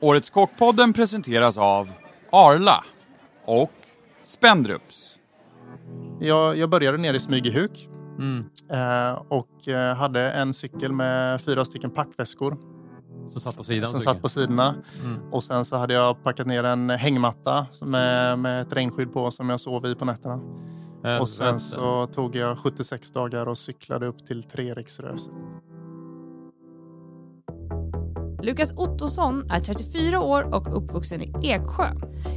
Årets 0.00 0.30
Kockpodden 0.30 0.92
presenteras 0.92 1.58
av 1.58 1.88
Arla 2.32 2.84
och 3.44 3.72
Spendrups. 4.24 5.14
Jag, 6.20 6.56
jag 6.56 6.70
började 6.70 6.98
nere 6.98 7.16
i 7.16 7.20
Smygehuk 7.20 7.88
Mm. 8.18 8.44
eh, 8.70 9.22
och 9.28 9.68
eh, 9.68 9.96
hade 9.96 10.30
en 10.32 10.54
cykel 10.54 10.92
med 10.92 11.40
fyra 11.40 11.64
stycken 11.64 11.90
packväskor 11.90 12.56
Som 13.26 13.40
satt 13.40 13.56
på 13.56 13.64
sidan. 13.64 13.90
som 13.90 14.00
satt 14.00 14.22
på 14.22 14.28
sidorna. 14.28 14.74
Mm. 15.04 15.32
Och 15.32 15.44
sen 15.44 15.64
så 15.64 15.76
hade 15.76 15.94
jag 15.94 16.22
packat 16.24 16.46
ner 16.46 16.64
en 16.64 16.90
hängmatta 16.90 17.66
med, 17.80 18.38
med 18.38 18.62
ett 18.62 18.72
regnskydd 18.72 19.12
på 19.12 19.30
som 19.30 19.50
jag 19.50 19.60
sov 19.60 19.86
i 19.86 19.94
på 19.94 20.04
nätterna. 20.04 20.40
jag. 21.02 21.20
Och 21.20 21.28
sen 21.28 21.52
Vet- 21.52 21.60
så 21.62 22.06
tog 22.06 22.36
jag 22.36 22.58
76 22.58 23.10
dagar 23.10 23.46
och 23.46 23.58
cyklade 23.58 24.06
upp 24.06 24.26
till 24.26 24.42
Treriksröset. 24.42 25.32
Lukas 28.42 28.72
Ottosson 28.76 29.50
är 29.50 29.60
34 29.60 30.20
år 30.20 30.54
och 30.54 30.76
uppvuxen 30.76 31.22
i 31.22 31.32
Eksjö. 31.42 31.94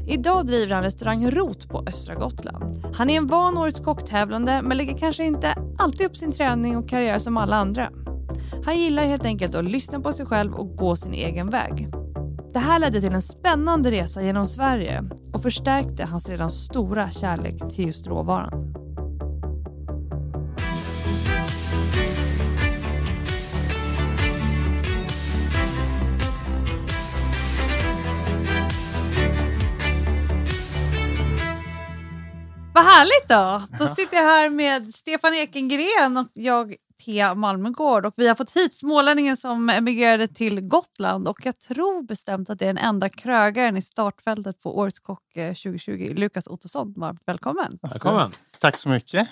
Idag 0.07 0.45
driver 0.45 0.75
han 0.75 0.83
restaurang 0.83 1.31
Rot 1.31 1.69
på 1.69 1.83
östra 1.87 2.15
Gotland. 2.15 2.83
Han 2.95 3.09
är 3.09 3.17
en 3.17 3.27
van 3.27 3.57
årets 3.57 3.79
kocktävlande 3.79 4.61
men 4.61 4.77
lägger 4.77 4.97
kanske 4.97 5.23
inte 5.23 5.55
alltid 5.77 6.05
upp 6.05 6.17
sin 6.17 6.31
träning 6.31 6.77
och 6.77 6.89
karriär 6.89 7.19
som 7.19 7.37
alla 7.37 7.55
andra. 7.55 7.89
Han 8.65 8.77
gillar 8.77 9.03
helt 9.03 9.25
enkelt 9.25 9.55
att 9.55 9.65
lyssna 9.65 9.99
på 9.99 10.13
sig 10.13 10.25
själv 10.25 10.53
och 10.53 10.75
gå 10.75 10.95
sin 10.95 11.13
egen 11.13 11.49
väg. 11.49 11.87
Det 12.53 12.59
här 12.59 12.79
ledde 12.79 13.01
till 13.01 13.13
en 13.13 13.21
spännande 13.21 13.91
resa 13.91 14.21
genom 14.21 14.45
Sverige 14.45 15.03
och 15.33 15.41
förstärkte 15.41 16.03
hans 16.03 16.29
redan 16.29 16.49
stora 16.49 17.11
kärlek 17.11 17.75
till 17.75 17.85
just 17.85 18.07
råvaran. 18.07 18.80
Vad 32.81 32.89
härligt 32.89 33.27
då! 33.27 33.77
Då 33.79 33.95
sitter 33.95 34.17
jag 34.17 34.23
här 34.23 34.49
med 34.49 34.95
Stefan 34.95 35.33
Ekengren 35.33 36.17
och 36.17 36.27
jag 36.33 36.75
Thea 37.05 37.35
Malmegård 37.35 38.05
och 38.05 38.13
vi 38.17 38.27
har 38.27 38.35
fått 38.35 38.55
hit 38.55 38.75
smålänningen 38.75 39.37
som 39.37 39.69
emigrerade 39.69 40.27
till 40.27 40.61
Gotland 40.61 41.27
och 41.27 41.45
jag 41.45 41.59
tror 41.59 42.03
bestämt 42.03 42.49
att 42.49 42.59
det 42.59 42.65
är 42.65 42.73
den 42.73 42.77
enda 42.77 43.09
krögaren 43.09 43.77
i 43.77 43.81
startfältet 43.81 44.61
på 44.61 44.77
Årets 44.77 44.99
Kock 44.99 45.35
eh, 45.35 45.47
2020, 45.47 46.13
Lukas 46.15 46.47
Ottosson. 46.47 46.93
Varmt 46.97 47.21
välkommen! 47.25 47.79
Välkommen. 47.81 48.31
Tack 48.59 48.77
så 48.77 48.89
mycket. 48.89 49.27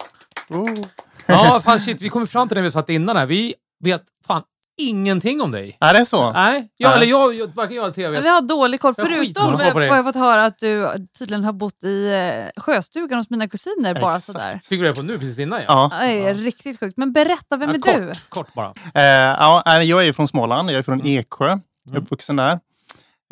Oh. 0.50 0.86
Ja, 1.26 1.62
fan 1.64 1.80
shit. 1.80 2.02
Vi 2.02 2.10
kom 2.10 2.28
fram 2.28 2.48
till 2.48 2.56
det 2.58 2.62
vi 2.62 2.72
satt 2.72 2.90
innan 2.90 3.18
här. 3.18 3.26
Vi 3.26 3.56
vet 3.80 4.04
fan 4.28 4.44
ingenting 4.80 5.42
om 5.42 5.52
dig. 5.52 5.78
Är 5.80 5.94
det 5.94 6.06
så? 6.06 6.32
Nej, 6.32 6.70
jag, 6.78 6.96
eller 6.96 7.06
jag, 7.06 7.34
jag, 7.34 7.56
varken 7.56 7.76
jag 7.76 7.98
eller 7.98 8.12
vet. 8.12 8.24
vi 8.24 8.28
har 8.30 8.42
dålig 8.42 8.80
koll, 8.82 8.94
Jag 8.98 9.04
har 9.04 9.10
förutom 9.10 9.26
skitdålig 9.26 9.60
koll 9.60 9.68
på 9.72 9.74
vad 9.74 9.82
det. 9.84 9.96
jag 9.96 10.06
fått 10.06 10.16
höra 10.16 10.46
att 10.46 10.60
du 10.60 10.88
tydligen 11.20 11.44
har 11.44 11.54
bott 11.54 11.84
i 11.84 12.12
eh, 12.56 12.62
sjöstugan 12.62 13.18
hos 13.18 13.30
mina 13.30 13.48
kusiner 13.48 13.94
bara 14.02 14.12
Exakt. 14.16 14.24
sådär. 14.24 14.60
Fick 14.64 14.82
vi 14.82 14.86
det 14.86 14.94
på 14.96 15.02
nu 15.02 15.20
precis 15.20 15.40
innan? 15.40 15.62
Ja. 15.68 15.92
Det 16.02 16.28
är 16.28 16.34
riktigt 16.36 16.80
sjukt. 16.80 16.98
Men 16.98 17.12
berätta, 17.14 17.58
vem 17.58 17.70
Ja, 17.70 17.76
är 17.76 17.80
kort, 17.80 17.98
du? 17.98 18.12
Kort 18.30 18.54
bara. 18.54 18.74
Eh, 18.94 19.04
ja, 19.40 19.64
nej, 19.66 19.90
jag 19.90 20.02
är 20.02 20.06
ju 20.06 20.14
från 20.14 20.28
Småland. 20.28 20.70
Jag 20.72 20.78
är 20.78 20.84
från 20.84 21.06
Eksjö. 21.06 21.48
Mm. 21.52 21.62
Uppvuxen 22.04 22.36
där. 22.36 22.60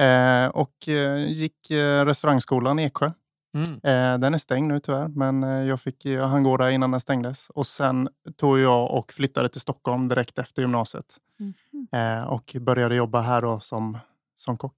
Eh, 0.01 0.47
och 0.47 0.87
eh, 0.87 1.17
gick 1.31 1.71
eh, 1.71 2.05
restaurangskolan 2.05 2.79
i 2.79 2.83
Eksjö. 2.83 3.11
Mm. 3.55 3.69
Eh, 4.13 4.19
den 4.19 4.33
är 4.33 4.37
stängd 4.37 4.67
nu 4.67 4.79
tyvärr, 4.79 5.07
men 5.07 5.43
eh, 5.43 5.49
jag, 5.67 5.81
fick, 5.81 6.05
jag 6.05 6.27
hann 6.27 6.43
gå 6.43 6.57
där 6.57 6.69
innan 6.69 6.91
den 6.91 6.99
stängdes. 7.01 7.49
Och 7.49 7.67
sen 7.67 8.09
tog 8.37 8.59
jag 8.59 8.91
och 8.91 9.13
flyttade 9.13 9.49
till 9.49 9.61
Stockholm 9.61 10.07
direkt 10.07 10.39
efter 10.39 10.61
gymnasiet. 10.61 11.05
Mhm. 11.39 11.53
Eh, 11.91 12.23
och 12.29 12.55
började 12.61 12.95
jobba 12.95 13.21
här 13.21 13.41
då 13.41 13.59
som, 13.59 13.97
som 14.35 14.57
kock. 14.57 14.75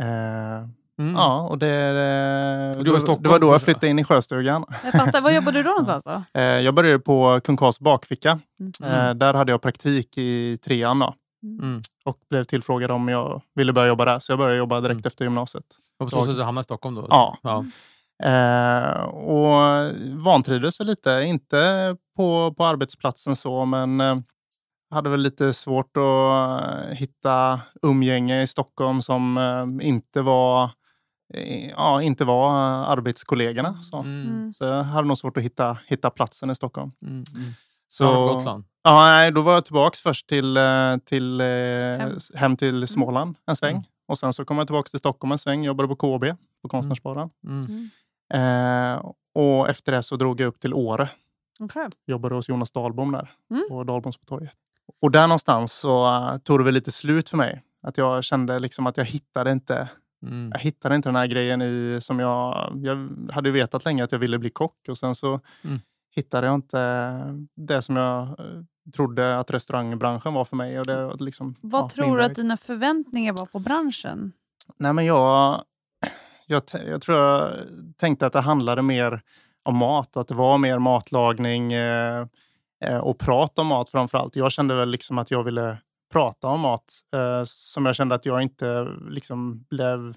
Eh, 0.00 0.68
Mm. 0.98 1.14
Ja, 1.14 1.40
och 1.48 1.58
det, 1.58 1.68
eh, 2.74 2.78
Och 2.78 2.84
du 2.84 2.90
var 2.90 2.96
i 2.96 3.00
det 3.00 3.06
Stockholm 3.06 3.30
var 3.30 3.38
då 3.38 3.46
jag 3.52 3.62
flyttade 3.62 3.88
in 3.88 3.98
i 3.98 4.04
sjöstugan. 4.04 4.64
Jag 4.84 4.92
fattar. 4.92 5.20
Var 5.20 5.30
jobbade 5.30 5.58
du 5.58 5.62
då 5.68 5.70
någonstans 5.70 6.04
då? 6.04 6.22
Eh, 6.40 6.42
jag 6.44 6.74
började 6.74 6.98
på 6.98 7.40
Kung 7.44 7.56
Karls 7.56 7.80
bakficka. 7.80 8.40
Mm. 8.82 8.92
Eh, 9.08 9.14
där 9.14 9.34
hade 9.34 9.52
jag 9.52 9.62
praktik 9.62 10.18
i 10.18 10.58
trean 10.64 10.98
då, 10.98 11.14
Mm. 11.42 11.80
och 12.04 12.16
blev 12.30 12.44
tillfrågad 12.44 12.90
om 12.90 13.08
jag 13.08 13.42
ville 13.54 13.72
börja 13.72 13.88
jobba 13.88 14.04
där. 14.04 14.18
Så 14.18 14.32
jag 14.32 14.38
började 14.38 14.58
jobba 14.58 14.80
direkt 14.80 14.96
Mm. 15.00 15.06
efter 15.06 15.24
gymnasiet. 15.24 15.64
Och 15.98 16.10
på 16.10 16.16
så 16.16 16.24
sätt 16.26 16.36
du 16.36 16.42
hamnade 16.42 16.62
i 16.62 16.64
Stockholm 16.64 16.94
då? 16.94 17.06
Ja. 17.10 17.38
ja. 17.42 17.64
Eh, 18.24 19.02
och 19.02 19.90
vantrivdes 20.24 20.80
väl 20.80 20.86
lite, 20.86 21.10
inte 21.26 21.96
på, 22.16 22.54
på 22.56 22.64
arbetsplatsen 22.64 23.36
så, 23.36 23.64
men 23.64 24.00
eh, 24.00 24.16
hade 24.90 25.10
väl 25.10 25.20
lite 25.20 25.52
svårt 25.52 25.96
att 25.96 26.62
eh, 26.64 26.90
hitta 26.94 27.60
umgänge 27.82 28.42
i 28.42 28.46
Stockholm 28.46 29.02
som 29.02 29.38
eh, 29.38 29.88
inte 29.88 30.22
var, 30.22 30.64
eh, 31.34 31.70
ja, 31.70 32.02
inte 32.02 32.24
var 32.24 32.50
arbetskollegorna. 32.92 33.82
Så. 33.82 33.96
Mm. 33.98 34.22
Mm. 34.28 34.52
så 34.52 34.64
jag 34.64 34.82
hade 34.84 35.08
nog 35.08 35.18
svårt 35.18 35.36
att 35.36 35.42
hitta, 35.42 35.78
hitta 35.86 36.10
platsen 36.10 36.50
i 36.50 36.54
Stockholm. 36.54 36.92
Mm. 37.02 37.24
Mm. 37.34 37.50
Så, 37.88 38.08
Så... 38.08 38.34
Gotland? 38.34 38.64
Ja, 38.82 39.04
nej, 39.04 39.30
då 39.32 39.42
var 39.42 39.52
jag 39.54 39.64
tillbaks 39.64 40.02
först 40.02 40.26
till, 40.28 40.58
till, 41.04 41.40
Hem. 41.40 42.18
hem. 42.34 42.56
till 42.56 42.86
Småland 42.88 43.36
en 43.46 43.56
sväng. 43.56 43.74
Mm. 43.74 43.84
Och 44.08 44.18
sen 44.18 44.32
så 44.32 44.44
kom 44.44 44.58
jag 44.58 44.66
tillbaks 44.66 44.90
till 44.90 45.00
Stockholm 45.00 45.32
en 45.32 45.38
sväng, 45.38 45.64
jobbade 45.64 45.88
på 45.88 45.96
KB, 45.96 46.24
på 46.62 46.68
Konstnärsbanan. 46.68 47.30
Mm. 47.46 47.90
Eh, 48.34 49.02
och 49.34 49.68
efter 49.68 49.92
det 49.92 50.02
så 50.02 50.16
drog 50.16 50.40
jag 50.40 50.46
upp 50.48 50.60
till 50.60 50.74
Åre. 50.74 51.08
Okej. 51.60 51.88
Jobbade 52.06 52.34
hos 52.34 52.48
Jonas 52.48 52.72
Dahlbom 52.72 53.12
där, 53.12 53.30
Mm. 53.50 53.62
på 53.68 53.84
Dahlboms 53.84 54.16
på 54.16 54.24
torget. 54.24 54.56
Och 55.02 55.10
där 55.10 55.26
någonstans 55.26 55.72
så 55.72 56.06
uh, 56.06 56.36
tog 56.38 56.60
det 56.60 56.64
väl 56.64 56.74
lite 56.74 56.92
slut 56.92 57.28
för 57.28 57.36
mig. 57.36 57.62
Att 57.82 57.98
jag 57.98 58.24
kände 58.24 58.58
liksom 58.58 58.86
att 58.86 58.96
jag 58.96 59.04
hittade 59.04 59.50
inte, 59.52 59.88
Mm. 60.26 60.50
jag 60.52 60.60
hittade 60.60 60.94
inte 60.94 61.08
den 61.08 61.16
här 61.16 61.26
grejen 61.26 61.62
i 61.62 61.98
som 62.02 62.18
jag... 62.18 62.72
Jag 62.82 63.08
hade 63.32 63.50
vetat 63.50 63.84
länge 63.84 64.04
att 64.04 64.12
jag 64.12 64.18
ville 64.18 64.38
bli 64.38 64.50
kock 64.50 64.88
och 64.88 64.98
sen 64.98 65.14
så 65.14 65.40
Mm. 65.64 65.80
hittade 66.16 66.46
jag 66.46 66.54
inte 66.54 67.12
det 67.56 67.82
som 67.82 67.96
jag 67.96 68.22
eh, 68.22 68.34
trodde 68.96 69.38
att 69.38 69.50
restaurangbranschen 69.50 70.34
var 70.34 70.44
för 70.44 70.56
mig. 70.56 70.80
Och 70.80 70.86
det, 70.86 71.06
var 71.06 71.16
liksom, 71.18 71.54
Vad 71.60 71.82
ja, 71.84 71.88
tror 71.88 72.18
du 72.18 72.24
att 72.24 72.34
dina 72.34 72.56
förväntningar 72.56 73.32
var 73.32 73.46
på 73.46 73.58
branschen? 73.58 74.32
Nej, 74.76 74.92
men 74.92 75.06
jag, 75.06 75.62
jag, 76.46 76.62
jag 76.86 77.02
tror 77.02 77.18
jag 77.18 77.50
tänkte 77.96 78.26
att 78.26 78.32
det 78.32 78.40
handlade 78.40 78.82
mer 78.82 79.22
om 79.64 79.76
mat. 79.76 80.16
Att 80.16 80.28
det 80.28 80.34
var 80.34 80.58
mer 80.58 80.78
matlagning 80.78 81.72
eh, 81.72 82.26
och 83.02 83.18
prat 83.18 83.58
om 83.58 83.66
mat 83.66 83.90
framför 83.90 84.18
allt. 84.18 84.36
Jag 84.36 84.52
kände 84.52 84.74
väl 84.74 84.90
liksom 84.90 85.18
att 85.18 85.30
jag 85.30 85.44
ville 85.44 85.76
prata 86.12 86.48
om 86.48 86.60
mat 86.60 86.92
eh, 87.12 87.42
som 87.46 87.86
jag 87.86 87.94
kände 87.94 88.14
att 88.14 88.26
jag 88.26 88.42
inte 88.42 88.88
liksom 89.10 89.64
blev 89.70 90.14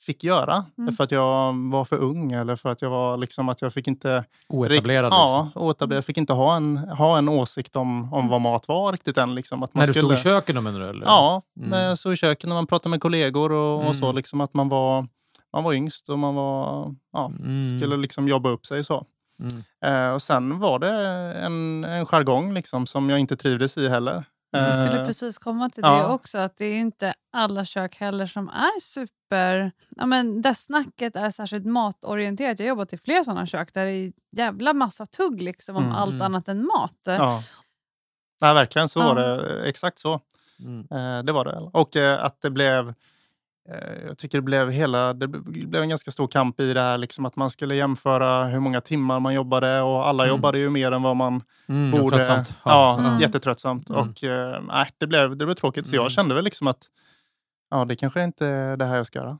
fick 0.00 0.24
göra. 0.24 0.64
Mm. 0.78 0.94
För 0.94 1.04
att 1.04 1.10
jag 1.10 1.54
var 1.70 1.84
för 1.84 1.96
ung 1.96 2.32
eller 2.32 2.56
för 2.56 2.68
att 2.68 2.82
jag 2.82 2.90
var 2.90 3.16
liksom 3.16 3.48
att 3.48 3.62
jag 3.62 3.72
fick 3.72 3.88
inte... 3.88 4.24
Oetablerad? 4.48 5.04
rikt- 5.04 5.14
Ja, 5.16 5.42
liksom. 5.44 5.62
oetablerad. 5.62 5.96
Jag 5.96 6.04
fick 6.04 6.16
inte 6.16 6.32
ha 6.32 6.56
en, 6.56 6.76
ha 6.76 7.18
en 7.18 7.28
åsikt 7.28 7.76
om, 7.76 8.14
om 8.14 8.28
vad 8.28 8.40
mat 8.40 8.68
var 8.68 8.92
riktigt 8.92 9.18
än. 9.18 9.34
Liksom, 9.34 9.62
att 9.62 9.74
man 9.74 9.80
När 9.80 9.86
du 9.86 9.92
skulle... 9.92 10.16
stod 10.16 10.32
i 10.32 10.34
köken 10.34 10.62
menar 10.64 10.80
du? 10.80 10.88
Eller? 10.88 11.06
Ja, 11.06 11.42
Mm. 11.60 11.96
så 11.96 12.12
i 12.12 12.16
köket 12.16 12.48
när 12.48 12.54
man 12.54 12.66
pratade 12.66 12.90
med 12.90 13.00
kollegor 13.00 13.52
och, 13.52 13.86
och 13.88 13.96
så. 13.96 14.04
Mm. 14.04 14.16
Liksom 14.16 14.40
att 14.40 14.54
man 14.54 14.68
var, 14.68 15.06
man 15.52 15.64
var 15.64 15.72
yngst 15.72 16.08
och 16.08 16.18
man 16.18 16.34
var, 16.34 16.94
ja, 17.12 17.26
Mm. 17.26 17.78
skulle 17.78 17.96
liksom 17.96 18.28
jobba 18.28 18.48
upp 18.50 18.66
sig. 18.66 18.84
så. 18.84 19.04
Mm. 19.40 19.64
Eh, 20.08 20.14
och 20.14 20.22
sen 20.22 20.58
var 20.58 20.78
det 20.78 20.90
en, 21.38 21.84
en 21.84 22.06
jargong 22.06 22.54
liksom, 22.54 22.86
som 22.86 23.10
jag 23.10 23.18
inte 23.18 23.36
trivdes 23.36 23.76
i 23.78 23.88
heller. 23.88 24.24
Jag 24.50 24.74
skulle 24.74 25.00
Eh, 25.00 25.06
precis 25.06 25.38
komma 25.38 25.70
till 25.70 25.82
ja. 25.86 25.98
det 25.98 26.06
också, 26.06 26.38
att 26.38 26.56
det 26.56 26.64
är 26.64 26.76
inte 26.76 27.12
alla 27.32 27.64
kök 27.64 27.96
heller 27.96 28.26
som 28.26 28.48
är 28.48 28.80
super... 28.80 29.72
Ja, 29.96 30.06
men 30.06 30.42
där 30.42 30.54
snacket 30.54 31.16
är 31.16 31.30
särskilt 31.30 31.66
matorienterat. 31.66 32.58
Jag 32.58 32.66
har 32.66 32.68
jobbat 32.68 32.92
i 32.92 32.98
flera 32.98 33.24
sådana 33.24 33.46
kök 33.46 33.74
där 33.74 33.84
det 33.84 33.90
är 33.92 34.12
jävla 34.36 34.72
massa 34.72 35.06
tugg 35.06 35.42
liksom, 35.42 35.76
om 35.76 35.82
Mm. 35.84 35.94
allt 35.96 36.22
annat 36.22 36.48
än 36.48 36.66
mat. 36.66 36.98
ja. 37.04 37.42
Nej, 38.42 38.54
verkligen 38.54 38.88
så 38.88 39.00
Ja. 39.00 39.06
var 39.06 39.14
det. 39.14 39.62
Exakt 39.68 39.98
så. 39.98 40.20
Mm. 40.60 40.80
Eh, 40.90 41.24
det 41.24 41.32
var 41.32 41.44
det. 41.44 41.70
Och 41.72 41.96
eh, 41.96 42.24
att 42.24 42.40
det 42.40 42.50
blev... 42.50 42.94
eh, 43.68 44.06
Jag 44.06 44.18
tycker 44.18 44.38
det 44.38 44.42
blev 44.42 44.70
hela... 44.70 45.12
Det 45.14 45.28
blev 45.28 45.82
en 45.82 45.88
ganska 45.88 46.10
stor 46.10 46.26
kamp 46.28 46.60
i 46.60 46.72
det 46.74 46.80
här. 46.80 46.98
Liksom 46.98 47.24
att 47.26 47.36
man 47.36 47.50
skulle 47.50 47.74
jämföra 47.74 48.44
hur 48.44 48.60
många 48.60 48.80
timmar 48.80 49.20
man 49.20 49.34
jobbade 49.34 49.80
och 49.82 50.06
alla 50.08 50.24
Mm. 50.24 50.36
jobbade 50.36 50.58
ju 50.58 50.70
mer 50.70 50.92
än 50.92 51.02
vad 51.02 51.16
man 51.16 51.42
Mm, 51.68 51.90
borde. 51.90 52.16
tröttsamt. 52.16 52.54
Ja, 52.64 52.98
Mm. 53.00 53.20
jättetröttsamt. 53.20 53.90
Mm. 53.90 54.00
Och 54.02 54.22
nej, 54.68 54.90
det, 54.98 55.06
blev, 55.06 55.36
det 55.36 55.44
blev 55.44 55.54
tråkigt. 55.54 55.86
Så 55.86 55.92
Mm. 55.94 56.02
jag 56.02 56.12
kände 56.12 56.34
väl 56.34 56.44
liksom 56.44 56.66
att 56.66 56.86
ja, 57.70 57.84
det 57.84 57.96
kanske 57.96 58.24
inte 58.24 58.46
är 58.46 58.76
det 58.76 58.84
här 58.84 58.96
jag 58.96 59.06
ska 59.06 59.18
göra. 59.18 59.38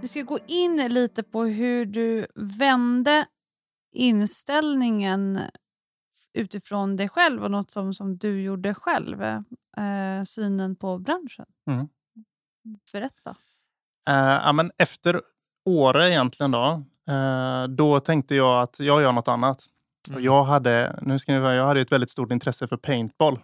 Vi 0.00 0.08
ska 0.08 0.22
gå 0.22 0.38
in 0.46 0.76
lite 0.88 1.22
på 1.22 1.44
hur 1.44 1.86
du 1.86 2.26
vände 2.34 3.26
inställningen 3.94 5.40
utifrån 6.34 6.96
dig 6.96 7.08
själv 7.08 7.44
och 7.44 7.50
något 7.50 7.70
som, 7.70 7.94
som 7.94 8.16
du 8.18 8.42
gjorde 8.42 8.74
själv. 8.74 9.22
Eh, 9.22 10.24
synen 10.26 10.76
på 10.76 10.98
branschen. 10.98 11.46
Mm. 11.70 11.88
Berätta. 12.92 13.30
Eh, 14.08 14.14
ja, 14.44 14.52
men 14.52 14.70
efter 14.78 15.20
Åre 15.64 16.10
egentligen 16.10 16.50
då, 16.50 16.82
eh, 17.08 17.64
då 17.68 18.00
tänkte 18.00 18.34
jag 18.34 18.62
att 18.62 18.80
jag 18.80 19.02
gör 19.02 19.12
något 19.12 19.28
annat. 19.28 19.66
Och 20.08 20.12
Mm. 20.12 20.24
jag, 20.24 20.44
hade, 20.44 20.98
nu 21.02 21.18
ska 21.18 21.32
ni, 21.32 21.38
jag 21.38 21.66
hade 21.66 21.80
ett 21.80 21.92
väldigt 21.92 22.10
stort 22.10 22.30
intresse 22.30 22.68
för 22.68 22.76
paintball. 22.76 23.38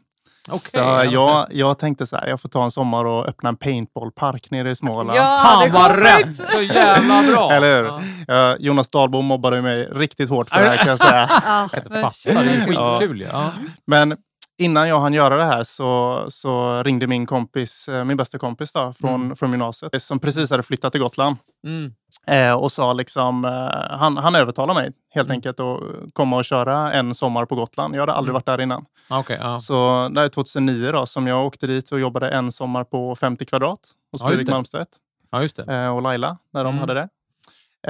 Okej. 0.51 0.71
Så 0.71 0.79
jag, 1.15 1.47
jag 1.51 1.79
tänkte 1.79 2.07
så 2.07 2.17
här, 2.17 2.27
jag 2.27 2.41
får 2.41 2.49
ta 2.49 2.65
en 2.65 2.71
sommar 2.71 3.05
och 3.05 3.27
öppna 3.29 3.49
en 3.49 3.57
paintballpark 3.57 4.51
nere 4.51 4.71
i 4.71 4.77
Småland. 4.77 5.11
Ja, 5.19 5.43
Fan 5.45 5.73
vad 5.73 5.99
rätt! 5.99 6.47
Så 6.47 6.61
jävla 6.63 7.23
bra! 7.23 7.53
Eller 7.53 7.83
hur? 7.83 7.93
Ja. 8.29 8.57
Jonas 8.59 8.89
Dahlbom 8.91 9.25
mobbade 9.25 9.63
mig 9.63 9.89
riktigt 9.93 10.31
hårt 10.31 10.49
för 10.51 10.61
det 10.63 10.69
här 10.69 10.77
kan 10.77 10.87
jag 10.89 10.99
säga. 10.99 11.31
Ja, 11.47 11.69
Jag 11.73 11.83
kan 11.83 11.93
men 11.93 11.99
inte 12.05 12.11
fatta. 12.31 12.43
Det 12.43 12.51
är 12.51 12.73
Ja. 12.73 12.97
skitkul 12.99 13.21
ju. 13.21 13.27
Ja. 13.33 13.51
Men 13.87 14.17
innan 14.59 14.89
jag 14.89 15.01
hann 15.01 15.15
göra 15.15 15.37
det 15.37 15.45
här 15.45 15.65
så, 15.65 16.25
så 16.29 16.83
ringde 16.83 17.07
min 17.07 17.27
kompis, 17.27 17.89
eh, 17.89 18.05
min 18.05 18.17
bästa 18.17 18.39
kompis 18.39 18.73
då, 18.73 18.93
från, 19.01 19.15
Mm. 19.15 19.37
från 19.37 19.51
gymnasiet 19.51 20.03
som 20.03 20.19
precis 20.19 20.51
hade 20.51 20.63
flyttat 20.63 20.93
till 20.93 21.01
Gotland. 21.01 21.37
Mm. 21.67 21.93
Eh, 22.29 22.53
och 22.55 22.73
sa 22.73 22.93
liksom, 22.93 23.45
eh, 23.45 23.97
han, 23.99 24.17
han 24.17 24.35
övertalade 24.35 24.81
mig 24.81 24.93
helt 25.15 25.29
Mm. 25.29 25.37
enkelt 25.37 25.61
att 25.61 25.81
komma 26.13 26.37
och 26.37 26.45
köra 26.45 26.93
en 26.93 27.15
sommar 27.15 27.45
på 27.47 27.55
Gotland. 27.55 27.95
Jag 27.95 28.01
hade 28.01 28.13
aldrig 28.13 28.31
Mm. 28.31 28.35
varit 28.35 28.47
där 28.47 28.61
innan. 28.61 28.85
Okej, 29.11 29.39
ja. 29.41 29.61
Så 29.61 30.09
det 30.15 30.21
är 30.21 30.29
2009 30.29 30.93
då, 30.93 31.07
som 31.07 31.27
jag 31.27 31.47
åkte 31.47 31.67
dit 31.67 31.93
och 31.93 32.01
jobbade 32.01 32.31
en 32.31 32.53
sommar 32.53 32.85
på 32.85 33.17
50 33.17 33.45
kvadrat 33.45 33.79
hos 34.13 34.21
Ja, 34.23 34.29
Fredrik. 34.29 34.49
Malmstedt 34.49 34.89
ja, 35.31 35.43
just 35.43 35.57
det. 35.57 35.75
eh, 35.75 35.89
och 35.97 36.03
Laila 36.03 36.37
när 36.53 36.65
de 36.65 36.69
Mm. 36.69 36.81
hade 36.81 36.95
det. 36.95 37.09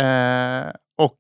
Eh, 0.03 0.73
och 0.99 1.19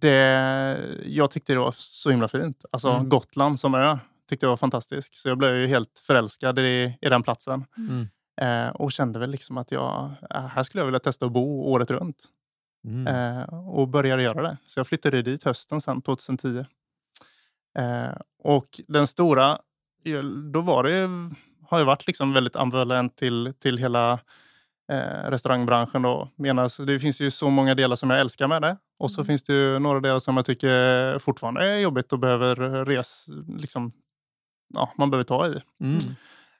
det, 0.00 0.78
jag 1.04 1.30
tyckte 1.30 1.52
det 1.52 1.58
var 1.58 1.74
så 1.76 2.10
himla 2.10 2.28
fint. 2.28 2.64
Alltså 2.72 2.88
Mm. 2.90 3.08
Gotland 3.08 3.60
som 3.60 3.74
ö 3.74 3.98
tyckte 4.28 4.46
jag 4.46 4.50
var 4.50 4.56
fantastisk. 4.56 5.14
Så 5.14 5.28
jag 5.28 5.38
blev 5.38 5.54
ju 5.56 5.66
helt 5.66 6.02
förälskad 6.06 6.58
i, 6.58 6.98
i 7.00 7.08
den 7.08 7.22
platsen. 7.22 7.64
Mm. 7.76 8.08
Eh, 8.40 8.68
och 8.70 8.92
kände 8.92 9.18
väl 9.18 9.30
liksom 9.30 9.58
att 9.58 9.72
jag, 9.72 10.10
eh, 10.34 10.46
här 10.46 10.62
skulle 10.62 10.80
jag 10.80 10.86
vilja 10.86 11.00
testa 11.00 11.26
att 11.26 11.32
bo 11.32 11.62
året 11.72 11.90
runt. 11.90 12.24
Mm. 12.84 13.06
Eh, 13.06 13.54
och 13.68 13.88
började 13.88 14.22
göra 14.22 14.42
det. 14.42 14.56
Så 14.66 14.80
jag 14.80 14.86
flyttade 14.86 15.22
dit 15.22 15.42
hösten 15.44 15.80
sen, 15.80 16.02
2010. 16.02 16.64
Eh, 17.78 18.12
och 18.44 18.80
den 18.88 19.06
stora, 19.06 19.58
då 20.52 20.60
var 20.60 20.82
det, 20.82 21.08
har 21.68 21.78
jag 21.78 21.86
varit 21.86 22.06
liksom 22.06 22.32
väldigt 22.32 22.56
ambivalent 22.56 23.16
till, 23.16 23.52
till 23.62 23.78
hela 23.78 24.12
eh, 24.92 25.30
restaurangbranschen. 25.30 26.02
Då. 26.02 26.28
Menas, 26.36 26.76
det 26.76 27.00
finns 27.00 27.20
ju 27.20 27.30
så 27.30 27.50
många 27.50 27.74
delar 27.74 27.96
som 27.96 28.10
jag 28.10 28.20
älskar 28.20 28.48
med 28.48 28.62
det. 28.62 28.76
Och 28.98 29.10
så 29.10 29.20
Mm. 29.20 29.26
finns 29.26 29.42
det 29.42 29.52
ju 29.52 29.78
några 29.78 30.00
delar 30.00 30.18
som 30.18 30.36
jag 30.36 30.46
tycker 30.46 31.18
fortfarande 31.18 31.68
är 31.70 31.78
jobbigt 31.78 32.12
och 32.12 32.18
behöver 32.18 32.84
res, 32.84 33.26
liksom, 33.58 33.92
ja, 34.74 34.92
man 34.98 35.10
behöver 35.10 35.24
ta 35.24 35.46
i. 35.48 35.62
Mm. 35.80 35.96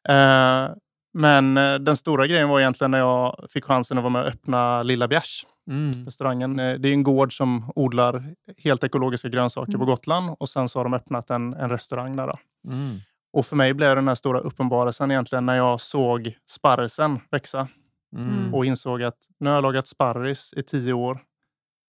Eh, 0.08 0.75
men 1.14 1.56
eh, 1.56 1.75
den 1.75 1.96
stora 1.96 2.26
grejen 2.26 2.49
var 2.49 2.61
egentligen 2.61 2.90
när 2.90 2.99
jag 2.99 3.46
fick 3.50 3.64
chansen 3.64 3.99
att 3.99 4.02
vara 4.05 4.12
med 4.12 4.22
och 4.22 4.28
öppna 4.28 4.82
Lilla 4.82 5.08
Bjärs 5.08 5.46
Mm. 5.70 6.05
restaurangen. 6.06 6.58
Eh, 6.58 6.75
Det 6.78 6.88
är 6.88 6.93
en 6.93 7.02
gård 7.02 7.37
som 7.37 7.72
odlar 7.75 8.34
helt 8.64 8.84
ekologiska 8.84 9.28
grönsaker 9.28 9.72
på 9.72 9.76
Mm. 9.78 9.87
Gotland 9.87 10.37
och 10.38 10.49
sen 10.49 10.69
så 10.69 10.78
har 10.78 10.84
de 10.84 10.94
öppnat 10.94 11.31
en, 11.31 11.55
en 11.55 11.70
restaurang 11.70 12.17
där. 12.17 12.25
Mm. 12.25 12.96
Och 13.32 13.46
för 13.46 13.56
mig 13.56 13.75
blev 13.75 13.96
den 13.96 14.08
här 14.08 14.14
stora 14.14 14.40
uppenbarelsen 14.40 15.11
egentligen 15.11 15.46
när 15.46 15.55
jag 15.56 15.81
såg 15.81 16.34
sparrisen 16.50 17.20
växa 17.31 17.69
Mm. 18.17 18.55
och 18.55 18.64
insåg 18.67 19.02
att 19.02 19.17
nu 19.40 19.49
har 19.50 19.55
jag 19.56 19.62
lagat 19.62 19.87
sparris 19.87 20.55
i 20.56 20.62
tio 20.62 20.93
år 20.93 21.20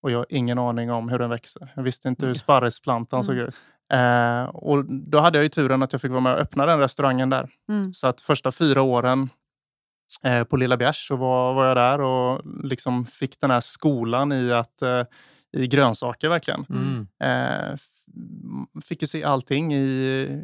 och 0.03 0.11
jag 0.11 0.17
har 0.17 0.25
ingen 0.29 0.57
aning 0.59 0.91
om 0.91 1.09
hur 1.09 1.19
den 1.19 1.29
växer. 1.29 1.73
Jag 1.75 1.83
visste 1.83 2.07
inte 2.07 2.25
hur 2.25 2.33
sparrisplantan 2.33 3.23
såg 3.23 3.35
Mm. 3.35 3.47
ut. 3.47 3.55
Eh, 3.93 4.43
och 4.55 4.85
då 4.85 5.19
hade 5.19 5.37
jag 5.37 5.43
ju 5.43 5.49
turen 5.49 5.83
att 5.83 5.91
jag 5.91 6.01
fick 6.01 6.11
vara 6.11 6.21
med 6.21 6.33
och 6.33 6.39
öppna 6.39 6.65
den 6.65 6.79
restaurangen 6.79 7.29
där. 7.29 7.49
Mm. 7.69 7.93
Så 7.93 8.07
att 8.07 8.21
första 8.21 8.51
fyra 8.51 8.81
åren 8.81 9.29
eh, 10.23 10.43
på 10.43 10.57
Lilla 10.57 10.77
Bjärs 10.77 11.07
så 11.07 11.15
var, 11.15 11.53
var 11.53 11.65
jag 11.67 11.77
där 11.77 12.01
och 12.01 12.41
liksom 12.63 13.05
fick 13.05 13.39
den 13.41 13.51
här 13.51 13.61
skolan 13.61 14.31
i, 14.31 14.51
att, 14.53 14.81
eh, 14.81 15.01
i 15.57 15.67
grönsaker 15.67 16.29
verkligen. 16.29 16.65
Mm. 16.69 17.07
Eh, 17.23 17.77
fick 18.83 19.01
ju 19.01 19.07
se 19.07 19.23
allting 19.23 19.73
i, 19.73 19.77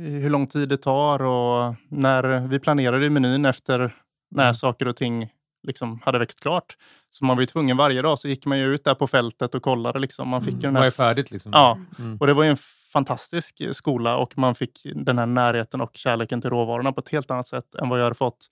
i 0.08 0.19
hur 0.22 0.30
lång 0.30 0.48
tid 0.48 0.69
det 0.69 0.78
tar 0.78 1.22
och 1.24 1.75
när 1.90 2.48
vi 2.48 2.60
planerade 2.60 3.10
menyn 3.10 3.46
efter 3.46 3.96
när 4.31 4.44
Mm. 4.44 4.54
saker 4.54 4.88
och 4.88 4.96
ting 4.96 5.30
liksom 5.68 6.00
hade 6.06 6.20
växt 6.20 6.40
klart. 6.40 6.78
Så 7.10 7.25
man 7.25 7.36
var 7.38 7.42
ju 7.42 7.46
tvungen 7.48 7.78
varje 7.78 8.02
dag 8.02 8.20
så 8.20 8.28
gick 8.28 8.46
man 8.46 8.60
ju 8.60 8.74
ut 8.74 8.84
där 8.84 8.96
på 8.96 9.08
fältet 9.08 9.56
och 9.56 9.63
kollade. 9.63 10.00
Liksom. 10.00 10.28
Man 10.30 10.42
fick 10.42 10.54
ju 10.54 10.60
den 10.60 10.74
Vad 10.74 10.81
här 10.84 10.88
är 10.88 10.92
färdigt 10.92 11.31
liksom? 11.31 11.52
Ja, 11.56 11.80
Mm. 12.00 12.18
och 12.18 12.28
det 12.28 12.34
var 12.34 12.44
ju 12.44 12.50
en 12.50 12.58
fantastisk 12.94 13.62
eh, 13.62 13.72
skola 13.72 14.18
och 14.18 14.38
man 14.38 14.56
fick 14.56 14.81
den 14.96 15.18
här 15.18 15.25
närheten 15.25 15.81
och 15.81 15.92
kärleken 15.94 16.42
till 16.42 16.50
råvarorna 16.50 16.92
på 16.92 17.00
ett 17.00 17.10
helt 17.10 17.31
annat 17.31 17.48
sätt 17.48 17.75
än 17.75 17.90
vad 17.90 18.00
jag 18.00 18.04
hade 18.04 18.16
fått 18.16 18.48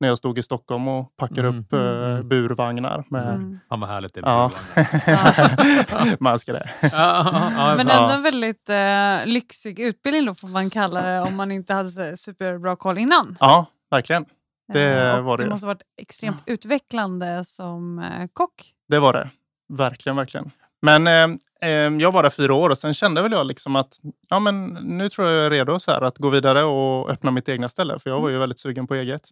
när 0.00 0.08
jag 0.08 0.18
stod 0.18 0.38
i 0.38 0.42
Stockholm 0.42 0.88
och 0.88 1.16
packade 1.16 1.48
Mm. 1.48 1.60
upp 1.60 1.72
Mm. 1.72 2.28
burvagnar. 2.28 3.04
Med, 3.10 3.28
Mm. 3.34 3.58
Fan 3.68 3.80
vad 3.80 3.88
härligt 3.90 4.14
det 4.14 4.20
Ja. 4.24 4.50
blir. 4.74 6.16
man 6.22 6.38
ska 6.38 6.52
det. 6.52 6.70
Ja, 6.82 6.88
ja, 6.92 7.50
ja, 7.56 7.74
Men 7.76 7.86
ja. 7.88 8.02
ändå 8.02 8.14
en 8.14 8.22
väldigt 8.22 8.68
eh, 8.68 9.26
lyxig 9.26 9.80
utbildning 9.80 10.24
då 10.26 10.34
får 10.34 10.48
man 10.48 10.70
kalla 10.70 11.02
det 11.08 11.20
om 11.20 11.36
man 11.36 11.50
inte 11.50 11.74
hade 11.74 12.16
superbra 12.16 12.76
koll 12.76 12.98
innan. 12.98 13.36
Ja, 13.40 13.66
verkligen. 13.90 14.24
Det 14.72 14.82
Eh, 14.82 15.20
var 15.22 15.36
det 15.38 15.44
Det 15.44 15.50
måste 15.50 15.66
ha 15.66 15.74
varit 15.74 15.82
extremt 16.02 16.42
utvecklande 16.46 17.44
som 17.44 17.98
eh, 17.98 18.26
kock. 18.32 18.72
Det 18.88 18.98
var 18.98 19.12
det. 19.12 19.30
Verkligen, 19.72 20.16
verkligen. 20.16 20.50
Men 20.82 21.06
eh, 21.06 21.38
eh, 21.70 21.70
jag 22.00 22.12
var 22.12 22.22
där 22.22 22.30
fyra 22.30 22.54
år 22.54 22.70
och 22.70 22.78
sen 22.78 22.94
kände 22.94 23.22
väl 23.22 23.32
jag 23.32 23.46
liksom 23.46 23.76
att 23.76 23.96
ja, 24.28 24.38
men 24.40 24.66
nu 24.66 25.08
tror 25.08 25.28
jag 25.28 25.36
jag 25.38 25.46
är 25.46 25.50
redo 25.50 25.78
så 25.78 25.90
här, 25.90 26.00
att 26.02 26.18
gå 26.18 26.28
vidare 26.30 26.62
och 26.64 27.10
öppna 27.10 27.30
mitt 27.30 27.48
egna 27.48 27.68
ställe. 27.68 27.98
För 27.98 28.10
jag 28.10 28.20
var 28.20 28.28
ju 28.28 28.38
väldigt 28.38 28.58
sugen 28.58 28.86
på 28.86 28.94
eget. 28.94 29.22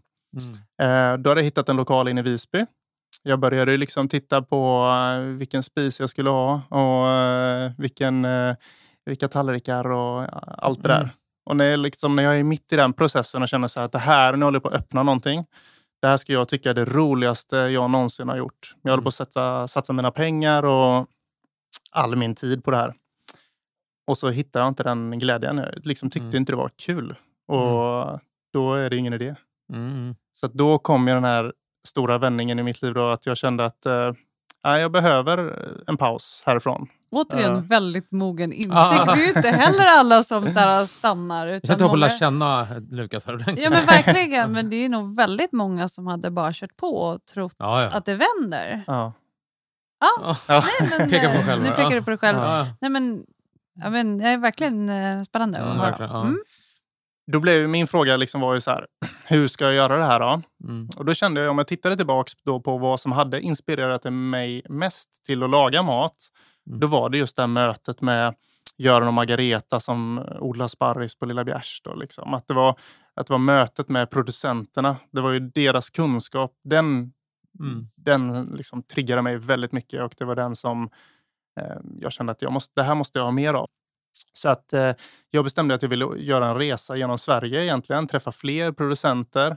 Mm. 0.43 1.15
Eh, 1.15 1.19
då 1.23 1.31
hade 1.31 1.41
jag 1.41 1.45
hittat 1.45 1.69
en 1.69 1.77
lokal 1.77 2.09
inne 2.09 2.21
i 2.21 2.25
Visby. 2.25 2.67
Jag 3.23 3.39
började 3.41 3.77
liksom 3.77 4.09
titta 4.09 4.43
på 4.43 4.87
eh, 5.17 5.21
vilken 5.25 5.63
spis 5.63 6.01
jag 6.01 6.11
skulle 6.11 6.31
ha 6.31 6.63
och 6.69 7.09
eh, 7.09 7.73
vilken, 7.79 8.27
vilka 9.07 9.29
tallrikar 9.29 9.91
och 9.91 10.27
allt 10.65 10.83
det 10.83 10.89
där. 10.89 11.01
Mm. 11.01 11.11
Och 11.51 11.57
när 11.57 11.65
jag, 11.65 11.81
liksom, 11.81 12.17
när 12.17 12.23
jag 12.23 12.39
är 12.39 12.45
mitt 12.45 12.73
i 12.73 12.77
den 12.77 12.93
processen 12.93 13.43
och 13.43 13.49
känner 13.49 13.69
så 13.69 13.81
här 13.81 13.87
att 13.87 13.93
det 13.93 13.99
här, 13.99 14.37
nu 14.37 14.45
håller 14.45 14.57
jag 14.57 14.63
på 14.63 14.69
att 14.69 14.75
öppna 14.75 15.03
någonting. 15.03 15.45
Det 16.03 16.09
här 16.09 16.17
ska 16.17 16.33
jag 16.33 16.49
tycka 16.49 16.71
är 16.71 16.75
det 16.75 16.85
roligaste 16.85 17.57
jag 17.57 17.91
någonsin 17.91 18.29
har 18.29 18.37
gjort. 18.37 18.75
Jag 18.83 18.91
håller 18.93 19.03
på 19.03 19.09
att 19.09 19.15
sätta, 19.15 19.69
satsa 19.69 19.93
mina 19.93 20.11
pengar 20.11 20.63
och 20.65 21.07
all 21.91 22.17
min 22.17 22.35
tid 22.35 22.65
på 22.65 22.71
det 22.71 22.77
här. 22.77 22.95
Och 24.07 24.19
så 24.19 24.31
hittar 24.31 24.61
jag 24.61 24.69
inte 24.69 24.83
den 24.83 25.19
glädjen. 25.19 25.57
Jag 25.57 25.87
liksom 25.87 26.11
tyckte 26.11 26.27
Mm. 26.27 26.37
inte 26.37 26.53
det 26.53 26.57
var 26.57 26.71
kul. 26.77 27.15
Och 27.49 28.21
då 28.53 28.75
är 28.75 28.91
det 28.91 28.97
ingen 28.97 29.13
idé. 29.15 29.35
Mm. 29.73 30.15
Så 30.35 30.47
att 30.47 30.53
då 30.53 30.79
kom 30.79 31.09
ju 31.09 31.15
den 31.15 31.25
här 31.25 31.53
stora 31.89 32.19
vändningen 32.19 32.59
i 32.59 32.63
mitt 32.63 32.83
liv 32.83 32.95
då 32.95 33.09
att 33.09 33.27
jag 33.27 33.37
kände 33.37 33.65
att 33.65 33.87
eh, 33.87 34.13
jag 34.63 34.93
behöver 34.93 35.59
en 35.87 35.97
paus 35.97 36.43
härifrån. 36.47 36.87
Återigen 37.11 37.55
Ja. 37.55 37.63
väldigt 37.67 38.13
mogen 38.13 38.53
insikt. 38.53 38.75
Ah. 38.77 39.05
Det 39.05 39.13
är 39.13 39.17
ju 39.17 39.29
inte 39.29 39.49
heller 39.51 39.87
alla 39.87 40.23
som 40.23 40.49
så 40.49 40.59
här, 40.59 40.85
stannar. 40.87 41.47
Jag 41.47 41.57
Utan 41.57 41.67
känner 41.67 41.75
att 41.75 41.81
jag 41.81 41.89
många... 41.89 42.07
lära 42.07 42.19
känna 42.19 42.67
Lukas 42.91 43.27
ordentligt. 43.27 43.63
Ja 43.63 43.71
men 43.71 43.85
verkligen, 43.87 44.53
men 44.53 44.71
det 44.71 44.77
är 44.77 44.89
nog 44.89 45.17
väldigt 45.17 45.53
många 45.53 45.89
som 45.89 46.06
hade 46.06 46.31
bara 46.31 46.53
kört 46.53 46.77
på 46.77 46.97
och 46.97 47.25
trott 47.27 47.55
Ja, 47.59 47.83
ja. 47.83 47.89
att 47.91 48.05
det 48.05 48.15
vänder. 48.15 48.83
Ja. 48.87 49.13
Ja. 50.01 50.37
Ja. 50.49 50.65
Nej, 50.81 50.91
men, 50.99 51.11
Peka 51.11 51.29
på 51.29 51.35
eh, 51.35 51.47
själv, 51.47 51.63
Nu 51.63 51.69
pekar 51.71 51.91
du 51.91 52.03
på 52.03 52.11
dig 52.11 52.19
själv. 52.19 52.39
Nej, 52.81 52.91
men, 52.91 53.25
ja, 53.83 53.91
men, 53.91 54.19
det 54.19 54.29
är 54.29 54.39
verkligen 54.39 54.89
eh, 54.89 55.23
spännande 55.23 55.59
att 55.59 55.77
höra. 55.77 55.87
verkligen, 55.91 56.11
ja. 56.11 56.21
Mm. 56.23 56.39
Då 57.33 57.41
blev 57.41 57.69
min 57.69 57.87
fråga 57.87 58.17
liksom 58.17 58.41
var 58.41 58.55
ju 58.55 58.61
så 58.61 58.71
här, 58.71 58.87
hur 59.25 59.49
ska 59.49 59.65
jag 59.65 59.75
göra 59.75 59.97
det 59.97 60.05
här 60.05 60.21
då? 60.21 60.43
Mm. 60.69 60.89
Och 60.97 61.05
då 61.05 61.15
kände 61.15 61.41
jag, 61.41 61.51
om 61.51 61.59
jag 61.59 61.67
tittade 61.67 61.97
tillbaks 61.97 62.33
då 62.45 62.61
på 62.61 62.79
vad 62.79 63.01
som 63.01 63.13
hade 63.13 63.41
inspirerat 63.41 64.05
mig 64.13 64.63
mest 64.69 65.25
till 65.25 65.43
att 65.43 65.51
laga 65.51 65.83
mat, 65.83 66.17
Mm. 66.67 66.81
då 66.81 66.87
var 66.87 67.11
det 67.11 67.19
just 67.19 67.37
det 67.37 67.43
här 67.43 67.47
mötet 67.47 68.01
med 68.01 68.35
Göran 68.79 69.09
och 69.09 69.15
Margareta 69.15 69.81
som 69.81 70.21
odlar 70.41 70.69
sparris 70.69 71.15
på 71.15 71.27
Lilla 71.27 71.45
Bjärs. 71.45 71.83
Liksom. 71.97 72.35
att, 72.35 72.49
det 72.49 72.55
var, 72.55 72.79
att 73.15 73.27
det 73.27 73.33
var 73.33 73.39
mötet 73.39 73.89
med 73.89 74.11
producenterna. 74.11 74.97
Det 75.13 75.21
var 75.21 75.33
ju 75.33 75.41
deras 75.41 75.91
kunskap. 75.91 76.53
Den, 76.65 77.13
Mm. 77.61 77.87
den 77.97 78.45
liksom 78.45 78.83
triggade 78.83 79.23
mig 79.23 79.39
väldigt 79.39 79.73
mycket 79.73 80.03
och 80.03 80.15
det 80.19 80.25
var 80.25 80.37
den 80.37 80.57
som 80.57 80.91
eh, 81.61 81.77
jag 82.01 82.13
kände 82.13 82.33
att 82.33 82.43
jag 82.43 82.53
måste, 82.53 82.73
det 82.77 82.83
här 82.83 82.95
måste 82.95 83.19
jag 83.19 83.25
ha 83.25 83.33
mer 83.33 83.55
av. 83.55 83.69
Så 84.33 84.49
att 84.49 84.73
eh, 84.73 84.93
jag 85.31 85.44
bestämde 85.44 85.75
att 85.75 85.83
jag 85.83 85.89
ville 85.89 86.06
göra 86.17 86.47
en 86.49 86.56
resa 86.56 86.97
genom 86.97 87.19
Sverige 87.19 87.63
egentligen, 87.65 88.06
träffa 88.06 88.33
fler 88.33 88.73
producenter. 88.73 89.56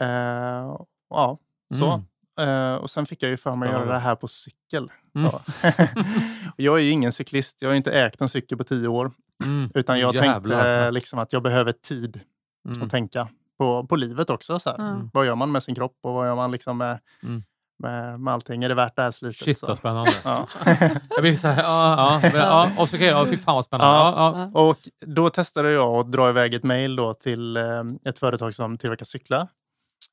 Eh, 0.00 0.76
ja, 1.10 1.38
så. 1.78 2.04
Mm. 2.38 2.72
Eh, 2.72 2.74
och 2.74 2.90
sen 2.90 3.06
fick 3.06 3.22
jag 3.22 3.30
ju 3.30 3.36
för 3.36 3.56
mig 3.56 3.68
att 3.68 3.74
göra 3.74 3.92
det 3.92 3.98
här 3.98 4.14
på 4.16 4.28
cykel. 4.28 4.90
Mm. 5.14 5.30
Ja. 5.32 5.40
Jag 6.56 6.78
är 6.78 6.82
ju 6.82 6.90
ingen 6.90 7.12
cyklist. 7.12 7.62
Jag 7.62 7.68
har 7.68 7.74
inte 7.76 7.92
ägt 7.92 8.20
en 8.20 8.28
cykel 8.28 8.58
på 8.58 8.64
tio 8.64 8.88
år. 8.88 9.12
Mm. 9.44 9.70
Utan 9.74 10.00
jag 10.00 10.14
Jävlar. 10.14 10.62
tänkte 10.62 10.90
liksom 10.90 11.18
att 11.18 11.32
jag 11.32 11.42
behöver 11.42 11.72
tid 11.72 12.20
Mm. 12.68 12.82
att 12.82 12.90
tänka 12.90 13.28
på, 13.58 13.86
på 13.86 13.96
livet 13.96 14.30
också. 14.30 14.58
Så 14.58 14.70
här. 14.70 14.78
Mm. 14.78 15.10
Vad 15.12 15.26
gör 15.26 15.34
man 15.34 15.52
med 15.52 15.62
sin 15.62 15.74
kropp 15.74 15.98
och 16.02 16.14
vad 16.14 16.26
gör 16.26 16.34
man 16.34 16.50
liksom 16.50 16.78
med, 16.78 16.98
Mm. 17.22 17.42
Med, 17.82 18.20
med 18.20 18.34
allting? 18.34 18.64
Är 18.64 18.68
det 18.68 18.74
värt 18.74 18.96
det 18.96 19.02
här 19.02 19.10
slitet? 19.10 19.44
Shit 19.44 19.58
så. 19.58 19.66
vad 19.66 19.78
spännande. 19.78 20.12
Ja. 20.24 20.48
Jag 21.10 21.20
blir 21.20 21.36
så 21.36 21.48
här, 21.48 21.62
ja, 21.62 22.20
ja, 22.22 22.30
ja, 22.34 22.70
och 22.78 22.88
så, 22.88 22.96
okej, 22.96 23.08
ja, 23.08 23.26
fy 23.26 23.36
fan 23.36 23.54
vad 23.54 23.64
spännande. 23.64 23.94
Ja. 23.94 24.12
Ja, 24.16 24.50
ja. 24.54 24.60
Och 24.60 24.76
då 25.06 25.30
testade 25.30 25.70
jag 25.70 25.96
att 25.96 26.12
dra 26.12 26.28
iväg 26.28 26.54
ett 26.54 26.64
mejl 26.64 26.96
då 26.96 27.14
till 27.14 27.56
eh, 27.56 27.62
ett 28.04 28.18
företag 28.18 28.54
som 28.54 28.78
tillverkar 28.78 29.04
cyklar. 29.04 29.48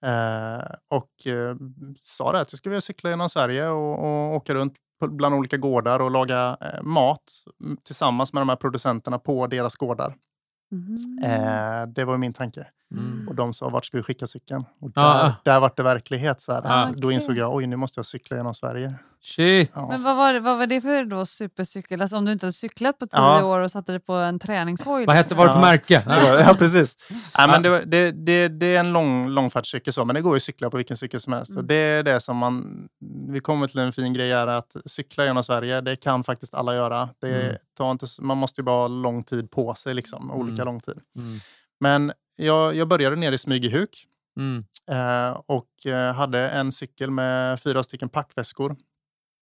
Eh, 0.05 0.63
och 0.89 1.27
eh, 1.27 1.55
sa 2.01 2.31
det 2.31 2.39
att 2.39 2.53
jag 2.53 2.57
skulle 2.57 2.71
vilja 2.71 2.81
cykla 2.81 3.09
genom 3.09 3.29
Sverige 3.29 3.69
och, 3.69 3.99
och 3.99 4.35
åka 4.35 4.53
runt 4.53 4.73
bland 5.07 5.35
olika 5.35 5.57
gårdar 5.57 5.99
och 5.99 6.11
laga 6.11 6.57
eh, 6.61 6.81
mat 6.81 7.23
mm, 7.63 7.77
tillsammans 7.83 8.33
med 8.33 8.41
de 8.41 8.49
här 8.49 8.55
producenterna 8.55 9.19
på 9.19 9.47
deras 9.47 9.75
gårdar. 9.75 10.15
Mhm. 10.71 11.19
Eh, 11.23 11.87
det 11.87 12.05
var 12.05 12.17
min 12.17 12.33
tanke. 12.33 12.67
Mm. 12.91 13.27
Och 13.27 13.35
de 13.35 13.53
sa, 13.53 13.69
vart 13.69 13.85
ska 13.85 13.97
vi 13.97 14.03
skicka 14.03 14.27
cykeln? 14.27 14.65
Och 14.81 14.91
Ja, 14.95 15.01
där, 15.01 15.23
ja. 15.25 15.33
där 15.43 15.59
var 15.59 15.71
det 15.75 15.83
verklighet. 15.83 16.41
Så 16.41 16.53
här, 16.53 16.61
Ja. 16.65 16.73
att 16.79 16.93
Då 16.93 17.11
insåg 17.11 17.37
jag, 17.37 17.55
oj 17.55 17.67
nu 17.67 17.75
måste 17.75 17.99
jag 17.99 18.05
cykla 18.05 18.37
genom 18.37 18.53
Sverige. 18.55 18.95
Shit. 19.21 19.71
Ja. 19.75 19.87
Men 19.91 20.03
vad 20.03 20.15
var, 20.17 20.33
det, 20.33 20.39
vad 20.39 20.57
var 20.57 20.67
det 20.67 20.81
för 20.81 21.05
då 21.05 21.25
supercykel? 21.25 22.01
Alltså 22.01 22.17
om 22.17 22.25
du 22.25 22.31
inte 22.31 22.45
hade 22.45 22.53
cyklat 22.53 22.99
på 22.99 23.05
tio 23.05 23.19
Ja. 23.19 23.45
år 23.45 23.59
och 23.59 23.71
satte 23.71 23.91
dig 23.91 23.99
på 23.99 24.13
en 24.13 24.39
träningshoj? 24.39 25.05
Vad 25.05 25.15
hette, 25.15 25.35
var 25.35 25.45
det 25.45 25.51
för 25.51 25.59
Ja. 25.59 25.65
märke? 25.65 26.03
Ja, 26.47 26.55
precis. 26.59 27.09
Nej, 27.37 27.47
men 27.47 27.61
det, 27.63 27.85
det, 27.85 28.11
det, 28.11 28.47
det 28.47 28.75
är 28.75 28.79
en 28.79 28.93
lång, 28.93 29.29
långfärdscykel, 29.29 29.93
så, 29.93 30.05
men 30.05 30.13
det 30.15 30.21
går 30.21 30.33
ju 30.33 30.37
att 30.37 30.43
cykla 30.43 30.69
på 30.69 30.77
vilken 30.77 30.97
cykel 30.97 31.21
som 31.21 31.33
helst. 31.33 31.49
Mm. 31.49 31.59
Och 31.61 31.65
det 31.67 31.75
är 31.75 32.03
det 32.03 32.19
som 32.21 32.37
man... 32.37 32.87
Vi 33.29 33.39
kommer 33.39 33.67
till 33.67 33.79
en 33.79 33.93
fin 33.93 34.13
grej 34.13 34.31
här, 34.31 34.47
att 34.47 34.75
cykla 34.85 35.25
genom 35.25 35.43
Sverige, 35.43 35.81
det 35.81 35.95
kan 35.95 36.23
faktiskt 36.23 36.53
alla 36.53 36.75
göra. 36.75 37.09
Det 37.21 37.41
Mm. 37.43 37.55
tar 37.77 37.91
inte, 37.91 38.05
man 38.19 38.37
måste 38.37 38.61
ju 38.61 38.65
bara 38.65 38.75
ha 38.81 38.87
lång 38.87 39.23
tid 39.23 39.51
på 39.51 39.73
sig, 39.73 39.93
liksom, 39.93 40.31
olika 40.31 40.61
Mm. 40.61 40.65
lång 40.65 40.79
tid. 40.79 40.97
Mm. 41.17 41.39
Men 41.79 42.11
jag, 42.45 42.75
jag 42.75 42.87
började 42.87 43.15
nere 43.15 43.35
i 43.35 43.37
Smygehuk 43.37 44.05
Mm. 44.37 44.63
eh, 44.91 45.41
och 45.45 45.85
eh, 45.85 46.13
hade 46.13 46.49
en 46.49 46.71
cykel 46.71 47.11
med 47.11 47.59
fyra 47.59 47.83
stycken 47.83 48.09
packväskor 48.09 48.75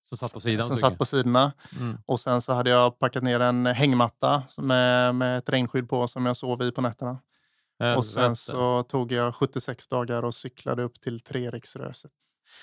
Som 0.01 0.17
satt 0.17 0.33
på 0.33 0.39
sidan. 0.39 0.67
som 0.67 0.77
satt 0.77 0.97
på 0.97 1.05
sidorna. 1.05 1.53
Mm. 1.79 1.97
Och 2.05 2.19
sen 2.19 2.41
så 2.41 2.53
hade 2.53 2.69
jag 2.69 2.99
packat 2.99 3.23
ner 3.23 3.39
en 3.39 3.65
hängmatta 3.65 4.43
med, 4.57 5.15
med 5.15 5.37
ett 5.37 5.49
regnskydd 5.49 5.89
på 5.89 6.07
som 6.07 6.25
jag 6.25 6.37
sov 6.37 6.61
i 6.61 6.71
på 6.71 6.81
nätterna. 6.81 7.19
Och 7.97 8.05
sen 8.05 8.21
Helvete. 8.21 8.35
så 8.35 8.83
tog 8.83 9.11
jag 9.11 9.35
76 9.35 9.87
dagar 9.87 10.23
och 10.23 10.35
cyklade 10.35 10.83
upp 10.83 11.01
till 11.01 11.19
Treriksröset. 11.19 12.11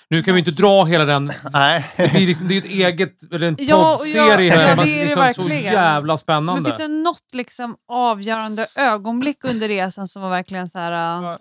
Nu 0.09 0.23
kan 0.23 0.33
vi 0.33 0.39
inte 0.39 0.51
dra 0.51 0.83
hela 0.83 1.05
den. 1.05 1.33
Nej, 1.53 1.85
Det 1.97 2.03
är, 2.03 2.19
liksom, 2.27 2.47
det 2.47 2.53
är 2.53 2.55
ju 2.55 2.59
ett 2.59 2.65
eget, 2.93 3.33
eller 3.33 3.47
en 3.47 3.55
Ja, 3.59 3.93
poddserie. 3.97 4.53
ja, 4.53 4.59
här. 4.59 4.75
det 4.75 4.81
är 4.81 4.85
det 4.85 5.01
liksom, 5.05 5.13
så 5.15 5.41
verkligen. 5.41 5.73
jävla 5.73 6.13
Men 6.13 6.17
spännande. 6.17 6.69
finns 6.69 6.77
det 6.77 6.93
något 6.93 7.33
liksom 7.33 7.75
avgörande 7.91 8.67
ögonblick 8.75 9.37
under 9.43 9.67
resan 9.67 10.07
som 10.07 10.21
var 10.21 10.29
verkligen 10.29 10.69
så 10.69 10.79
här... 10.79 11.23
äh, 11.23 11.35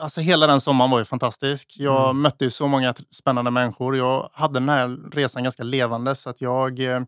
alltså 0.00 0.20
hela 0.20 0.46
den 0.46 0.60
sommaren 0.60 0.90
var 0.90 0.98
ju 0.98 1.04
fantastisk. 1.04 1.74
Jag 1.78 2.04
Mm. 2.10 2.22
mötte 2.22 2.44
ju 2.44 2.50
så 2.50 2.66
många 2.68 2.94
spännande 3.10 3.50
människor. 3.50 3.96
Jag 3.96 4.28
hade 4.32 4.54
den 4.54 4.68
här 4.68 5.10
resan 5.12 5.42
ganska 5.42 5.62
levande 5.62 6.14
så 6.14 6.30
att 6.30 6.40
jag 6.40 6.80
eh, 6.80 7.00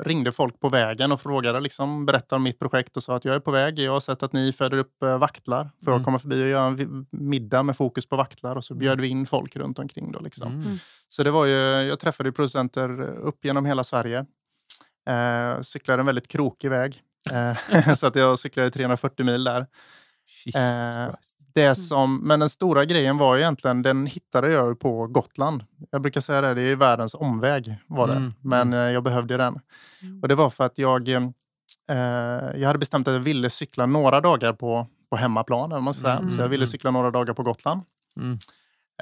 ringde 0.00 0.32
folk 0.32 0.60
på 0.60 0.68
vägen 0.68 1.12
och 1.12 1.20
frågade, 1.20 1.60
liksom, 1.60 2.06
berättade 2.06 2.36
om 2.36 2.42
mitt 2.42 2.58
projekt 2.58 2.96
och 2.96 3.02
sa 3.02 3.16
att 3.16 3.24
jag 3.24 3.34
är 3.34 3.40
på 3.40 3.50
väg. 3.50 3.78
Jag 3.78 3.92
har 3.92 4.00
sett 4.00 4.22
att 4.22 4.32
ni 4.32 4.52
föder 4.52 4.78
upp 4.78 5.02
eh, 5.02 5.18
vaktlar. 5.18 5.70
För 5.84 5.90
Mm. 5.90 5.98
jag 5.98 6.04
kommer 6.04 6.18
förbi 6.18 6.44
och 6.44 6.48
göra 6.48 6.66
en 6.66 7.06
middag 7.10 7.62
med 7.62 7.76
fokus 7.76 8.06
på 8.08 8.16
vaktlar 8.16 8.56
och 8.56 8.64
så 8.64 8.74
bjöd 8.74 9.00
vi 9.00 9.08
in 9.08 9.26
folk 9.26 9.56
runt 9.56 9.78
omkring. 9.78 10.12
Då, 10.12 10.20
liksom. 10.20 10.52
Mm. 10.52 10.78
Så 11.08 11.22
det 11.22 11.30
var 11.30 11.44
ju, 11.46 11.56
jag 11.88 11.98
träffade 12.00 12.32
producenter 12.32 13.02
upp 13.02 13.44
genom 13.44 13.66
hela 13.66 13.84
Sverige. 13.84 14.26
Eh, 15.08 15.60
cyklade 15.60 16.00
en 16.00 16.06
väldigt 16.06 16.28
krokig 16.28 16.70
väg. 16.70 17.00
Eh, 17.32 17.92
så 17.94 18.06
att 18.06 18.16
jag 18.16 18.38
cyklade 18.38 18.70
340 18.70 19.26
mil 19.26 19.44
där. 19.44 19.66
Eh. 20.54 21.14
Det 21.54 21.74
som, 21.74 22.18
men 22.18 22.40
den 22.40 22.48
stora 22.48 22.84
grejen 22.84 23.18
var 23.18 23.36
egentligen, 23.36 23.82
den 23.82 24.06
hittade 24.06 24.52
jag 24.52 24.80
på 24.80 25.06
Gotland. 25.06 25.64
Jag 25.90 26.02
brukar 26.02 26.20
säga 26.20 26.40
det, 26.40 26.54
det 26.54 26.62
är 26.62 26.76
världens 26.76 27.14
omväg 27.14 27.76
var 27.86 28.06
det. 28.06 28.14
Mm, 28.14 28.34
Men 28.40 28.72
eh, 28.72 28.78
jag 28.78 29.02
behövde 29.02 29.36
den. 29.36 29.60
Mm. 30.02 30.20
Och 30.22 30.28
det 30.28 30.34
var 30.34 30.50
för 30.50 30.64
att 30.64 30.78
jag, 30.78 31.08
eh, 31.08 31.24
jag 32.56 32.66
hade 32.66 32.78
bestämt 32.78 33.08
att 33.08 33.14
jag 33.14 33.20
ville 33.20 33.50
cykla 33.50 33.86
några 33.86 34.20
dagar 34.20 34.52
på, 34.52 34.86
på 35.10 35.16
hemmaplan. 35.16 35.64
eller 35.64 35.74
vad 35.74 35.82
man 35.82 35.94
ska 35.94 36.02
säga. 36.02 36.18
Mm, 36.18 36.30
Så 36.30 36.40
jag 36.40 36.48
ville 36.48 36.62
mm. 36.62 36.70
cykla 36.72 36.90
några 36.90 37.10
dagar 37.10 37.34
på 37.34 37.42
Gotland. 37.42 37.80
Mm. 38.20 38.38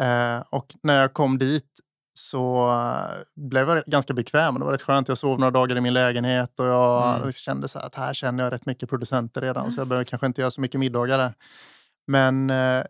Eh, 0.00 0.42
och 0.50 0.74
när 0.82 1.00
jag 1.00 1.12
kom 1.14 1.38
dit 1.38 1.80
så 2.14 2.70
eh, 2.70 3.10
blev 3.36 3.68
jag 3.68 3.84
ganska 3.86 4.14
bekväm. 4.14 4.58
Det 4.58 4.64
var 4.64 4.72
rätt 4.72 4.82
skönt. 4.82 5.08
Jag 5.08 5.18
sov 5.18 5.38
några 5.38 5.50
dagar 5.50 5.76
i 5.76 5.80
min 5.80 5.94
lägenhet 5.94 6.60
och 6.60 6.66
jag 6.66 7.16
Mm. 7.16 7.32
kände 7.32 7.68
så 7.68 7.78
här 7.78 7.86
att 7.86 7.94
här 7.94 8.14
känner 8.14 8.44
jag 8.44 8.52
rätt 8.52 8.66
mycket 8.66 8.88
producenter 8.88 9.40
redan. 9.40 9.72
Så 9.72 9.80
jag 9.80 9.88
behöver 9.88 10.04
kanske 10.04 10.26
inte 10.26 10.40
göra 10.40 10.50
så 10.50 10.60
mycket 10.60 10.80
middagar 10.80 11.18
där. 11.18 11.34
Men 12.06 12.50
eh, 12.50 12.82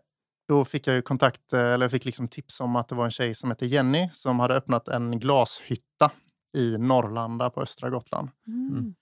då 0.47 0.65
fick 0.65 0.87
jag 0.87 0.95
ju 0.95 1.01
kontakt, 1.01 1.53
eh, 1.53 1.59
eller 1.59 1.83
jag 1.83 1.91
fick 1.91 2.05
liksom 2.05 2.27
tips 2.27 2.59
om 2.61 2.75
att 2.75 2.87
det 2.87 2.95
var 2.95 3.05
en 3.05 3.11
tjej 3.11 3.35
som 3.35 3.49
hette 3.49 3.65
Jenny 3.65 4.09
som 4.13 4.39
hade 4.39 4.55
öppnat 4.55 4.87
en 4.87 5.19
glashytta 5.19 6.11
i 6.57 6.77
Norrlanda 6.77 7.49
på 7.49 7.61
östra 7.61 7.89
Gotland. 7.89 8.29
Mm. 8.47 8.93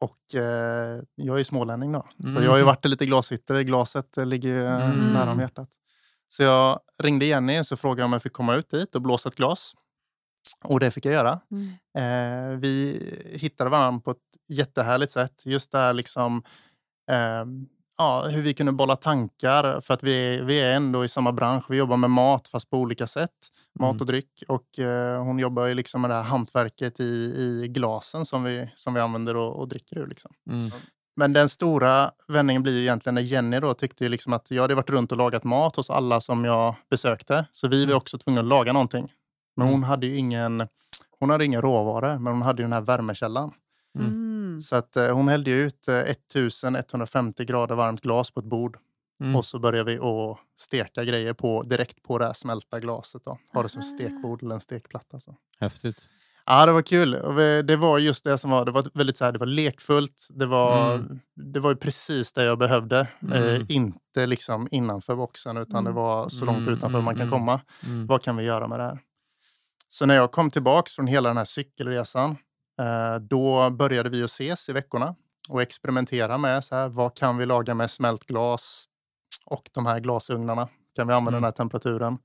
Och 0.00 0.34
eh, 0.40 1.00
jag 1.14 1.34
är 1.34 1.38
ju 1.38 1.44
smålänning 1.44 1.92
då. 1.92 2.06
Så 2.18 2.30
Mm. 2.30 2.42
jag 2.44 2.50
har 2.50 2.58
ju 2.58 2.64
varit 2.64 2.84
i 2.84 2.88
lite 2.88 3.06
glashyttor. 3.06 3.60
Glaset 3.60 4.16
ligger 4.16 4.48
ju 4.48 4.66
Mm. 4.66 5.12
nära 5.12 5.30
om 5.32 5.40
hjärtat. 5.40 5.68
Så 6.32 6.42
jag 6.42 6.80
ringde 6.98 7.26
Jenny 7.26 7.60
och 7.60 7.66
så 7.66 7.76
frågade 7.76 8.04
om 8.04 8.12
jag 8.12 8.22
fick 8.22 8.32
komma 8.32 8.54
ut 8.54 8.70
dit 8.70 8.94
och 8.94 9.02
blåsa 9.02 9.28
ett 9.28 9.34
glas. 9.34 9.74
Och 10.64 10.80
det 10.80 10.90
fick 10.90 11.04
jag 11.04 11.14
göra. 11.14 11.40
Mm. 11.50 11.68
Eh, 11.98 12.58
vi 12.58 13.02
hittade 13.32 13.70
varandra 13.70 14.00
på 14.00 14.10
ett 14.10 14.18
jättehärligt 14.48 15.12
sätt. 15.12 15.42
Just 15.44 15.72
det 15.72 15.78
här 15.78 15.92
liksom, 15.92 16.42
eh, 17.10 17.44
ja, 17.98 18.26
hur 18.28 18.42
vi 18.42 18.54
kunde 18.54 18.72
bolla 18.72 18.96
tankar. 18.96 19.80
För 19.80 19.94
att 19.94 20.02
vi, 20.02 20.40
vi 20.40 20.60
är 20.60 20.76
ändå 20.76 21.04
i 21.04 21.08
samma 21.08 21.32
bransch. 21.32 21.64
Vi 21.68 21.76
jobbar 21.76 21.96
med 21.96 22.10
mat 22.10 22.48
fast 22.48 22.70
på 22.70 22.76
olika 22.78 23.06
sätt. 23.06 23.30
Mat 23.78 23.90
Mm. 23.90 24.00
och 24.00 24.06
dryck. 24.06 24.42
Och 24.48 24.78
eh, 24.78 25.24
hon 25.24 25.38
jobbar 25.38 25.66
ju 25.66 25.74
liksom 25.74 26.00
med 26.00 26.10
det 26.10 26.14
här 26.14 26.22
hantverket 26.22 27.00
i, 27.00 27.04
i 27.04 27.68
glasen 27.68 28.26
som 28.26 28.44
vi, 28.44 28.70
som 28.74 28.94
vi 28.94 29.00
använder 29.00 29.36
och, 29.36 29.56
och 29.60 29.68
dricker 29.68 29.98
ur. 29.98 30.06
Liksom. 30.06 30.32
Mm. 30.50 30.70
Men 31.16 31.32
den 31.32 31.48
stora 31.48 32.10
vändningen 32.28 32.62
blir 32.62 32.72
ju 32.72 32.80
egentligen 32.80 33.14
när 33.14 33.22
Jenny 33.22 33.60
då 33.60 33.74
tyckte 33.74 34.04
ju 34.04 34.10
liksom 34.10 34.32
att 34.32 34.50
jag 34.50 34.62
hade 34.62 34.74
varit 34.74 34.90
runt 34.90 35.12
och 35.12 35.18
lagat 35.18 35.44
mat 35.44 35.76
hos 35.76 35.90
alla 35.90 36.20
som 36.20 36.44
jag 36.44 36.74
besökte. 36.90 37.46
Så 37.52 37.68
vi 37.68 37.86
var 37.86 37.94
också 37.94 38.18
tvungna 38.18 38.40
att 38.40 38.46
laga 38.46 38.72
någonting. 38.72 39.12
Men 39.56 39.68
hon 39.68 39.82
hade 39.82 40.06
ju 40.06 40.16
ingen, 40.16 40.68
hon 41.18 41.30
hade 41.30 41.44
ingen 41.44 41.62
råvara, 41.62 42.18
men 42.18 42.32
hon 42.32 42.42
hade 42.42 42.62
ju 42.62 42.64
den 42.64 42.72
här 42.72 42.80
värmekällan. 42.80 43.52
Mm. 43.98 44.32
Mm. 44.52 44.60
Så 44.60 44.76
att 44.76 44.96
eh, 44.96 45.14
hon 45.14 45.28
hällde 45.28 45.50
ju 45.50 45.62
ut 45.62 45.88
eh, 45.88 45.94
1150 45.94 47.44
grader 47.44 47.74
varmt 47.74 48.00
glas 48.00 48.30
på 48.30 48.40
ett 48.40 48.46
bord. 48.46 48.78
Mm. 49.22 49.36
Och 49.36 49.44
så 49.44 49.58
började 49.58 49.92
vi 49.92 49.98
att 49.98 50.38
steka 50.56 51.04
grejer 51.04 51.32
på, 51.32 51.62
direkt 51.62 52.02
på 52.02 52.18
det 52.18 52.24
här 52.24 52.32
smälta 52.32 52.80
glaset. 52.80 53.24
Då. 53.24 53.38
Ha 53.52 53.62
det 53.62 53.68
som 53.68 53.82
stekbord 53.82 54.42
eller 54.42 54.54
en 54.54 54.60
stekplatta. 54.60 55.20
Så. 55.20 55.36
Häftigt. 55.60 56.08
Ja, 56.46 56.66
det 56.66 56.72
var 56.72 56.82
kul. 56.82 57.14
Och 57.14 57.34
Det 57.64 57.76
var 57.76 57.98
just 57.98 58.24
det 58.24 58.38
som 58.38 58.50
var, 58.50 58.64
det 58.64 58.70
var 58.70 58.84
väldigt 58.94 59.16
så 59.16 59.24
här, 59.24 59.32
det 59.32 59.38
var 59.38 59.46
lekfullt. 59.46 60.26
Det 60.30 60.46
var, 60.46 60.94
Mm. 60.94 61.20
det 61.52 61.60
var 61.60 61.70
ju 61.70 61.76
precis 61.76 62.32
det 62.32 62.44
jag 62.44 62.58
behövde. 62.58 63.08
Mm. 63.22 63.32
Eh, 63.42 63.60
inte 63.68 64.26
liksom 64.26 64.68
innanför 64.70 65.16
boxen, 65.16 65.56
utan 65.56 65.78
Mm. 65.80 65.84
det 65.84 65.92
var 66.00 66.28
så 66.28 66.44
långt 66.44 66.58
Mm, 66.58 66.72
utanför 66.74 66.98
mm, 66.98 67.04
man 67.04 67.14
kan 67.14 67.26
mm. 67.26 67.30
komma. 67.38 67.60
Mm. 67.84 68.06
Vad 68.06 68.22
kan 68.22 68.36
vi 68.36 68.44
göra 68.44 68.68
med 68.68 68.78
det 68.78 68.84
här? 68.84 68.98
Så 69.88 70.06
när 70.06 70.14
jag 70.14 70.32
kom 70.32 70.50
tillbaks 70.50 70.92
från 70.96 71.06
hela 71.06 71.28
den 71.28 71.36
här 71.36 71.44
cykelresan, 71.44 72.30
eh, 72.80 73.14
då 73.20 73.70
började 73.70 74.08
vi 74.10 74.22
att 74.22 74.30
ses 74.30 74.68
i 74.68 74.72
veckorna 74.72 75.14
och 75.48 75.62
experimentera 75.62 76.38
med 76.38 76.64
så 76.64 76.74
här, 76.74 76.88
vad 76.88 77.16
kan 77.16 77.36
vi 77.36 77.46
laga 77.46 77.74
med 77.74 77.90
smält 77.90 78.24
glas 78.24 78.84
och 79.46 79.70
de 79.72 79.86
här 79.86 80.00
glasugnarna. 80.00 80.68
Kan 80.96 81.06
vi 81.08 81.14
använda 81.14 81.30
Mm. 81.38 81.42
den 81.42 81.44
här 81.44 81.52
temperaturen? 81.52 82.18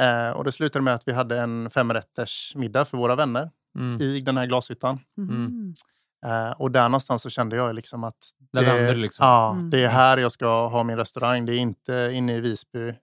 Eh, 0.00 0.30
och 0.30 0.44
det 0.44 0.52
slutade 0.52 0.82
med 0.82 0.94
att 0.94 1.08
vi 1.08 1.12
hade 1.12 1.38
en 1.40 1.70
femrätters 1.70 2.52
middag 2.56 2.84
för 2.84 2.96
våra 2.96 3.14
vänner 3.16 3.50
Mm. 3.78 3.96
i 4.02 4.20
den 4.20 4.36
här 4.36 4.46
glashyttan. 4.46 5.00
Mm. 5.18 5.74
Eh, 6.26 6.50
och 6.60 6.70
där 6.70 6.88
någonstans 6.88 7.22
så 7.22 7.30
kände 7.30 7.56
jag 7.56 7.74
liksom 7.74 8.04
att 8.04 8.16
vände 8.52 8.86
det 8.86 8.94
liksom. 8.94 9.26
ja, 9.26 9.50
Mm. 9.52 9.70
det 9.70 9.84
är 9.84 9.88
här 9.88 10.18
jag 10.18 10.32
ska 10.32 10.66
ha 10.68 10.82
min 10.82 10.96
restaurang. 10.96 11.46
Det 11.46 11.54
är 11.54 11.58
inte 11.58 12.10
inne 12.14 12.36
i 12.36 12.40
Visby. 12.40 12.88
Eh, 12.88 12.94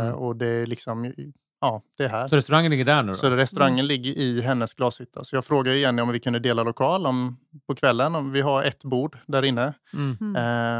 Mm. 0.00 0.14
Och 0.14 0.36
det 0.36 0.46
är 0.46 0.66
liksom, 0.66 1.12
ja, 1.60 1.82
det 1.98 2.04
är 2.04 2.08
här. 2.08 2.26
Så 2.28 2.36
restaurangen 2.36 2.70
ligger 2.70 2.84
där 2.84 3.02
nu 3.02 3.08
då? 3.08 3.14
Så 3.14 3.30
restaurangen 3.30 3.86
ligger 3.86 4.18
i 4.18 4.40
hennes 4.40 4.74
glashytta. 4.74 5.24
Så 5.24 5.36
jag 5.36 5.44
frågade 5.44 5.76
Jenny 5.78 6.02
om 6.02 6.08
vi 6.08 6.20
kunde 6.20 6.38
dela 6.38 6.62
lokal 6.62 7.06
om, 7.06 7.36
på 7.68 7.74
kvällen. 7.74 8.14
Om 8.14 8.32
vi 8.32 8.40
har 8.40 8.62
ett 8.62 8.84
bord 8.84 9.18
där 9.26 9.44
inne 9.44 9.74
Mm. 9.94 10.16
Mm. 10.20 10.36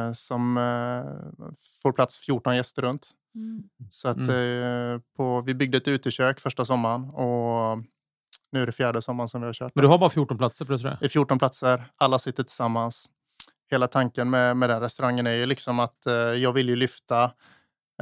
eh, 0.09 0.13
som 0.13 0.57
eh, 0.57 1.53
får 1.83 1.93
plats 1.93 2.19
14 2.19 2.57
gäster 2.57 2.83
runt. 2.83 3.11
Mm. 3.35 3.63
Så 3.91 4.09
att, 4.09 4.19
eh, 4.19 5.03
på, 5.17 5.41
vi 5.41 5.55
byggde 5.55 5.77
ett 5.77 5.89
utekök 5.89 6.41
första 6.41 6.65
sommaren 6.65 7.11
och 7.11 7.79
nu 8.53 8.63
är 8.63 8.67
det 8.67 8.73
fjärde 8.73 9.03
sommaren 9.03 9.29
som 9.29 9.41
vi 9.41 9.47
har 9.47 9.55
kört. 9.55 9.73
Men 9.75 9.83
du 9.83 9.89
har 9.89 9.99
bara 9.99 10.11
14 10.11 10.39
platser 10.39 10.65
på 10.65 10.73
restaurang? 10.73 10.97
Det 11.01 11.07
är 11.07 11.09
14 11.09 11.39
platser, 11.39 11.91
alla 11.97 12.19
sitter 12.19 12.43
tillsammans. 12.43 13.07
Hela 13.71 13.87
tanken 13.87 14.31
med, 14.31 14.57
med 14.57 14.71
den 14.71 14.81
restaurangen 14.81 15.27
är 15.27 15.33
ju 15.35 15.47
liksom 15.47 15.81
att 15.81 16.07
eh, 16.07 16.13
jag 16.15 16.53
vill 16.53 16.69
ju 16.69 16.77
lyfta 16.77 17.25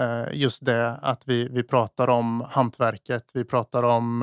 eh, 0.00 0.24
just 0.32 0.64
det 0.64 0.90
att 1.02 1.28
vi, 1.28 1.48
vi 1.48 1.62
pratar 1.62 2.08
om 2.08 2.44
hantverket, 2.50 3.30
vi 3.34 3.44
pratar 3.44 3.82
om 3.82 4.22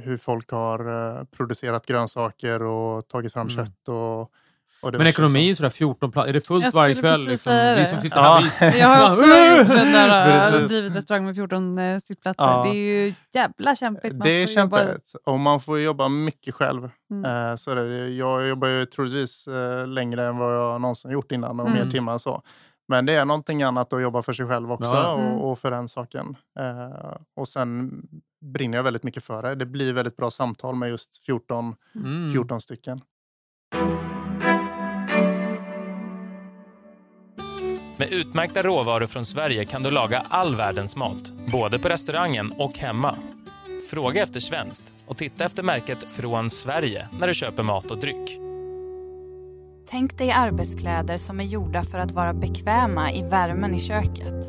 hur 0.00 0.18
folk 0.18 0.50
har 0.50 0.78
eh, 1.18 1.24
producerat 1.24 1.86
grönsaker 1.86 2.62
och 2.62 3.08
tagit 3.08 3.32
fram 3.32 3.48
Mm. 3.48 3.56
kött. 3.66 3.88
Och, 3.88 3.94
det 3.96 4.39
Men 4.82 5.06
ekonomi, 5.06 5.54
sådär 5.54 5.70
14 5.70 6.12
platser, 6.12 6.28
är 6.28 6.32
det 6.32 6.40
fullt 6.46 6.74
varje 6.74 6.94
kväll? 6.94 7.26
Liksom? 7.26 7.74
Vi 7.78 7.86
som 7.86 8.00
sitter 8.00 8.16
Ja. 8.16 8.42
här, 8.56 8.70
vi, 8.72 8.78
Jag 8.80 8.88
har 8.88 9.10
också 9.10 9.20
gjort 9.58 9.68
den 9.68 9.92
där, 9.92 10.54
äh, 10.62 10.66
drivit 10.66 10.94
restaurang 10.96 11.24
med 11.24 11.34
14 11.34 11.78
eh, 11.78 11.98
sittplatser. 11.98 12.42
Ja. 12.42 12.62
Det 12.64 12.70
är 12.70 13.04
ju 13.06 13.14
jävla 13.34 13.76
kämpigt. 13.76 14.12
Man 14.12 14.20
Det 14.20 14.30
är 14.30 14.46
får 14.46 14.62
jobba- 14.62 14.78
kämpigt 14.78 15.12
och 15.24 15.38
man 15.40 15.60
får 15.60 15.80
jobba 15.80 16.08
mycket 16.08 16.54
själv. 16.54 16.90
Mm. 17.10 17.50
Eh, 17.50 17.56
så 17.56 17.70
är 17.70 17.76
det. 17.76 18.08
Jag 18.08 18.48
jobbar 18.48 18.68
ju 18.68 18.84
troligtvis 18.84 19.48
eh, 19.48 19.86
längre 19.86 20.26
än 20.26 20.36
vad 20.38 20.54
jag 20.56 20.80
någonsin 20.80 21.10
gjort 21.10 21.32
innan 21.32 21.60
och 21.60 21.68
Mm. 21.68 21.84
mer 21.84 21.90
timmar 21.90 22.18
så. 22.18 22.42
Men 22.88 23.06
det 23.06 23.14
är 23.14 23.24
någonting 23.24 23.62
annat 23.62 23.92
att 23.92 24.02
jobba 24.02 24.22
för 24.22 24.32
sig 24.32 24.46
själv 24.48 24.72
också 24.72 24.90
Ja. 24.90 25.18
Mm. 25.18 25.32
och, 25.34 25.50
och 25.50 25.58
för 25.58 25.70
den 25.70 25.88
saken. 25.88 26.36
Eh, 26.60 27.16
och 27.36 27.48
sen 27.48 28.02
brinner 28.54 28.78
jag 28.78 28.82
väldigt 28.82 29.02
mycket 29.02 29.24
för 29.24 29.42
det. 29.42 29.54
Det 29.54 29.66
blir 29.66 29.92
väldigt 29.92 30.16
bra 30.16 30.30
samtal 30.30 30.74
med 30.74 30.88
just 30.88 31.24
14, 31.24 31.74
mm. 31.94 32.32
14 32.32 32.60
stycken. 32.60 33.00
Med 38.00 38.12
utmärkta 38.12 38.62
råvaror 38.62 39.06
från 39.06 39.26
Sverige 39.26 39.64
kan 39.64 39.82
du 39.82 39.90
laga 39.90 40.22
all 40.28 40.54
världens 40.54 40.96
mat, 40.96 41.32
både 41.52 41.78
på 41.78 41.88
restaurangen 41.88 42.52
och 42.58 42.78
hemma. 42.78 43.14
Fråga 43.90 44.22
efter 44.22 44.40
svenskt 44.40 44.92
och 45.06 45.16
titta 45.16 45.44
efter 45.44 45.62
märket 45.62 45.98
Från 45.98 46.50
Sverige 46.50 47.08
när 47.20 47.26
du 47.26 47.34
köper 47.34 47.62
mat 47.62 47.90
och 47.90 47.98
dryck. 47.98 48.38
Tänk 49.90 50.18
dig 50.18 50.30
arbetskläder 50.30 51.18
som 51.18 51.40
är 51.40 51.44
gjorda 51.44 51.84
för 51.84 51.98
att 51.98 52.12
vara 52.12 52.34
bekväma 52.34 53.12
i 53.12 53.22
värmen 53.22 53.74
i 53.74 53.78
köket. 53.78 54.44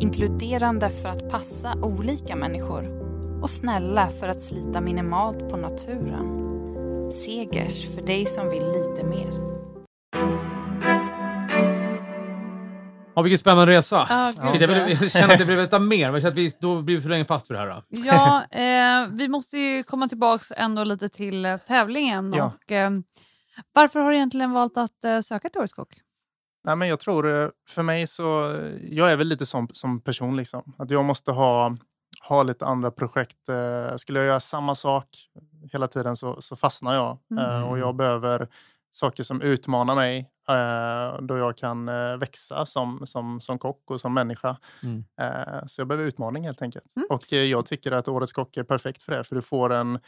Inkluderande 0.00 0.90
för 0.90 1.08
att 1.08 1.30
passa 1.30 1.74
olika 1.74 2.36
människor. 2.36 2.84
Och 3.42 3.50
snälla 3.50 4.08
för 4.20 4.28
att 4.28 4.42
slita 4.42 4.80
minimalt 4.80 5.50
på 5.50 5.56
naturen. 5.56 6.50
Segers 7.12 7.94
för 7.94 8.02
dig 8.02 8.26
som 8.26 8.50
vill 8.50 8.66
lite 8.66 9.06
mer. 9.06 9.50
Ja, 13.20 13.22
vilken 13.22 13.38
spännande 13.38 13.66
resa. 13.72 14.06
Ja, 14.10 14.32
Shit, 14.52 14.60
jag, 14.60 14.68
vill, 14.68 14.98
jag 15.00 15.10
känner 15.10 15.34
att 15.34 15.40
jag 15.40 15.46
vill 15.46 15.56
veta 15.56 15.78
mer, 15.78 16.10
men 16.10 16.26
att 16.26 16.34
vi, 16.34 16.52
då 16.60 16.82
blir 16.82 16.96
vi 16.96 17.02
för 17.02 17.08
länge 17.08 17.24
fast 17.24 17.50
vid 17.50 17.58
det 17.58 17.60
här. 17.60 17.68
Då. 17.68 17.82
Ja, 17.90 18.44
eh, 18.50 19.08
vi 19.12 19.28
måste 19.28 19.58
ju 19.58 19.82
komma 19.82 20.08
tillbaka 20.08 20.54
ändå 20.56 20.84
lite 20.84 21.08
till 21.08 21.44
eh, 21.44 21.56
tävlingen. 21.56 22.32
Ja. 22.36 22.52
Och, 22.64 22.72
eh, 22.72 22.90
varför 23.72 24.00
har 24.00 24.10
du 24.10 24.16
egentligen 24.16 24.52
valt 24.52 24.76
att 24.76 25.04
eh, 25.04 25.20
söka 25.20 25.48
till 25.48 25.58
Årets 25.58 25.72
Kock? 25.72 25.88
Nej, 26.64 26.76
men 26.76 26.88
jag 26.88 27.00
tror, 27.00 27.42
eh, 27.42 27.48
för 27.68 27.82
mig 27.82 28.06
så, 28.06 28.56
jag 28.90 29.12
är 29.12 29.16
väl 29.16 29.26
lite 29.28 29.46
som, 29.46 29.68
som 29.72 30.00
person 30.00 30.36
liksom. 30.36 30.72
Att 30.78 30.90
jag 30.90 31.04
måste 31.04 31.32
ha, 31.32 31.76
ha 32.28 32.42
lite 32.42 32.66
andra 32.66 32.90
projekt. 32.90 33.48
Eh, 33.48 33.96
Skulle 33.96 34.18
jag 34.18 34.26
göra 34.28 34.40
samma 34.40 34.74
sak 34.74 35.06
hela 35.72 35.88
tiden 35.88 36.16
så, 36.16 36.42
så 36.42 36.56
fastnar 36.56 36.94
jag. 36.94 37.18
Eh, 37.40 37.70
Och 37.70 37.78
jag 37.78 37.96
behöver 37.96 38.48
saker 38.90 39.22
som 39.22 39.42
utmanar 39.42 39.94
mig. 39.94 40.18
eh, 40.48 41.22
Då 41.22 41.38
jag 41.38 41.56
kan 41.56 41.88
eh, 41.88 42.16
växa 42.16 42.66
som, 42.66 43.06
som, 43.06 43.40
som 43.40 43.58
kock 43.58 43.90
och 43.90 44.00
som 44.00 44.14
människa. 44.14 44.56
Mm. 44.82 45.04
Eh, 45.20 45.66
Så 45.66 45.80
jag 45.80 45.88
behöver 45.88 46.08
utmaning 46.08 46.44
helt 46.44 46.62
enkelt. 46.62 46.84
Och 47.10 47.32
eh, 47.32 47.44
jag 47.44 47.66
tycker 47.66 47.92
att 47.92 48.08
Årets 48.08 48.32
Kock 48.32 48.56
är 48.56 48.64
perfekt 48.64 49.02
för 49.02 49.12
det. 49.12 49.24
För 49.24 49.34
du 49.36 49.42
får 49.42 49.72
en 49.72 49.98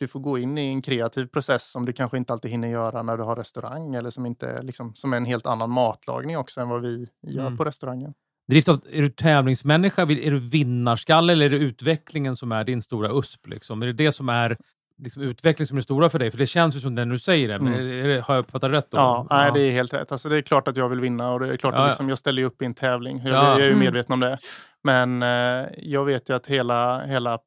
du 0.00 0.08
får 0.08 0.20
gå 0.20 0.38
in 0.38 0.58
i 0.58 0.66
en 0.66 0.82
kreativ 0.82 1.26
process 1.26 1.70
som 1.70 1.84
du 1.86 1.92
kanske 1.92 2.16
inte 2.16 2.32
alltid 2.32 2.50
hinner 2.50 2.68
göra 2.68 3.02
när 3.02 3.16
du 3.16 3.22
har 3.22 3.36
restaurang 3.36 3.94
eller 3.94 4.10
som, 4.10 4.26
inte, 4.26 4.62
liksom, 4.62 4.94
som 4.94 5.12
är 5.12 5.16
en 5.16 5.24
helt 5.24 5.46
annan 5.46 5.70
matlagning 5.70 6.38
också 6.38 6.60
än 6.60 6.68
vad 6.68 6.80
vi 6.82 7.08
gör 7.26 7.40
Mm. 7.46 7.56
på 7.56 7.64
restaurangen. 7.64 8.14
Drivs 8.50 8.68
av, 8.68 8.80
är 8.92 9.02
du 9.02 9.08
tävlingsmänniska? 9.10 10.02
Är 10.02 10.30
du 10.30 10.38
vinnarskalle 10.38 11.32
eller 11.32 11.46
är 11.46 11.50
det 11.50 11.56
utvecklingen 11.56 12.36
som 12.36 12.52
är 12.52 12.64
din 12.64 12.82
stora 12.82 13.10
USP? 13.18 13.46
Liksom? 13.46 13.82
Är 13.82 13.86
det 13.86 13.92
det 13.92 14.12
som 14.12 14.28
är 14.28 14.56
liksom, 15.02 15.22
utveckling 15.22 15.66
som 15.66 15.78
är 15.78 15.82
stora 15.82 16.08
för 16.10 16.18
dig? 16.18 16.30
För 16.30 16.38
det 16.38 16.46
känns 16.46 16.76
ju 16.76 16.80
som 16.80 16.94
det 16.94 17.04
när 17.04 17.12
du 17.12 17.18
säger 17.18 17.48
det. 17.48 17.58
Men 17.58 17.74
Mm. 17.74 18.08
det 18.08 18.20
har 18.20 18.34
jag 18.34 18.42
uppfattat 18.42 18.70
rätt? 18.70 18.90
Då? 18.90 18.96
Ja, 18.98 19.26
Nej, 19.30 19.50
det 19.54 19.60
är 19.60 19.70
helt 19.72 19.92
rätt. 19.94 20.12
Alltså, 20.12 20.28
det 20.28 20.36
är 20.36 20.42
klart 20.42 20.68
att 20.68 20.76
jag 20.76 20.88
vill 20.88 21.00
vinna 21.00 21.30
och 21.32 21.40
det 21.40 21.48
är 21.52 21.56
klart 21.56 21.74
Ja, 21.74 21.78
att 21.78 21.82
ja. 21.84 21.86
liksom, 21.86 22.08
jag 22.08 22.18
ställer 22.18 22.42
upp 22.44 22.62
i 22.62 22.64
en 22.64 22.74
tävling. 22.74 23.18
Jag, 23.24 23.34
Ja. 23.34 23.48
jag 23.50 23.60
är 23.60 23.64
ju 23.64 23.66
Mm. 23.72 23.78
medveten 23.78 24.12
om 24.12 24.20
det. 24.20 24.38
Men 24.84 25.22
eh, 25.22 25.68
jag 25.78 26.04
vet 26.04 26.30
ju 26.30 26.36
att 26.36 26.46
hela, 26.46 27.00
hela, 27.02 27.38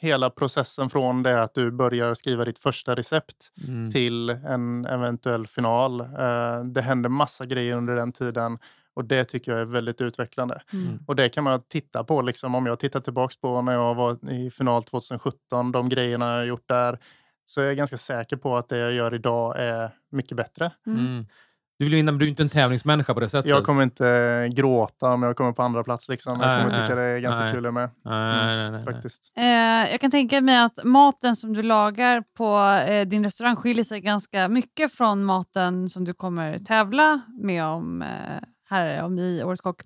hela 0.00 0.30
processen 0.30 0.90
från 0.90 1.22
det 1.22 1.42
att 1.42 1.54
du 1.54 1.70
börjar 1.72 2.14
skriva 2.14 2.44
ditt 2.44 2.58
första 2.58 2.94
recept 2.94 3.34
Mm. 3.68 3.90
till 3.90 4.30
en 4.30 4.86
eventuell 4.86 5.46
final. 5.46 6.00
Eh, 6.00 6.64
det 6.74 6.80
händer 6.82 7.08
massa 7.08 7.46
grejer 7.46 7.76
under 7.76 7.96
den 7.96 8.12
tiden 8.12 8.58
och 8.96 9.04
det 9.04 9.24
tycker 9.24 9.52
jag 9.52 9.60
är 9.60 9.64
väldigt 9.64 10.00
utvecklande. 10.00 10.62
Mm. 10.72 10.98
Och 11.06 11.16
det 11.16 11.28
kan 11.28 11.44
man 11.44 11.62
titta 11.68 12.04
på. 12.04 12.22
Liksom, 12.22 12.54
om 12.54 12.66
jag 12.66 12.78
tittar 12.78 13.00
tillbaka 13.00 13.34
på 13.40 13.62
när 13.62 13.72
jag 13.72 13.94
var 13.94 14.32
i 14.32 14.50
final 14.50 14.82
2017, 14.82 15.72
de 15.72 15.88
grejerna 15.88 16.36
jag 16.36 16.46
gjort 16.46 16.68
där, 16.68 16.98
så 17.46 17.60
är 17.60 17.64
jag 17.64 17.76
ganska 17.76 17.96
säker 17.96 18.36
på 18.36 18.56
att 18.56 18.68
det 18.68 18.78
jag 18.78 18.92
gör 18.92 19.14
idag 19.14 19.54
är 19.58 19.90
mycket 20.10 20.36
bättre. 20.36 20.70
Mm. 20.86 21.26
Du 21.78 21.84
vill 21.84 21.94
vinna, 21.94 22.12
men 22.12 22.18
du 22.18 22.24
är 22.24 22.28
inte 22.28 22.42
en 22.42 22.48
tävlingsmänniska 22.48 23.14
på 23.14 23.20
det 23.20 23.28
sättet. 23.28 23.50
Jag 23.50 23.64
kommer 23.64 23.82
inte 23.82 24.48
gråta 24.52 25.12
om 25.12 25.22
jag 25.22 25.36
kommer 25.36 25.52
på 25.52 25.62
andra 25.62 25.84
plats. 25.84 26.08
Liksom. 26.08 26.40
Jag 26.40 26.48
Nej, 26.48 26.62
kommer 26.62 26.80
tycka 26.80 26.94
det 26.94 27.02
är 27.02 27.18
ganska 27.18 27.44
nej. 27.44 27.54
kul 27.54 27.70
med. 27.70 27.90
Nej, 28.04 28.46
nej, 28.46 28.56
nej, 28.56 28.70
nej. 28.70 28.84
Faktiskt. 28.84 29.32
Eh, 29.36 29.44
jag 29.90 30.00
kan 30.00 30.10
tänka 30.10 30.40
mig 30.40 30.58
att 30.58 30.84
maten 30.84 31.36
som 31.36 31.52
du 31.54 31.62
lagar 31.62 32.24
på 32.36 32.58
eh, 32.90 33.06
din 33.06 33.24
restaurang 33.24 33.56
skiljer 33.56 33.84
sig 33.84 34.00
ganska 34.00 34.48
mycket 34.48 34.92
från 34.92 35.24
maten 35.24 35.88
som 35.88 36.04
du 36.04 36.14
kommer 36.14 36.58
tävla 36.58 37.20
med 37.42 37.64
om 37.64 38.02
eh, 38.02 38.08
här 38.68 39.02
om 39.04 39.18
i 39.18 39.42
Årets 39.44 39.60
Kock. 39.60 39.82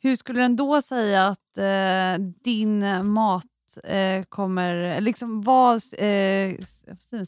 Hur 0.00 0.16
skulle 0.16 0.40
den 0.40 0.56
då 0.56 0.82
säga 0.82 1.26
att 1.26 1.58
eh, 1.58 2.24
din 2.44 3.06
mat 3.06 3.44
eh, 3.78 4.22
kommer... 4.28 5.00
Liksom 5.00 5.42
vad 5.42 5.74
eh, 5.98 6.54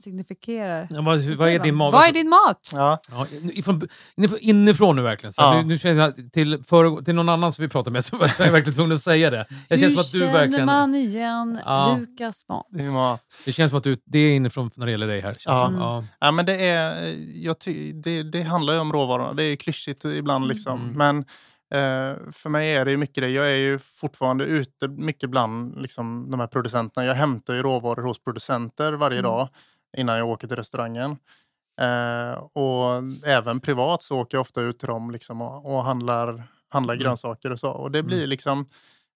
signifierar? 0.02 0.88
Ja, 0.90 1.00
vad, 1.02 1.20
vad 1.20 1.48
är 1.48 1.58
din 1.58 1.74
mat? 1.74 1.92
Vad 1.92 2.08
är 2.08 2.12
din 2.12 2.28
mat? 2.28 2.70
Ja. 2.72 2.98
Ja, 3.10 3.26
ifrån, 3.52 3.88
inifrån, 4.16 4.38
inifrån 4.40 4.96
nu 4.96 5.02
verkligen. 5.02 5.32
Så 5.32 5.42
Ja. 5.42 5.60
nu, 5.60 5.68
nu 5.68 5.78
känner 5.78 6.00
jag 6.02 6.32
till, 6.32 6.64
för, 6.64 7.02
till 7.04 7.14
någon 7.14 7.28
annan 7.28 7.52
som 7.52 7.62
vi 7.62 7.68
pratar 7.68 7.90
med 7.90 8.04
så 8.04 8.16
är 8.22 8.30
jag 8.38 8.52
verkligen 8.52 8.74
tvungen 8.74 8.92
att 8.92 9.02
säga 9.02 9.30
det. 9.30 9.46
Jag 9.68 9.80
känns 9.80 9.82
Hur 9.92 9.96
som 9.96 10.00
att 10.00 10.12
du 10.12 10.18
känner 10.20 10.32
verkligen... 10.32 10.66
man 10.66 10.94
igen 10.94 11.58
Ja. 11.64 11.96
Lukas 12.00 12.44
mat? 12.48 12.66
Det 12.70 12.82
är 12.84 12.90
mat. 12.90 13.22
Det 13.44 13.52
känns 13.52 13.70
som 13.70 13.78
att 13.78 13.84
du, 13.84 13.96
det 14.04 14.18
är 14.18 14.36
inifrån 14.36 14.70
när 14.76 14.86
det 14.86 14.92
gäller 14.92 15.06
dig 15.06 15.20
här. 15.20 15.28
Känns 15.34 15.44
Ja. 15.44 15.64
som. 15.66 15.74
Ja. 15.74 16.04
Ja, 16.20 16.30
men 16.30 16.46
det, 16.46 16.66
är, 16.66 17.14
jag 17.34 17.58
ty, 17.58 17.92
det, 17.92 18.22
det 18.22 18.42
handlar 18.42 18.74
ju 18.74 18.80
om 18.80 18.92
råvarorna. 18.92 19.32
Det 19.32 19.44
är 19.44 19.56
klyschigt 19.56 20.04
ibland. 20.04 20.48
Liksom. 20.48 20.80
Mm. 20.80 20.92
Men 20.98 21.24
för 22.32 22.48
mig 22.48 22.72
är 22.76 22.84
det 22.84 22.90
ju 22.90 22.96
mycket 22.96 23.22
det. 23.22 23.28
Jag 23.30 23.46
är 23.50 23.56
ju 23.56 23.78
fortfarande 23.78 24.44
ute 24.44 24.88
mycket 24.88 25.30
bland 25.30 25.80
liksom, 25.82 26.30
de 26.30 26.40
här 26.40 26.46
producenterna. 26.46 27.06
Jag 27.06 27.14
hämtar 27.14 27.54
ju 27.54 27.62
råvaror 27.62 28.02
hos 28.02 28.18
producenter 28.24 28.92
varje 28.92 29.18
Mm. 29.18 29.30
dag 29.30 29.48
innan 29.96 30.18
jag 30.18 30.28
åker 30.28 30.46
till 30.48 30.56
restaurangen. 30.56 31.10
Eh, 31.80 32.38
och 32.52 33.02
även 33.26 33.60
privat 33.60 34.02
så 34.02 34.20
åker 34.20 34.36
jag 34.36 34.40
ofta 34.42 34.60
ut 34.60 34.78
till 34.78 34.88
dem 34.88 35.10
liksom, 35.10 35.42
och, 35.42 35.74
och 35.74 35.84
handlar, 35.84 36.42
handlar 36.68 36.94
Mm. 36.94 37.04
grönsaker 37.04 37.50
och 37.52 37.60
så. 37.60 37.70
Och 37.70 37.90
det 37.90 38.02
blir 38.02 38.18
Mm. 38.18 38.28
liksom... 38.30 38.66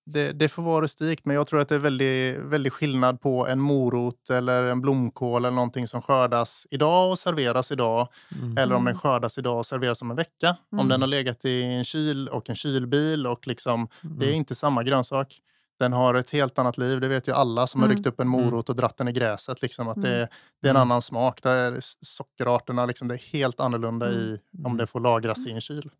Det, 0.06 0.32
det 0.32 0.48
får 0.48 0.62
vara 0.62 0.82
rustikt, 0.84 1.24
men 1.24 1.36
jag 1.36 1.46
tror 1.46 1.60
att 1.60 1.68
det 1.68 1.74
är 1.74 1.78
väldigt, 1.78 2.36
väldigt 2.38 2.72
skillnad 2.72 3.20
på 3.20 3.46
en 3.46 3.60
morot 3.60 4.30
eller 4.30 4.62
en 4.62 4.80
blomkål 4.80 5.44
eller 5.44 5.54
någonting 5.54 5.86
som 5.86 6.02
skördas 6.02 6.66
idag 6.70 7.10
och 7.10 7.18
serveras 7.18 7.72
idag. 7.72 8.08
Mm. 8.38 8.58
Eller 8.58 8.74
om 8.74 8.82
Mm. 8.82 8.92
den 8.92 9.00
skördas 9.00 9.38
idag 9.38 9.58
och 9.58 9.66
serveras 9.66 10.02
om 10.02 10.10
en 10.10 10.16
vecka. 10.16 10.56
Mm. 10.72 10.80
Om 10.82 10.88
den 10.88 11.00
har 11.00 11.08
legat 11.08 11.44
i 11.44 11.62
en 11.62 11.84
kyl 11.84 12.28
och 12.28 12.50
en 12.50 12.56
kylbil 12.56 13.26
och 13.26 13.46
liksom, 13.46 13.88
det 14.00 14.24
är 14.24 14.28
Mm. 14.28 14.36
inte 14.36 14.54
samma 14.54 14.82
grönsak. 14.82 15.40
Den 15.78 15.92
har 15.92 16.14
ett 16.14 16.30
helt 16.30 16.58
annat 16.58 16.78
liv. 16.78 17.00
Det 17.00 17.08
vet 17.08 17.28
ju 17.28 17.32
alla 17.32 17.66
som 17.66 17.80
har 17.80 17.88
Mm. 17.88 17.96
ryckt 17.96 18.06
upp 18.06 18.20
en 18.20 18.28
morot 18.28 18.68
och 18.68 18.76
dratt 18.76 18.96
den 18.96 19.08
i 19.08 19.12
gräset. 19.12 19.62
Liksom, 19.62 19.88
att 19.88 20.02
det, 20.02 20.16
Mm. 20.16 20.28
det 20.62 20.68
är 20.68 20.70
en 20.70 20.76
Mm. 20.76 20.90
annan 20.90 21.02
smak. 21.02 21.42
Där 21.42 21.78
sockerarterna 22.00 22.86
liksom, 22.86 23.08
det 23.08 23.14
är 23.14 23.32
helt 23.32 23.60
annorlunda 23.60 24.10
i 24.10 24.38
om 24.58 24.64
Mm. 24.66 24.76
det 24.76 24.86
får 24.86 25.00
lagras 25.00 25.46
i 25.46 25.50
en 25.50 25.60
kyl. 25.60 25.90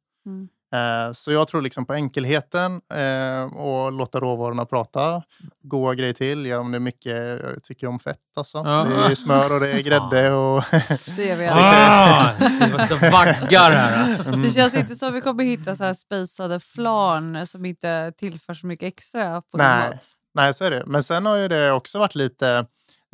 Eh, 0.72 1.12
så 1.12 1.32
jag 1.32 1.48
tror 1.48 1.62
liksom 1.62 1.86
på 1.86 1.92
enkelheten 1.92 2.80
eh, 2.94 3.42
och 3.56 3.92
låta 3.92 4.20
råvarorna 4.20 4.64
prata. 4.64 5.22
Goda 5.62 5.94
grejer 5.94 6.12
till. 6.12 6.46
Ja, 6.46 6.58
om 6.58 6.70
det 6.72 6.78
är 6.78 6.80
mycket, 6.80 7.40
jag 7.42 7.62
tycker 7.62 7.86
om 7.86 7.98
fett 7.98 8.16
alltså. 8.36 8.58
Ja. 8.58 8.86
Det 8.88 9.12
är 9.12 9.14
smör 9.14 9.54
och 9.54 9.60
det 9.60 9.70
är 9.70 9.82
grädde. 9.82 10.32
Och 10.32 10.64
jag. 11.44 11.58
Ah, 11.60 12.86
det 12.88 13.10
vaggar 13.10 13.70
här. 13.70 14.20
Mm. 14.28 14.42
Det 14.42 14.50
känns 14.50 14.74
inte 14.74 14.96
som 14.96 15.08
att 15.08 15.14
vi 15.14 15.20
kommer 15.20 15.44
hitta 15.44 15.76
så 15.76 15.84
här 15.84 15.94
spejsade 15.94 16.60
flarn 16.60 17.46
som 17.46 17.64
inte 17.64 18.12
tillför 18.16 18.54
så 18.54 18.66
mycket 18.66 18.86
extra 18.86 19.42
på 19.42 19.58
Nej. 19.58 19.98
Nej, 20.34 20.54
så 20.54 20.64
är 20.64 20.70
det. 20.70 20.82
Men 20.86 21.02
sen 21.02 21.26
har 21.26 21.36
ju 21.36 21.48
det 21.48 21.72
också 21.72 21.98
varit 21.98 22.14
lite... 22.14 22.66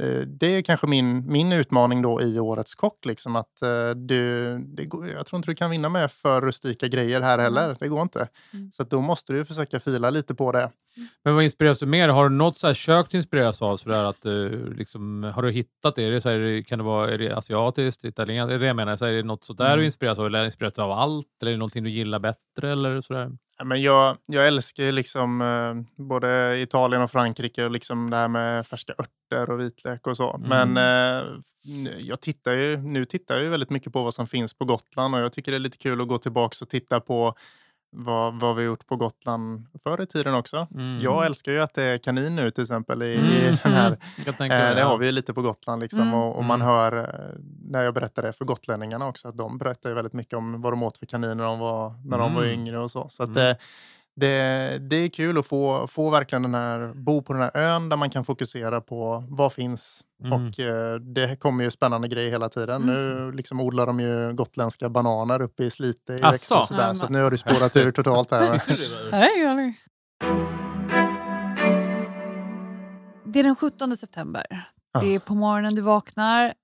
eh, 0.03 0.21
Det 0.21 0.47
är 0.57 0.63
kanske 0.63 0.87
min, 0.87 1.33
min 1.33 1.53
utmaning 1.53 2.03
då 2.03 2.23
i 2.23 2.39
Årets 2.41 2.75
kock. 2.75 3.05
Liksom, 3.05 3.37
att 3.37 3.63
eh, 3.63 3.91
du, 3.91 4.59
det 4.59 4.85
går, 4.85 5.09
jag 5.09 5.27
tror 5.27 5.39
inte 5.39 5.51
du 5.51 5.55
kan 5.55 5.71
vinna 5.71 5.89
med 5.89 6.11
för 6.13 6.41
rustika 6.41 6.87
grejer 6.89 7.21
här 7.21 7.39
heller. 7.39 7.77
Det 7.81 7.89
går 7.89 8.03
inte. 8.03 8.29
Mm. 8.53 8.73
Så 8.73 8.83
att 8.83 8.91
då 8.91 9.01
måste 9.01 9.33
du 9.33 9.45
försöka 9.45 9.81
fila 9.81 10.11
lite 10.11 10.35
på 10.35 10.53
det. 10.53 10.71
Men 11.25 11.35
vad 11.35 11.45
inspireras 11.45 11.79
du 11.79 11.87
mer? 11.87 12.09
Har 12.09 12.29
du 12.29 12.37
något 12.37 12.57
så 12.57 12.67
här 12.67 12.75
kök 12.75 13.07
du 13.11 13.17
inspireras 13.17 13.63
av? 13.63 13.77
Så 13.77 13.89
där 13.89 14.05
att, 14.05 14.27
eh, 14.27 14.33
liksom, 14.77 15.33
har 15.35 15.43
du 15.43 15.51
hittat 15.53 15.95
det? 15.95 16.03
Är 16.05 16.11
det, 16.11 16.21
så 16.21 16.29
här, 16.29 16.63
kan 16.63 16.79
det 16.79 16.85
vara 16.85 17.11
är 17.11 17.19
det 17.19 17.37
asiatiskt, 17.37 18.05
italienskt? 18.05 18.53
Är 18.53 18.59
det 18.59 18.67
jag 18.67 18.77
menar? 18.77 18.97
Så 18.97 19.05
är 19.05 19.13
det 19.13 19.23
något 19.23 19.45
sådär 19.45 19.67
Mm. 19.67 19.79
du 19.79 19.85
inspireras 19.85 20.19
av? 20.19 20.27
Eller 20.27 20.45
inspireras 20.45 20.75
du 20.75 20.83
av 20.83 20.91
allt? 20.91 21.27
Eller 21.43 21.51
är 21.51 21.55
det 21.55 21.59
någonting 21.59 21.85
du 21.85 21.91
gillar 21.91 22.19
bättre? 22.19 22.73
Eller 22.73 23.01
sådär? 23.01 23.31
Men 23.65 23.83
jag, 23.83 24.17
jag 24.27 24.47
älskar 24.47 24.83
ju 24.83 24.93
liksom 24.93 25.41
eh, 25.41 26.05
både 26.05 26.59
Italien 26.59 27.03
och 27.03 27.11
Frankrike 27.11 27.65
och 27.65 27.71
liksom 27.71 28.11
det 28.11 28.17
här 28.17 28.29
med 28.29 28.67
färska 28.67 28.93
örter 28.93 29.51
och 29.51 29.61
vitlök 29.61 30.07
och 30.07 30.17
så. 30.17 30.35
Mm. 30.35 30.49
Men 30.49 30.77
eh, 30.77 31.25
jag 31.99 32.21
tittar 32.21 32.53
ju, 32.53 32.77
nu 32.77 33.05
tittar 33.05 33.35
jag 33.35 33.45
ju 33.45 33.51
väldigt 33.51 33.71
mycket 33.71 33.93
på 33.93 34.03
vad 34.03 34.15
som 34.15 34.27
finns 34.27 34.55
på 34.55 34.65
Gotland 34.65 35.15
och 35.15 35.21
jag 35.21 35.33
tycker 35.33 35.53
det 35.53 35.59
är 35.59 35.61
lite 35.61 35.79
kul 35.79 36.01
att 36.01 36.09
gå 36.09 36.19
tillbaka 36.19 36.57
och 36.63 36.69
titta 36.69 37.01
på 37.01 37.35
vad, 37.99 38.41
vad 38.41 38.57
vi 38.57 38.63
har 38.63 38.67
gjort 38.67 38.87
på 38.87 38.97
Gotland 38.97 39.67
förr 39.83 40.03
i 40.03 40.07
tiden 40.07 40.35
också. 40.35 40.67
Mm. 40.75 41.01
Jag 41.03 41.27
älskar 41.27 41.53
ju 41.53 41.61
att 41.61 41.75
det 41.75 41.83
är 41.83 41.99
kanin 41.99 42.37
nu 42.37 42.51
till 42.51 42.63
exempel 42.63 43.03
i, 43.03 43.17
Mm. 43.17 43.31
i 43.31 43.59
den 43.63 43.73
här. 43.73 43.91
Eh, 44.29 44.75
det 44.75 44.83
har 44.83 44.99
vi 44.99 45.07
ju 45.07 45.13
lite 45.13 45.35
på 45.35 45.43
Gotland 45.43 45.83
liksom, 45.83 46.01
Mm. 46.01 46.15
och, 46.15 46.37
och 46.37 46.45
man 46.45 46.61
Mm. 46.63 46.67
hör 46.75 46.97
eh, 46.99 47.35
när 47.71 47.83
jag 47.83 47.95
berättar 47.95 48.23
det 48.23 48.33
för 48.33 48.45
gotlänningarna 48.45 49.07
också 49.07 49.29
att 49.29 49.37
de 49.39 49.59
berättar 49.59 49.89
ju 49.91 49.95
väldigt 49.95 50.13
mycket 50.13 50.35
om 50.39 50.63
vad 50.63 50.73
de 50.73 50.83
åt 50.83 50.99
för 50.99 51.07
kaniner 51.07 51.35
när 51.35 51.45
de 51.45 51.59
var, 51.59 51.95
när 52.05 52.19
de 52.19 52.35
var 52.35 52.43
Mm. 52.43 52.55
yngre 52.61 52.79
och 52.81 52.91
så. 52.91 53.09
Så 53.09 53.23
att, 53.23 53.29
Mm. 53.37 53.51
eh, 53.51 53.57
det, 54.21 54.79
det 54.91 54.97
är 54.97 55.09
kul 55.09 55.39
att 55.39 55.47
få, 55.47 55.87
få 55.87 56.11
verkligen 56.11 56.43
den 56.43 56.55
här, 56.55 56.93
bo 56.95 57.23
på 57.23 57.33
den 57.33 57.43
här 57.43 57.57
ön 57.57 57.89
där 57.89 57.97
man 57.97 58.11
kan 58.11 58.25
fokusera 58.25 58.81
på 58.81 59.25
vad 59.29 59.53
finns. 59.53 60.05
Mm. 60.25 60.33
Och 60.33 60.61
eh, 60.61 60.95
det 60.95 61.41
kommer 61.41 61.65
ju 61.65 61.71
spännande 61.71 62.09
grejer 62.09 62.31
hela 62.31 62.49
tiden. 62.49 62.83
Nu 62.83 63.33
liksom 63.33 63.61
odlar 63.61 63.87
de 63.87 64.01
ju 64.01 64.33
gotländska 64.33 64.89
bananer 64.89 65.43
uppe 65.43 65.65
i 65.65 65.71
Slite 65.71 66.13
i 66.13 66.23
Asså? 66.23 66.59
Och 66.59 66.67
sådär. 66.67 66.95
Så 66.95 67.05
att 67.05 67.11
nu 67.11 67.23
har 67.23 67.31
det 67.31 67.39
spårat 67.39 67.77
ur 67.77 67.93
totalt 67.93 68.31
här. 68.31 68.63
Det. 73.33 73.39
Är 73.39 73.43
den 73.43 73.57
17 73.57 73.97
september. 73.97 74.47
Det 75.01 75.15
är 75.15 75.19
på 75.19 75.35
morgonen 75.35 75.75
du 75.75 75.83
vaknar, 75.83 76.55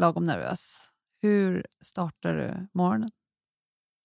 lagom 0.00 0.24
nervös. 0.24 0.90
Hur 1.22 1.66
startar 1.84 2.34
du 2.34 2.68
morgonen? 2.74 3.08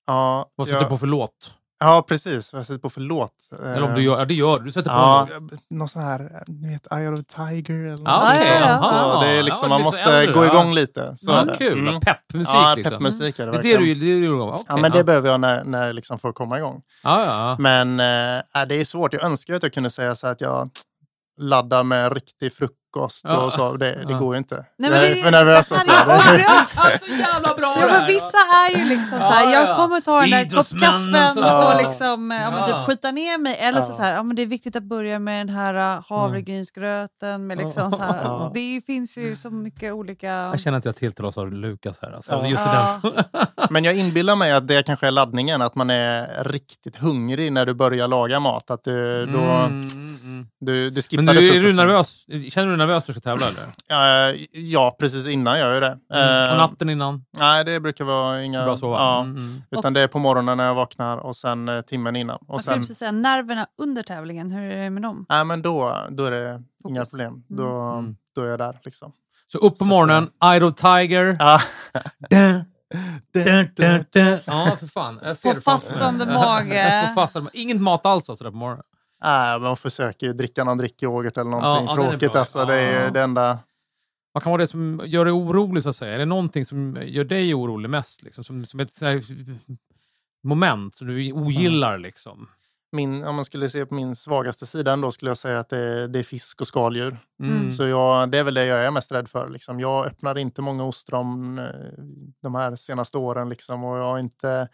Ja, 0.08 0.52
Vad 0.56 0.68
sätter 0.68 0.80
jag- 0.82 0.86
du 0.86 0.90
på 0.90 0.98
för 0.98 1.08
låt? 1.08 1.56
Ja, 1.80 2.06
precis. 2.08 2.54
Vad 2.54 2.60
jag 2.60 2.66
sätter 2.66 2.80
på 2.80 2.90
för 2.90 3.02
låt. 3.02 3.32
Eller 3.60 3.84
om 3.84 3.90
Eh, 3.90 3.96
du 3.96 4.02
gör, 4.04 4.20
ja, 4.20 4.26
det 4.26 4.34
gör 4.34 4.60
du. 4.60 4.72
Sätter 4.72 4.90
på 4.90 4.96
Ja, 4.96 5.28
en 5.36 5.50
någon 5.70 5.88
sån 5.90 6.02
här, 6.02 6.44
ni 6.48 6.70
vet, 6.74 6.92
Eye 6.94 7.10
of 7.12 7.20
the 7.20 7.24
Tiger 7.36 7.76
eller 7.86 8.04
Ja, 8.06 8.20
något 8.20 8.24
okej. 8.30 8.42
sånt. 8.42 8.60
ja, 8.60 8.84
Så 8.84 8.96
ja. 8.96 9.20
det 9.22 9.28
är 9.28 9.44
liksom, 9.44 9.62
Ja, 9.64 9.70
man 9.70 9.82
måste 9.82 10.02
äldre, 10.02 10.34
gå 10.34 10.46
ja. 10.46 10.52
igång 10.52 10.74
lite. 10.74 11.14
Så 11.18 11.32
Ja, 11.32 11.56
kul. 11.58 11.88
Mm. 11.88 12.00
Peppmusik 12.00 12.54
Ja, 12.54 12.74
liksom. 12.76 12.92
peppmusik 12.92 13.40
är 13.40 13.46
det 13.48 13.62
Det 13.62 13.74
är 13.74 13.78
du, 13.78 13.96
det 13.96 14.06
är 14.12 14.22
du 14.22 14.32
okay, 14.32 14.66
Ja, 14.68 14.78
men 14.78 14.92
det 14.92 15.04
behöver 15.04 15.30
jag 15.30 15.40
när, 15.40 15.64
när 15.64 15.86
jag 15.86 15.96
liksom 15.96 16.20
får 16.20 16.34
komma 16.34 16.58
igång. 16.58 16.82
ja, 17.04 17.26
ja. 17.26 17.56
Men 17.60 18.00
äh, 18.00 18.66
det 18.68 18.76
är 18.76 18.86
svårt. 18.86 19.14
Jag 19.14 19.24
önskar 19.24 19.56
att 19.56 19.64
jag 19.64 19.74
kunde 19.74 19.90
säga 19.90 20.16
så 20.16 20.28
att 20.28 20.42
jag 20.42 20.70
laddar 21.42 21.84
med 21.84 22.14
riktig 22.14 22.54
frukost 22.54 22.80
Ja. 23.24 23.38
och 23.46 23.54
så. 23.54 23.78
Det, 23.78 23.86
det 23.86 24.06
Ja. 24.10 24.18
går 24.18 24.36
ju 24.36 24.38
inte. 24.38 24.56
Nej, 24.56 24.90
men 24.90 24.92
jag 24.92 25.02
det 25.02 25.08
är 25.08 25.12
är- 25.20 25.24
för 25.24 25.32
nervös. 25.32 25.72
Alltså. 25.72 25.90
så 27.06 27.12
jävla 27.12 27.56
bra 27.56 27.78
Ja, 27.82 27.88
men 27.92 28.08
vissa 28.08 28.38
är 28.38 28.78
ju 28.78 28.90
liksom 28.90 29.20
så 29.20 29.26
här, 29.26 29.44
Ja, 29.44 29.52
ja. 29.52 29.68
jag 29.68 29.76
kommer 29.76 30.02
ta 30.02 30.22
den 30.22 30.30
där 30.30 30.44
kopp 30.56 30.80
kaffen 30.80 31.44
och 31.44 31.50
Ja. 31.50 31.82
liksom, 31.88 32.32
eh, 32.32 32.38
ja. 32.42 32.52
men 32.52 32.60
Ja. 32.60 32.66
typ 32.66 32.76
skita 32.88 33.12
ner 33.12 33.38
mig. 33.38 33.56
Eller 33.60 33.82
så, 33.82 33.92
Ja. 33.92 33.96
så 33.96 34.02
här, 34.02 34.14
ja, 34.14 34.24
men 34.24 34.36
det 34.36 34.42
är 34.42 34.46
viktigt 34.46 34.76
att 34.76 34.84
börja 34.84 35.20
med 35.20 35.48
den 35.48 35.56
här 35.56 35.98
uh, 35.98 36.04
havregrynsgröten. 36.10 37.48
Med 37.48 37.58
liksom 37.58 37.92
så 37.92 38.02
här. 38.02 38.52
Det 38.54 38.82
finns 38.86 39.18
ju 39.18 39.36
så 39.36 39.50
mycket 39.50 39.94
olika... 39.94 40.28
Jag 40.28 40.60
känner 40.60 40.78
att 40.78 40.86
jag 40.86 40.96
tilltalas 40.96 41.38
av 41.38 41.52
Lukas 41.52 42.00
här. 42.02 42.12
Alltså. 42.16 42.32
Ja. 42.34 42.48
Just 42.48 42.64
Ja. 42.66 43.00
den. 43.04 43.24
Men 43.70 43.84
jag 43.84 43.96
inbillar 43.96 44.36
mig 44.36 44.52
att 44.52 44.68
det 44.68 44.84
kanske 44.86 45.08
är 45.08 45.12
laddningen. 45.12 45.62
Att 45.62 45.76
man 45.76 45.90
är 45.90 46.44
riktigt 46.44 46.96
hungrig 46.96 47.52
när 47.52 47.66
du 47.66 47.74
börjar 47.74 48.08
laga 48.08 48.40
mat. 48.40 48.72
Att 48.72 48.84
du, 48.84 49.26
då, 49.26 49.40
Mm, 49.40 49.66
mm, 49.88 50.18
mm. 50.24 50.48
du, 50.60 50.90
du 50.90 51.02
skippar 51.02 51.24
Men 51.24 51.36
det 51.36 51.42
du, 51.42 51.48
är 51.48 51.54
du 51.54 51.60
frukosten. 51.60 51.88
nervös? 51.88 52.26
Känner 52.54 52.68
du 52.68 52.78
dig 52.78 52.85
nervös 52.88 53.04
du 53.04 53.14
ska 53.14 53.20
tävla? 53.20 53.48
Eller? 53.48 53.72
Ja, 53.88 54.32
ja, 54.52 54.96
precis 55.00 55.28
innan 55.28 55.60
gör 55.60 55.74
jag 55.74 55.82
det. 55.82 55.98
Mm. 56.14 56.44
Eh, 56.46 56.52
Och 56.52 56.58
natten 56.58 56.90
innan? 56.90 57.26
Nej, 57.38 57.64
det 57.66 57.80
brukar 57.80 58.06
vara 58.06 58.42
inga... 58.44 58.64
Bra 58.64 58.78
sova? 58.78 58.98
Ja, 58.98 59.20
Mm, 59.22 59.38
mm. 59.38 59.62
Utan 59.72 59.94
det 59.94 60.02
är 60.02 60.08
på 60.08 60.20
morgonen 60.20 60.58
när 60.58 60.66
jag 60.66 60.76
vaknar 60.76 61.18
och 61.18 61.36
sen 61.36 61.70
eh, 61.70 61.82
timmen 61.82 62.16
innan. 62.16 62.38
Och 62.48 62.62
sen, 62.62 62.74
precis 62.80 62.98
säga 62.98 63.12
nerverna 63.12 63.66
under 63.78 64.04
tävlingen, 64.04 64.52
hur 64.52 64.72
är 64.72 64.84
det 64.84 64.90
med 64.90 65.02
dem? 65.04 65.26
nej, 65.30 65.46
men 65.46 65.62
då, 65.62 65.98
då 66.10 66.24
är 66.26 66.32
det 66.32 66.62
inga 66.88 67.00
Fokus. 67.00 67.10
problem. 67.12 67.32
Mm. 67.34 67.44
Då, 67.50 67.72
Mm. 67.82 68.16
då 68.36 68.42
är 68.42 68.48
jag 68.48 68.60
där. 68.60 68.80
Liksom. 68.84 69.12
Så 69.52 69.58
upp 69.58 69.74
på 69.74 69.78
Så 69.78 69.86
morgonen, 69.86 70.30
Idol 70.56 70.74
Tiger. 70.74 71.36
Ja. 71.40 71.62
Dun, 73.34 73.70
dun, 73.76 74.06
dun. 74.14 74.40
Ja, 74.46 74.78
för 74.80 74.88
fan. 74.88 75.20
Jag 75.24 75.38
ser 75.38 75.50
På 75.50 75.56
det 75.56 75.62
fastande 75.62 76.26
mage. 76.26 77.04
På 77.16 77.22
fastande, 77.22 77.50
inget 77.54 77.82
mat 77.82 78.06
alls 78.06 78.30
alltså 78.30 78.44
där 78.44 78.52
på 78.52 78.58
morgonen? 78.58 78.84
Nej, 79.26 79.60
man 79.60 79.78
försöker 79.78 80.28
ju 80.28 80.34
dricka 80.34 80.64
någon 80.64 80.78
drickyoghurt 80.78 81.38
eller 81.38 81.50
någonting 81.52 81.86
Ja, 81.88 81.94
ja, 81.98 82.04
är 82.06 82.10
tråkigt. 82.10 82.32
bra. 82.32 82.40
Alltså, 82.40 82.66
det 82.66 82.76
är 82.76 83.04
Ja. 83.04 83.12
det 83.12 83.22
enda... 83.22 83.60
Vad 84.32 84.44
kan 84.44 84.52
vara 84.52 84.62
det 84.62 84.68
som 84.68 85.02
gör 85.06 85.26
dig 85.26 85.32
orolig 85.32 85.84
så 85.84 85.90
att 85.90 85.96
säga? 85.96 86.14
Är 86.14 86.20
det 86.20 86.26
någonting 86.26 86.66
som 86.66 86.98
gör 87.04 87.24
dig 87.24 87.54
orolig 87.54 87.90
mest? 87.90 88.24
Liksom? 88.24 88.44
Som, 88.44 88.66
som 88.66 88.80
ett 88.80 88.92
moment 90.44 90.96
som 90.96 91.08
du 91.08 91.32
ogillar 91.32 91.98
liksom? 91.98 92.50
Min, 92.92 93.24
om 93.24 93.36
man 93.36 93.46
skulle 93.46 93.70
se 93.70 93.86
på 93.86 93.94
min 93.96 94.16
svagaste 94.16 94.66
sida 94.66 94.94
ändå 94.94 95.12
skulle 95.12 95.30
jag 95.32 95.38
säga 95.38 95.60
att 95.60 95.70
det, 95.70 96.08
det 96.08 96.20
är 96.20 96.24
fisk 96.24 96.62
och 96.62 96.68
skaldjur. 96.68 97.18
Mm. 97.44 97.72
Så 97.72 97.88
jag, 97.88 98.32
det 98.32 98.38
är 98.38 98.44
väl 98.44 98.54
det 98.54 98.66
jag 98.66 98.86
är 98.86 98.92
mest 98.92 99.12
rädd 99.12 99.30
för. 99.30 99.50
Liksom. 99.50 99.80
Jag 99.80 100.06
öppnade 100.06 100.42
inte 100.42 100.62
många 100.62 100.84
ostron 100.84 101.60
eh, 101.60 101.66
de 102.42 102.56
här 102.56 102.76
senaste 102.76 103.18
åren 103.18 103.50
liksom, 103.50 103.84
och 103.84 103.98
jag 103.98 104.04
har 104.06 104.20
inte 104.20 104.68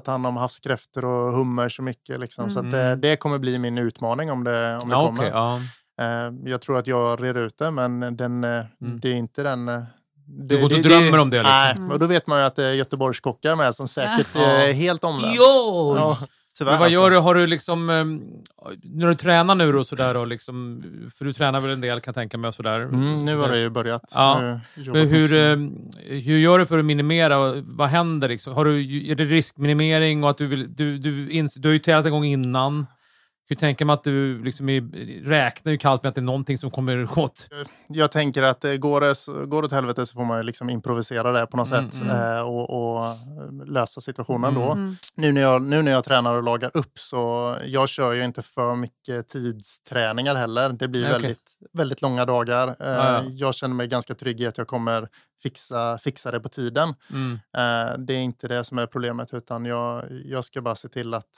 tagit 0.00 0.06
hand 0.06 0.26
om 0.26 0.36
havskräftor 0.36 1.04
och 1.04 1.32
hummer 1.32 1.68
så 1.68 1.82
mycket. 1.82 2.20
Liksom. 2.20 2.50
Så 2.50 2.58
att 2.60 2.70
det, 2.70 2.82
Mm. 2.82 3.00
det 3.00 3.16
kommer 3.16 3.38
bli 3.38 3.58
min 3.58 3.78
utmaning 3.78 4.30
om 4.30 4.44
det, 4.44 4.76
om 4.76 4.88
det 4.88 4.94
Ja, 4.94 5.06
kommer. 5.06 5.20
okej, 5.20 5.30
ja. 5.34 5.60
Eh, 6.00 6.32
Jag 6.44 6.60
tror 6.60 6.78
att 6.78 6.86
jag 6.86 7.22
reder 7.22 7.40
ut 7.40 7.58
det, 7.58 7.70
men 7.70 8.16
den, 8.16 8.44
eh, 8.44 8.50
Mm. 8.50 9.00
det 9.00 9.08
är 9.08 9.14
inte 9.14 9.42
den... 9.42 9.68
eh, 9.68 9.82
Du 10.28 10.46
det- 10.56 10.62
går 10.62 10.72
inte 10.72 10.76
och 10.76 10.82
det- 10.94 11.00
drömmer 11.00 11.18
om 11.18 11.30
det, 11.30 11.36
liksom. 11.36 11.52
Nej, 11.54 11.74
Mm. 11.78 11.90
och 11.90 11.98
då 11.98 12.06
vet 12.06 12.26
man 12.26 12.38
ju 12.40 12.44
att 12.44 12.56
det 12.56 12.64
är 12.64 12.72
Göteborgskockar 12.72 13.56
med 13.56 13.74
som 13.74 13.88
säkert 13.88 14.36
är 14.36 14.72
helt 14.72 15.04
omvänt. 15.04 15.34
Jo! 15.36 15.94
Ja, 15.98 16.18
tyvärr 16.58 16.72
Men 16.72 16.78
vad 16.78 16.86
alltså. 16.86 17.00
gör 17.00 17.10
du? 17.10 17.16
Har 17.18 17.34
du 17.34 17.46
liksom... 17.46 17.90
ehm, 17.90 18.22
När 18.82 19.08
du 19.08 19.14
tränar 19.14 19.54
nu 19.54 19.74
och 19.76 19.86
sådär, 19.86 20.16
och 20.16 20.26
liksom, 20.26 20.82
för 21.18 21.24
du 21.24 21.32
tränar 21.32 21.60
väl 21.60 21.70
en 21.70 21.80
del 21.80 22.00
kan 22.00 22.10
jag 22.10 22.14
tänka 22.14 22.38
mig. 22.38 22.52
Sådär. 22.52 22.80
Mm, 22.80 23.18
nu 23.18 23.36
har 23.36 23.48
det 23.48 23.58
ju 23.60 23.70
börjat. 23.70 24.12
Ja. 24.14 24.60
Men 24.92 25.08
hur, 25.08 25.34
ehm, 25.34 25.72
hur 26.06 26.38
gör 26.38 26.58
du 26.58 26.66
för 26.66 26.78
att 26.78 26.84
minimera? 26.84 27.52
Vad 27.62 27.88
händer? 27.88 28.28
Liksom? 28.28 28.54
Har 28.54 28.64
du, 28.64 29.06
är 29.10 29.14
det 29.14 29.24
riskminimering? 29.24 30.24
Och 30.24 30.30
att 30.30 30.38
du, 30.38 30.46
vill, 30.46 30.74
du, 30.74 30.98
du, 30.98 31.30
ins, 31.30 31.54
du 31.54 31.68
har 31.68 31.72
ju 31.72 31.78
tävlat 31.78 32.06
en 32.06 32.12
gång 32.12 32.24
innan. 32.24 32.86
Jag 33.48 33.58
kan 33.58 33.60
tänka 33.68 33.84
mig 33.84 33.94
att 33.94 34.04
du 34.04 34.44
liksom 34.44 34.68
är, 34.68 34.80
räknar 35.28 35.72
ju 35.72 35.78
kallt 35.78 36.02
med 36.02 36.08
att 36.08 36.14
det 36.14 36.20
är 36.20 36.22
någonting 36.22 36.58
som 36.58 36.70
kommer 36.70 37.18
åt. 37.18 37.48
Jag 37.88 38.10
tänker 38.10 38.42
att 38.42 38.64
eh, 38.64 38.72
går 38.74 39.00
det, 39.00 39.46
går 39.46 39.62
det 39.62 39.66
åt 39.66 39.72
helvete 39.72 40.06
så 40.06 40.12
får 40.14 40.24
man 40.24 40.46
liksom 40.46 40.70
improvisera 40.70 41.32
det 41.32 41.46
på 41.46 41.56
något 41.56 41.72
Mm, 41.72 41.90
sätt 41.90 42.02
mm. 42.02 42.36
eh, 42.36 42.40
och, 42.42 42.70
och 42.96 43.04
eh, 43.06 43.14
lösa 43.66 44.00
situationen 44.00 44.54
då. 44.54 44.72
Mm. 44.72 44.96
Nu, 45.14 45.32
när 45.32 45.40
jag, 45.40 45.62
nu 45.62 45.82
när 45.82 45.92
jag 45.92 46.04
tränar 46.04 46.34
och 46.34 46.42
lagar 46.42 46.70
upp 46.74 46.98
så 46.98 47.56
jag 47.64 47.88
kör 47.88 48.12
ju 48.12 48.24
inte 48.24 48.42
för 48.42 48.76
mycket 48.76 49.28
tidsträningar 49.28 50.34
heller. 50.34 50.68
Det 50.72 50.88
blir 50.88 51.02
Nej, 51.02 51.10
okej. 51.10 51.22
väldigt, 51.22 51.56
väldigt 51.72 52.02
långa 52.02 52.24
dagar. 52.24 52.68
Eh, 52.68 52.74
Ja, 52.78 53.12
ja. 53.12 53.22
Jag 53.26 53.54
känner 53.54 53.74
mig 53.74 53.88
ganska 53.88 54.14
trygg 54.14 54.40
i 54.40 54.46
att 54.46 54.58
jag 54.58 54.66
kommer 54.66 55.08
fixa, 55.42 55.98
fixa 55.98 56.30
det 56.30 56.40
på 56.40 56.48
tiden. 56.48 56.94
Mm. 57.12 57.38
Det 58.06 58.14
är 58.14 58.20
inte 58.20 58.48
det 58.48 58.64
som 58.64 58.78
är 58.78 58.86
problemet 58.86 59.34
utan 59.34 59.64
jag, 59.64 60.04
jag 60.24 60.44
ska 60.44 60.62
bara 60.62 60.74
se 60.74 60.88
till 60.88 61.14
att 61.14 61.30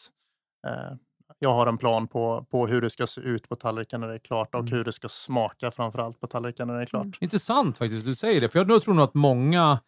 jag 1.39 1.53
har 1.53 1.67
en 1.67 1.79
plan 1.79 2.09
på, 2.09 2.47
på 2.51 2.67
hur 2.67 2.81
det 2.81 2.91
ska 2.91 3.07
se 3.07 3.21
ut 3.21 3.49
på 3.49 3.57
tallriken 3.57 4.01
när 4.01 4.09
det 4.09 4.15
är 4.15 4.19
klart 4.19 4.55
och 4.55 4.61
Mm. 4.61 4.73
hur 4.73 4.85
det 4.85 4.93
ska 4.93 5.09
smaka 5.09 5.71
framförallt 5.71 6.21
på 6.21 6.27
tallriken 6.27 6.67
när 6.69 6.75
det 6.75 6.83
är 6.83 6.87
klart. 6.87 7.07
Intressant 7.21 7.79
faktiskt, 7.79 8.07
du 8.07 8.15
säger 8.15 8.41
det. 8.41 8.49
För 8.49 8.59
jag 8.71 8.83
tror 8.83 8.95
nog 8.95 9.05
att 9.05 9.15
många 9.15 9.79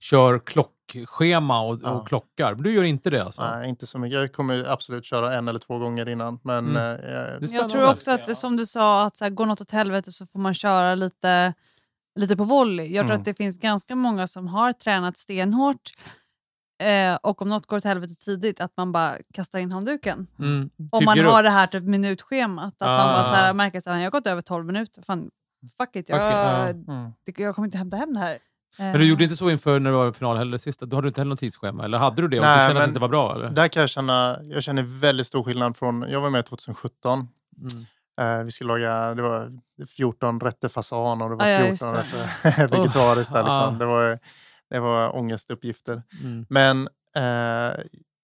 kör 0.00 0.38
klockschema 0.38 1.60
och, 1.60 1.78
Ja. 1.82 1.90
och 1.90 2.08
klockar. 2.08 2.54
Men 2.54 2.62
du 2.62 2.74
gör 2.74 2.82
inte 2.82 3.10
det 3.10 3.24
alltså? 3.24 3.42
Nej, 3.42 3.68
inte 3.68 3.86
så 3.86 3.98
mycket. 3.98 4.20
Jag 4.20 4.32
kommer 4.32 4.64
absolut 4.72 5.04
köra 5.04 5.34
en 5.34 5.48
eller 5.48 5.58
två 5.58 5.78
gånger 5.78 6.08
innan. 6.08 6.38
Men 6.42 6.76
Mm. 6.76 7.00
eh, 7.42 7.50
Jag 7.54 7.68
tror 7.68 7.90
också 7.90 8.10
att, 8.10 8.38
som 8.38 8.56
du 8.56 8.66
sa, 8.66 9.04
att 9.06 9.16
så 9.16 9.24
här, 9.24 9.30
går 9.30 9.46
något 9.46 9.60
åt 9.60 9.70
helvete 9.70 10.12
så 10.12 10.26
får 10.26 10.38
man 10.38 10.54
köra 10.54 10.94
lite, 10.94 11.54
lite 12.16 12.36
på 12.36 12.44
volley. 12.44 12.86
Jag 12.86 13.02
tror 13.02 13.10
Mm. 13.10 13.18
att 13.20 13.24
det 13.24 13.34
finns 13.34 13.58
ganska 13.58 13.96
många 13.96 14.26
som 14.26 14.46
har 14.48 14.72
tränat 14.72 15.18
stenhårt 15.18 15.90
eh, 16.84 17.18
och 17.22 17.42
om 17.42 17.48
något 17.48 17.66
går 17.66 17.76
åt 17.76 17.84
helvete 17.84 18.14
tidigt, 18.14 18.60
att 18.60 18.72
man 18.76 18.92
bara 18.92 19.16
kastar 19.34 19.58
in 19.58 19.72
handduken. 19.72 20.26
Mm. 20.38 20.70
Om 20.92 21.04
man 21.04 21.18
har 21.24 21.42
det 21.42 21.50
här 21.50 21.66
typ 21.66 21.82
minutschemat. 21.84 22.74
Att 22.82 22.88
Ah. 22.88 22.96
man 22.96 23.14
bara 23.14 23.32
så 23.32 23.38
här, 23.38 23.52
märker 23.52 23.78
att 23.78 23.86
jag 23.86 23.94
har 23.94 24.10
gått 24.10 24.26
över 24.26 24.42
12 24.42 24.66
minuter. 24.66 25.02
Fan, 25.02 25.30
fuck 25.78 25.96
it, 25.96 26.08
jag, 26.08 26.18
Fuck 26.20 26.28
it, 26.30 26.84
ja. 26.86 26.94
mm. 26.94 27.12
det- 27.26 27.38
jag 27.42 27.54
kommer 27.54 27.66
inte 27.66 27.78
hämta 27.78 27.96
hem 27.96 28.12
det 28.14 28.20
här. 28.20 28.38
Men 28.78 28.92
du 28.92 29.04
gjorde 29.04 29.24
inte 29.24 29.36
så 29.36 29.50
inför 29.50 29.80
när 29.80 29.90
du 29.90 29.96
var 29.96 30.10
i 30.10 30.12
final 30.12 30.36
heller 30.36 30.58
sista? 30.58 30.86
Då 30.86 30.96
hade 30.96 31.04
du 31.04 31.08
inte 31.08 31.20
heller 31.20 31.28
något 31.30 31.38
tidsschema? 31.38 31.84
Eller 31.84 31.98
hade 31.98 32.22
du 32.22 32.28
det 32.28 32.36
och 32.38 32.42
Nej, 32.44 32.58
du 32.58 32.68
kände 32.68 32.80
att 32.82 32.86
det 32.86 32.90
inte 32.90 33.00
var 33.00 33.08
bra? 33.08 33.34
Eller? 33.34 33.50
där 33.50 33.68
kan 33.68 33.80
jag 33.80 33.90
känna, 33.90 34.36
jag 34.44 34.62
känner 34.62 34.82
väldigt 34.82 35.26
stor 35.26 35.42
skillnad 35.44 35.76
från, 35.76 36.04
jag 36.08 36.20
var 36.20 36.30
med 36.30 36.46
2017. 36.46 37.28
Mm. 37.60 38.38
Eh, 38.40 38.44
vi 38.44 38.50
skulle 38.50 38.68
laga, 38.68 39.14
det 39.14 39.22
var 39.22 39.52
14 39.96 40.40
rätter 40.40 40.68
fasan 40.68 41.22
och 41.22 41.30
det 41.30 41.36
var 41.36 41.44
Ah, 41.44 41.48
ja, 41.48 41.58
14 41.66 41.88
det. 41.92 41.98
rätter 41.98 42.68
vegetariskt. 42.76 43.32
där, 43.32 43.44
Ah. 43.44 43.58
liksom. 43.58 43.78
det, 43.78 43.86
var, 43.86 44.18
det 44.74 44.80
var 44.80 45.16
ångestuppgifter. 45.16 46.02
Mm. 46.22 46.46
Men 46.48 46.88
eh, 47.16 47.76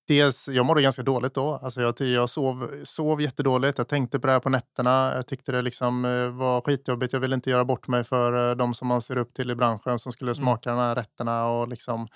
dels, 0.08 0.48
jag 0.48 0.66
mådde 0.66 0.82
ganska 0.82 1.02
dåligt 1.02 1.34
då. 1.34 1.54
Alltså 1.62 1.80
jag, 1.80 2.00
jag 2.00 2.30
sov, 2.30 2.70
sov 2.84 3.22
jättedåligt. 3.22 3.78
Jag 3.78 3.88
tänkte 3.88 4.20
på 4.20 4.26
det 4.26 4.32
här 4.32 4.40
på 4.40 4.48
nätterna. 4.48 5.12
Jag 5.14 5.26
tyckte 5.26 5.52
det 5.52 5.62
liksom 5.62 6.04
eh, 6.04 6.30
var 6.30 6.60
skitjobbigt. 6.60 7.12
Jag 7.12 7.20
ville 7.20 7.34
inte 7.34 7.50
göra 7.50 7.64
bort 7.64 7.88
mig 7.88 8.04
för 8.04 8.50
eh, 8.50 8.56
de 8.56 8.74
som 8.74 8.88
man 8.88 9.02
ser 9.02 9.16
upp 9.18 9.34
till 9.34 9.50
i 9.50 9.54
branschen 9.54 9.98
som 9.98 10.12
skulle 10.12 10.30
Mm. 10.30 10.42
smaka 10.44 10.70
de 10.70 10.78
här 10.78 10.94
rätterna. 10.94 11.46
Och 11.46 11.68
liksom, 11.68 12.08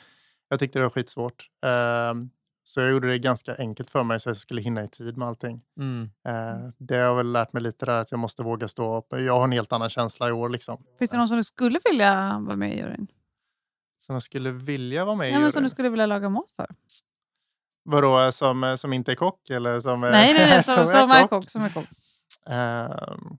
jag 0.48 0.58
tyckte 0.58 0.78
det 0.78 0.82
var 0.82 0.90
skitsvårt. 0.90 1.46
Eh, 1.66 2.14
så 2.66 2.80
jag 2.80 2.90
gjorde 2.90 3.08
det 3.08 3.18
ganska 3.18 3.54
enkelt 3.58 3.90
för 3.90 4.02
mig 4.04 4.20
så 4.20 4.28
jag 4.30 4.36
skulle 4.36 4.60
hinna 4.62 4.84
i 4.84 4.88
tid 4.88 5.16
med 5.16 5.28
allting. 5.28 5.60
Mm. 5.78 6.10
Eh, 6.28 6.70
det 6.78 6.94
har 6.94 7.02
jag 7.02 7.14
väl 7.14 7.32
lärt 7.32 7.52
mig 7.52 7.62
lite 7.62 7.86
där 7.86 8.00
att 8.00 8.10
jag 8.10 8.20
måste 8.20 8.42
våga 8.42 8.68
stå 8.68 8.98
upp. 8.98 9.06
Jag 9.10 9.34
har 9.36 9.44
en 9.44 9.52
helt 9.52 9.72
annan 9.72 9.90
känsla 9.90 10.28
i 10.28 10.32
år. 10.32 10.48
Liksom. 10.48 10.84
Finns 10.98 11.10
det 11.10 11.16
någon 11.16 11.28
som 11.28 11.36
du 11.36 11.44
skulle 11.44 11.80
vilja 11.84 12.38
vara 12.46 12.56
med 12.56 12.74
i 12.74 12.78
juryn? 12.78 13.06
Som 14.06 14.14
jag 14.14 14.22
skulle 14.22 14.50
vilja 14.50 15.04
vara 15.04 15.16
med 15.16 15.28
i 15.30 15.32
Ja, 15.32 15.38
men 15.38 15.52
som 15.52 15.62
du 15.62 15.68
skulle 15.68 15.88
vilja 15.88 16.06
laga 16.06 16.28
mat 16.28 16.50
för? 16.56 16.66
Vadå, 17.84 18.32
som, 18.32 18.64
eh, 18.64 18.74
som 18.74 18.92
inte 18.92 19.12
är 19.12 19.16
kock? 19.16 19.50
Eller 19.50 19.80
som, 19.80 20.04
eh, 20.04 20.10
Nej, 20.10 20.32
nej, 20.34 20.50
nej 20.50 20.62
som, 20.62 20.86
som, 20.86 21.10
är 21.10 21.26
kock. 21.26 21.50
Som 21.50 21.62
är 21.62 21.68
kock. 21.68 21.86
Ehm. 22.46 23.36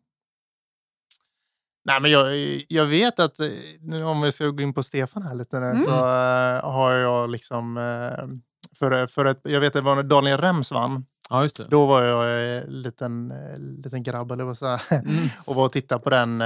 nej, 1.85 2.01
men 2.01 2.11
jag, 2.11 2.27
jag 2.67 2.85
vet 2.85 3.19
att, 3.19 3.39
eh, 3.39 3.47
nu 3.79 4.03
om 4.03 4.21
vi 4.21 4.31
ska 4.31 4.47
gå 4.47 4.63
in 4.63 4.73
på 4.73 4.83
Stefan 4.83 5.23
här 5.23 5.35
lite, 5.35 5.59
nu, 5.59 5.65
Mm. 5.65 5.81
så 5.83 5.91
eh, 5.91 6.71
har 6.71 6.91
jag 6.91 7.29
liksom... 7.29 7.77
eh, 7.77 8.25
för, 8.79 9.07
för 9.07 9.25
ett, 9.25 9.41
jag 9.43 9.59
vet 9.59 9.67
att 9.67 9.73
det 9.73 9.81
var 9.81 9.95
när 9.95 10.03
Daniel 10.03 10.37
Rems 10.41 10.71
vann 10.71 11.05
Ja, 11.29 11.43
just 11.43 11.57
det. 11.57 11.67
Då 11.69 11.85
var 11.85 12.03
jag 12.03 12.55
eh, 12.57 12.63
liten, 12.67 13.33
liten 13.83 14.03
grabb 14.03 14.31
eller 14.31 14.43
vad 14.43 14.57
säga, 14.57 14.79
Mm. 14.91 15.27
och 15.45 15.55
var 15.55 15.65
och 15.65 15.71
tittade 15.71 16.01
på 16.01 16.09
den, 16.09 16.43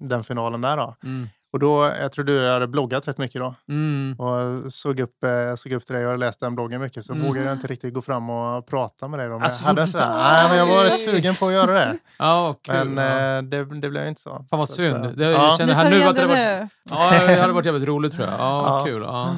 den 0.00 0.24
finalen 0.24 0.60
där. 0.60 0.76
Då. 0.76 0.96
Mm. 1.04 1.28
Och 1.52 1.58
då, 1.58 1.92
jag 2.00 2.12
tror 2.12 2.24
du 2.24 2.48
hade 2.50 2.66
bloggat 2.66 3.08
rätt 3.08 3.18
mycket 3.18 3.40
då. 3.40 3.54
Mm. 3.68 4.16
Och 4.18 4.72
såg 4.72 5.00
upp, 5.00 5.24
eh, 5.24 5.54
såg 5.56 5.72
upp 5.72 5.86
till 5.86 5.94
dig 5.94 6.06
och 6.06 6.18
läst 6.18 6.40
den 6.40 6.54
bloggen 6.54 6.80
mycket. 6.80 7.04
Så 7.04 7.12
Mm. 7.12 7.26
vågade 7.26 7.46
jag 7.46 7.54
inte 7.54 7.66
riktigt 7.66 7.94
gå 7.94 8.02
fram 8.02 8.30
och 8.30 8.66
prata 8.66 9.08
med 9.08 9.18
dig. 9.20 9.28
Då. 9.28 9.34
Men 9.34 9.42
Alltså, 9.42 9.62
jag, 9.62 9.68
hade 9.68 9.86
så 9.86 9.98
här, 9.98 10.14
nej, 10.32 10.48
men 10.48 10.58
jag 10.58 10.76
var 10.76 10.84
rätt 10.84 10.98
sugen 11.00 11.34
på 11.34 11.46
att 11.46 11.52
göra 11.52 11.72
det. 11.72 11.98
Ja, 12.18 12.54
kul. 12.62 12.88
Men 12.88 12.96
ja. 13.06 13.36
eh, 13.36 13.42
det, 13.42 13.64
det 13.80 13.90
blev 13.90 14.06
inte 14.06 14.20
så. 14.20 14.30
Fan 14.30 14.46
vad 14.50 14.68
Så 14.68 14.72
att, 14.72 14.76
synd. 14.76 15.06
eh, 15.06 15.10
Det, 15.12 15.24
jag 15.24 15.32
ja. 15.32 15.54
känner 15.58 15.66
Ni 15.66 15.72
här 15.74 15.82
tar 15.84 15.90
nu 15.90 15.96
igen 15.96 16.08
att 16.08 16.16
det 16.16 16.26
varit, 16.26 16.70
ja, 16.90 17.26
det 17.26 17.40
hade 17.40 17.52
varit 17.52 17.66
jävligt 17.66 17.88
roligt 17.88 18.12
tror 18.12 18.24
jag. 18.28 18.34
Ja, 18.38 18.78
Ja. 18.78 18.84
kul. 18.86 19.02
Ja. 19.02 19.36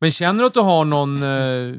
Men 0.00 0.10
känner 0.10 0.40
du 0.40 0.46
att 0.46 0.54
du 0.54 0.60
har 0.60 0.84
någon, 0.84 1.22
eh, 1.22 1.74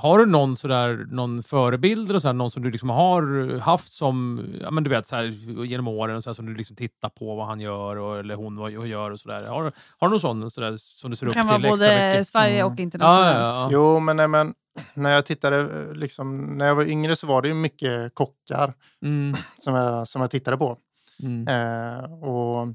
har 0.00 0.18
du 0.18 0.26
någon, 0.26 0.56
sådär, 0.56 1.06
någon 1.10 1.42
förebild 1.42 2.10
eller 2.10 2.18
sådär, 2.18 2.32
någon 2.34 2.50
som 2.50 2.62
du 2.62 2.70
liksom 2.70 2.90
har 2.90 3.58
haft 3.58 3.92
som, 3.92 4.46
ja 4.62 4.70
men 4.70 4.84
du 4.84 4.90
vet 4.90 5.06
såhär, 5.06 5.24
genom 5.64 5.88
åren 5.88 6.16
och 6.16 6.22
sådär, 6.22 6.34
som 6.34 6.46
du 6.46 6.54
liksom 6.54 6.76
tittar 6.76 7.08
på 7.08 7.34
vad 7.36 7.46
han 7.46 7.60
gör 7.60 7.96
och, 7.96 8.18
eller 8.18 8.34
hon 8.34 8.56
vad 8.56 8.70
gör 8.70 9.10
och 9.10 9.20
sådär. 9.20 9.42
Har, 9.46 9.72
har 9.98 10.08
du 10.08 10.10
någon 10.10 10.20
sån 10.20 10.50
sådär, 10.50 10.74
som 10.78 11.10
du 11.10 11.16
ser 11.16 11.26
Det 11.26 11.30
upp 11.30 11.34
kan 11.34 11.48
till 11.48 11.52
vara 11.52 11.72
extra 11.72 11.86
både 11.88 12.08
mycket? 12.10 12.26
Sverige 12.28 12.60
Mm. 12.60 12.72
och 12.72 12.78
Ja, 12.78 12.82
internationellt. 12.82 13.36
ja, 13.36 13.62
ja. 13.62 13.68
Jo, 13.72 14.00
men, 14.00 14.16
nej, 14.16 14.28
men 14.28 14.54
när 14.94 15.10
jag 15.10 15.26
tittade, 15.26 15.60
eh, 15.60 15.94
liksom, 15.94 16.58
när 16.58 16.66
jag 16.66 16.74
var 16.74 16.84
yngre 16.84 17.16
så 17.16 17.26
var 17.26 17.42
det 17.42 17.48
ju 17.48 17.54
mycket 17.54 18.14
kockar 18.14 18.74
Mm, 19.02 19.36
som 19.58 19.74
jag, 19.74 20.08
som 20.08 20.20
jag 20.20 20.30
tittade 20.30 20.56
på. 20.56 20.76
mm, 21.22 21.48
Eh, 21.48 22.12
och 22.12 22.68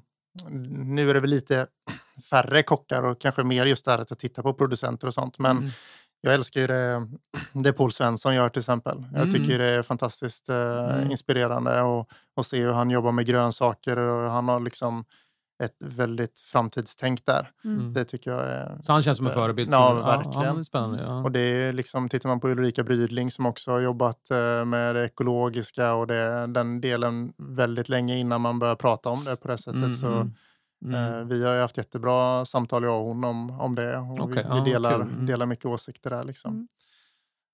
nu 0.83 1.09
är 1.09 1.13
det 1.13 1.19
väl 1.19 1.29
lite 1.29 1.67
färre 2.29 2.63
kockar 2.63 3.03
och 3.03 3.21
kanske 3.21 3.43
mer 3.43 3.65
just 3.65 3.85
det 3.85 3.91
här 3.91 3.99
att 3.99 4.09
jag 4.09 4.19
tittar 4.19 4.43
på 4.43 4.53
producenter 4.53 5.07
och 5.07 5.13
sånt. 5.13 5.39
Men 5.39 5.57
Mm. 5.57 5.69
jag 6.21 6.33
älskar 6.33 6.61
ju 6.61 6.67
det, 6.67 7.07
det 7.53 7.73
Paul 7.73 7.91
Svensson 7.91 8.35
gör 8.35 8.49
till 8.49 8.59
exempel. 8.59 9.03
Jag 9.13 9.21
Mm. 9.21 9.33
tycker 9.33 9.59
det 9.59 9.65
är 9.69 9.83
fantastiskt 9.83 10.49
eh, 10.49 10.55
Mm. 10.95 11.11
inspirerande 11.11 11.81
och, 11.81 12.09
och 12.35 12.45
se 12.45 12.61
hur 12.63 12.71
han 12.73 12.89
jobbar 12.89 13.11
med 13.11 13.25
grönsaker 13.25 13.97
och 13.97 14.31
han 14.31 14.47
har 14.47 14.59
liksom 14.59 15.05
ett 15.63 15.75
väldigt 15.79 16.39
framtidstänk 16.39 17.25
där. 17.25 17.49
Mm. 17.65 17.93
Det 17.93 18.05
tycker 18.05 18.31
jag 18.31 18.41
är... 18.41 18.79
Så 18.83 18.91
han 18.93 19.01
känns 19.03 19.17
som 19.17 19.27
en 19.27 19.33
förebild? 19.33 19.73
Ja, 19.73 19.93
verkligen. 19.93 20.41
Ja, 20.47 20.53
det 20.53 20.59
är 20.59 20.63
spännande. 20.63 21.03
Ja. 21.07 21.23
Och 21.23 21.31
det 21.31 21.39
är 21.39 21.73
liksom, 21.73 22.09
tittar 22.09 22.29
man 22.29 22.39
på 22.39 22.49
Ulrika 22.49 22.83
Brydling 22.83 23.31
som 23.31 23.45
också 23.45 23.71
har 23.71 23.79
jobbat 23.79 24.31
eh, 24.31 24.65
med 24.65 24.95
det 24.95 25.05
ekologiska 25.05 25.93
och 25.93 26.07
det, 26.07 26.47
den 26.47 26.81
delen 26.81 27.33
väldigt 27.37 27.89
länge 27.89 28.17
innan 28.17 28.41
man 28.41 28.59
börjar 28.59 28.75
prata 28.75 29.09
om 29.09 29.23
det 29.23 29.35
på 29.35 29.47
det 29.47 29.57
sättet. 29.57 29.75
Mm, 29.83 29.93
så, 29.93 30.07
mm, 30.07 30.33
mm. 30.85 30.95
eh, 31.13 31.25
vi 31.25 31.45
har 31.45 31.53
ju 31.53 31.61
haft 31.61 31.77
jättebra 31.77 32.45
samtal 32.45 32.83
jag 32.83 32.99
och 33.01 33.05
hon 33.07 33.23
om, 33.23 33.59
om 33.59 33.75
det. 33.75 33.97
Och 33.97 34.19
Okej, 34.19 34.43
vi, 34.43 34.49
ja, 34.49 34.63
vi 34.63 34.71
delar. 34.71 34.95
Mm. 34.95 35.25
delar 35.25 35.45
mycket 35.45 35.65
åsikter 35.65 36.09
där. 36.09 36.23
Liksom. 36.23 36.51
Mm. 36.51 36.67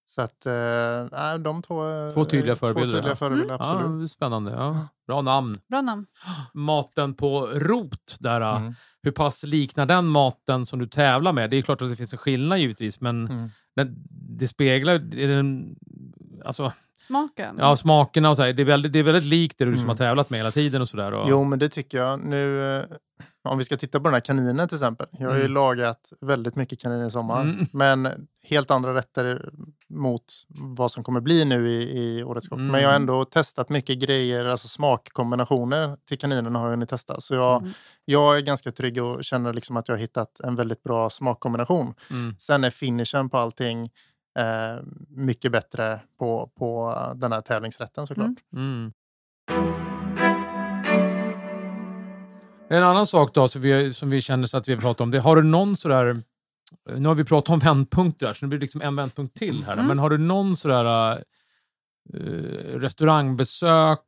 Så 0.06 0.22
att, 0.22 0.46
eh, 0.46 1.38
de 1.40 1.62
två, 1.62 1.90
eh, 1.90 2.10
Två 2.13 2.26
tydliga 2.26 2.56
förebilder, 2.56 2.90
Två 2.90 2.96
tydliga 2.96 3.12
ja. 3.12 3.16
förebilder, 3.16 3.50
Ja, 3.50 3.56
absolut. 3.60 4.00
det 4.00 4.06
är 4.06 4.08
spännande. 4.08 4.52
Ja. 4.52 4.88
Bra 5.08 5.22
namn. 5.22 5.56
Bra 5.70 5.82
namn. 5.82 6.06
Maten 6.54 7.13
på 7.13 7.48
rot, 7.48 8.16
där, 8.20 8.42
Mm. 8.58 8.74
hur 9.04 9.12
pass 9.12 9.44
liknar 9.44 9.86
den 9.86 10.06
maten 10.08 10.66
som 10.66 10.80
du 10.80 10.88
tävlar 10.88 11.34
med? 11.34 11.50
Det 11.50 11.58
är 11.58 11.62
klart 11.62 11.82
att 11.82 11.90
det 11.90 11.96
finns 11.96 12.13
en 12.13 12.20
skillnad 12.20 12.60
givetvis, 12.60 13.02
men 13.02 13.28
Mm. 13.28 13.50
den, 13.76 13.96
det 14.10 14.48
speglar 14.48 14.94
är 14.94 15.28
den, 15.28 15.76
alltså, 16.47 16.73
Smaken. 16.99 17.55
ja, 17.60 17.75
smakerna 17.75 18.29
och 18.29 18.36
så 18.36 18.43
här, 18.43 18.53
det, 18.53 18.63
är 18.63 18.65
väldigt, 18.65 18.93
det 18.93 18.99
är 18.99 19.03
väldigt 19.03 19.23
likt 19.23 19.57
det 19.57 19.65
du 19.65 19.71
som 19.73 19.79
Mm. 19.79 19.89
har 19.89 19.95
tävlat 19.95 20.29
med 20.29 20.39
hela 20.39 20.51
tiden. 20.51 20.81
och 20.81 20.89
så 20.89 20.97
där. 20.97 21.12
Och, 21.13 21.29
Jo, 21.29 21.43
men 21.43 21.60
det 21.60 21.69
tycker 21.69 21.97
jag. 21.97 22.19
Nu, 22.19 22.75
eh, 22.77 22.83
om 23.49 23.57
vi 23.57 23.63
ska 23.63 23.77
titta 23.77 23.99
på 23.99 24.03
den 24.03 24.13
här 24.13 24.19
kaninen 24.21 24.67
till 24.67 24.75
exempel. 24.75 25.07
Jag 25.12 25.27
har 25.29 25.36
ju 25.36 25.41
Mm. 25.41 25.53
lagat 25.53 26.13
väldigt 26.21 26.55
mycket 26.55 26.79
kanin 26.81 27.05
i 27.07 27.12
sommar. 27.12 27.41
Mm. 27.41 27.65
Men 27.71 28.27
helt 28.43 28.71
andra 28.71 28.93
rätter 28.95 29.49
mot 29.89 30.23
vad 30.49 30.91
som 30.91 31.03
kommer 31.03 31.19
bli 31.19 31.45
nu 31.45 31.69
i, 31.69 31.99
i 31.99 32.23
Årets 32.23 32.47
kock. 32.47 32.57
Mm. 32.60 32.71
Men 32.71 32.81
jag 32.81 32.89
har 32.89 32.95
ändå 32.95 33.25
testat 33.25 33.69
mycket 33.69 33.99
grejer, 33.99 34.45
alltså 34.45 34.67
smakkombinationer 34.67 35.97
till 36.07 36.17
kaninen 36.17 36.55
har 36.55 36.63
jag 36.63 36.69
hunnit 36.69 36.89
testa. 36.89 37.21
Så 37.21 37.33
jag, 37.33 37.57
Mm. 37.62 37.71
jag 38.05 38.38
är 38.38 38.41
ganska 38.41 38.71
trygg 38.71 39.03
och 39.03 39.23
känner 39.23 39.53
liksom 39.53 39.77
att 39.77 39.88
jag 39.88 39.95
har 39.95 39.99
hittat 39.99 40.39
en 40.39 40.55
väldigt 40.55 40.83
bra 40.83 41.10
smakkombination. 41.10 41.93
Mm. 42.12 42.36
Sen 42.39 42.63
är 42.63 42.69
finishen 42.69 43.29
på 43.29 43.38
allting 43.38 43.89
eh, 44.38 44.84
mycket 45.10 45.52
bättre 45.52 46.00
på, 46.19 46.52
på 46.58 46.95
den 47.15 47.32
här 47.32 47.41
tävlingsrätten 47.41 48.08
såklart. 48.08 48.36
Mm. 48.54 48.65
Mm. 48.65 48.91
En 52.69 52.84
annan 52.84 53.08
sak 53.08 53.34
då 53.34 53.47
som 53.47 53.62
vi, 53.62 53.93
som 53.93 54.10
vi 54.10 54.21
känner 54.21 54.47
så 54.47 54.58
att 54.58 54.67
vi 54.67 54.73
har 54.73 54.82
pratat 54.82 55.02
om, 55.02 55.12
det, 55.12 55.19
har 55.19 55.36
du 55.36 55.43
någon 55.43 55.78
sådär, 55.78 56.23
nu 56.95 57.08
har 57.08 57.15
vi 57.15 57.23
pratat 57.23 57.50
om 57.50 57.60
vändpunkter 57.60 58.28
här, 58.28 58.34
så 58.34 58.45
nu 58.45 58.50
blir 58.50 58.60
det 58.60 58.63
liksom 58.63 58.82
en 58.82 58.95
vändpunkt 58.95 59.38
till 59.38 59.63
här. 59.63 59.73
Mm. 59.73 59.88
Men 59.88 60.00
har 60.00 60.10
du 60.10 60.17
någon 60.17 60.58
sådär 60.58 61.17
uh, 62.13 62.80
restaurangbesök 62.80 64.00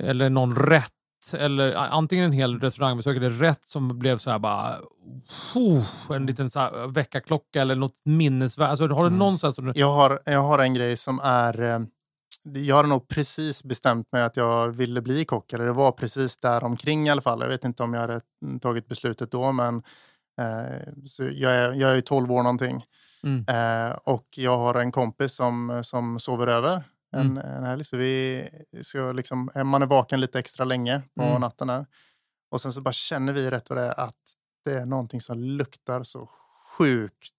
eller 0.00 0.30
någon 0.30 0.56
rätt, 0.56 0.92
eller 1.34 1.74
antingen 1.74 2.24
en 2.24 2.32
hel 2.32 2.60
restaurangbesök 2.60 3.16
eller 3.16 3.30
rätt 3.30 3.64
som 3.64 3.98
blev 3.98 4.18
så 4.18 4.30
här 4.30 4.38
bara, 4.38 4.74
oh, 5.54 5.84
en 6.10 6.26
liten 6.26 6.50
så 6.50 6.60
här 6.60 6.86
väckarklocka 6.86 7.60
eller 7.62 7.74
något 7.74 8.00
minnesvärt. 8.04 8.68
Alltså, 8.68 8.84
har 8.88 9.02
du 9.02 9.06
Mm. 9.06 9.18
någon 9.18 9.38
som 9.38 9.66
du, 9.66 9.72
Jag 9.76 9.92
har, 9.92 10.20
jag 10.24 10.42
har 10.42 10.58
en 10.58 10.74
grej 10.74 10.96
som 10.96 11.20
är... 11.24 11.60
eh, 11.62 11.80
Jag 12.54 12.76
hade 12.76 12.88
nog 12.88 13.08
precis 13.08 13.64
bestämt 13.64 14.12
mig 14.12 14.22
att 14.22 14.36
jag 14.36 14.68
ville 14.68 15.00
bli 15.02 15.24
kock. 15.24 15.52
Eller 15.52 15.66
det 15.66 15.72
var 15.72 15.92
precis 15.92 16.36
där 16.36 16.64
omkring 16.64 17.06
i 17.06 17.10
alla 17.10 17.20
fall. 17.20 17.40
Jag 17.40 17.48
vet 17.48 17.64
inte 17.64 17.82
om 17.82 17.94
jag 17.94 18.00
hade 18.00 18.20
mm, 18.42 18.60
tagit 18.60 18.88
beslutet 18.88 19.30
då. 19.30 19.52
Men 19.52 19.76
eh, 20.40 20.92
så 21.08 21.22
jag, 21.32 21.52
är, 21.52 21.72
jag 21.72 21.90
är 21.90 21.94
ju 21.94 22.00
12 22.00 22.32
år 22.32 22.42
någonting. 22.42 22.84
Mm. 23.24 23.44
Eh, 23.48 23.96
och 24.04 24.26
jag 24.36 24.58
har 24.58 24.74
en 24.74 24.92
kompis 24.92 25.32
som, 25.32 25.80
som 25.84 26.18
sover 26.18 26.46
över 26.46 26.82
en, 27.12 27.20
Mm. 27.30 27.36
en 27.56 27.64
helg. 27.64 27.84
Så 27.84 27.96
vi 27.96 28.44
ska 28.82 29.12
liksom, 29.12 29.50
man 29.64 29.82
är 29.82 29.86
vaken 29.86 30.20
lite 30.20 30.38
extra 30.38 30.64
länge 30.64 31.02
på 31.14 31.22
Mm. 31.22 31.40
natten. 31.40 31.68
Här. 31.68 31.86
Och 32.50 32.60
sen 32.60 32.72
så 32.72 32.80
bara 32.80 32.92
känner 32.92 33.32
vi 33.32 33.50
rätt 33.50 33.70
vad 33.70 33.78
det 33.78 33.92
att 33.92 34.14
det 34.64 34.72
är 34.72 34.86
någonting 34.86 35.20
som 35.20 35.38
luktar 35.38 36.02
så 36.02 36.30
sjukt 36.78 37.34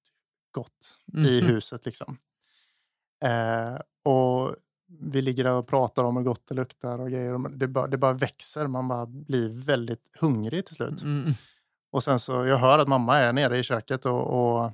gott 0.51 0.97
i 1.13 1.41
Mhm. 1.41 1.47
huset. 1.49 1.85
Liksom. 1.85 2.17
Eh, 3.25 3.79
och 4.13 4.55
vi 4.99 5.21
ligger 5.21 5.43
där 5.43 5.53
och 5.53 5.67
pratar 5.67 6.03
om 6.03 6.17
hur 6.17 6.23
gott 6.23 6.47
det 6.47 6.55
luktar 6.55 6.99
och 6.99 7.11
grejer. 7.11 7.33
Och 7.33 7.51
Det 7.51 7.67
bara, 7.67 7.87
det 7.87 7.97
bara 7.97 8.13
växer. 8.13 8.67
Man 8.67 8.87
bara 8.87 9.05
blir 9.05 9.49
väldigt 9.49 10.17
hungrig 10.19 10.65
till 10.65 10.75
slut. 10.75 11.01
Mm. 11.01 11.33
Och 11.91 12.03
sen 12.03 12.19
så 12.19 12.31
jag 12.45 12.57
hör 12.57 12.79
att 12.79 12.87
mamma 12.87 13.17
är 13.17 13.33
nere 13.33 13.57
i 13.57 13.63
köket 13.63 14.05
och, 14.05 14.21
och 14.21 14.71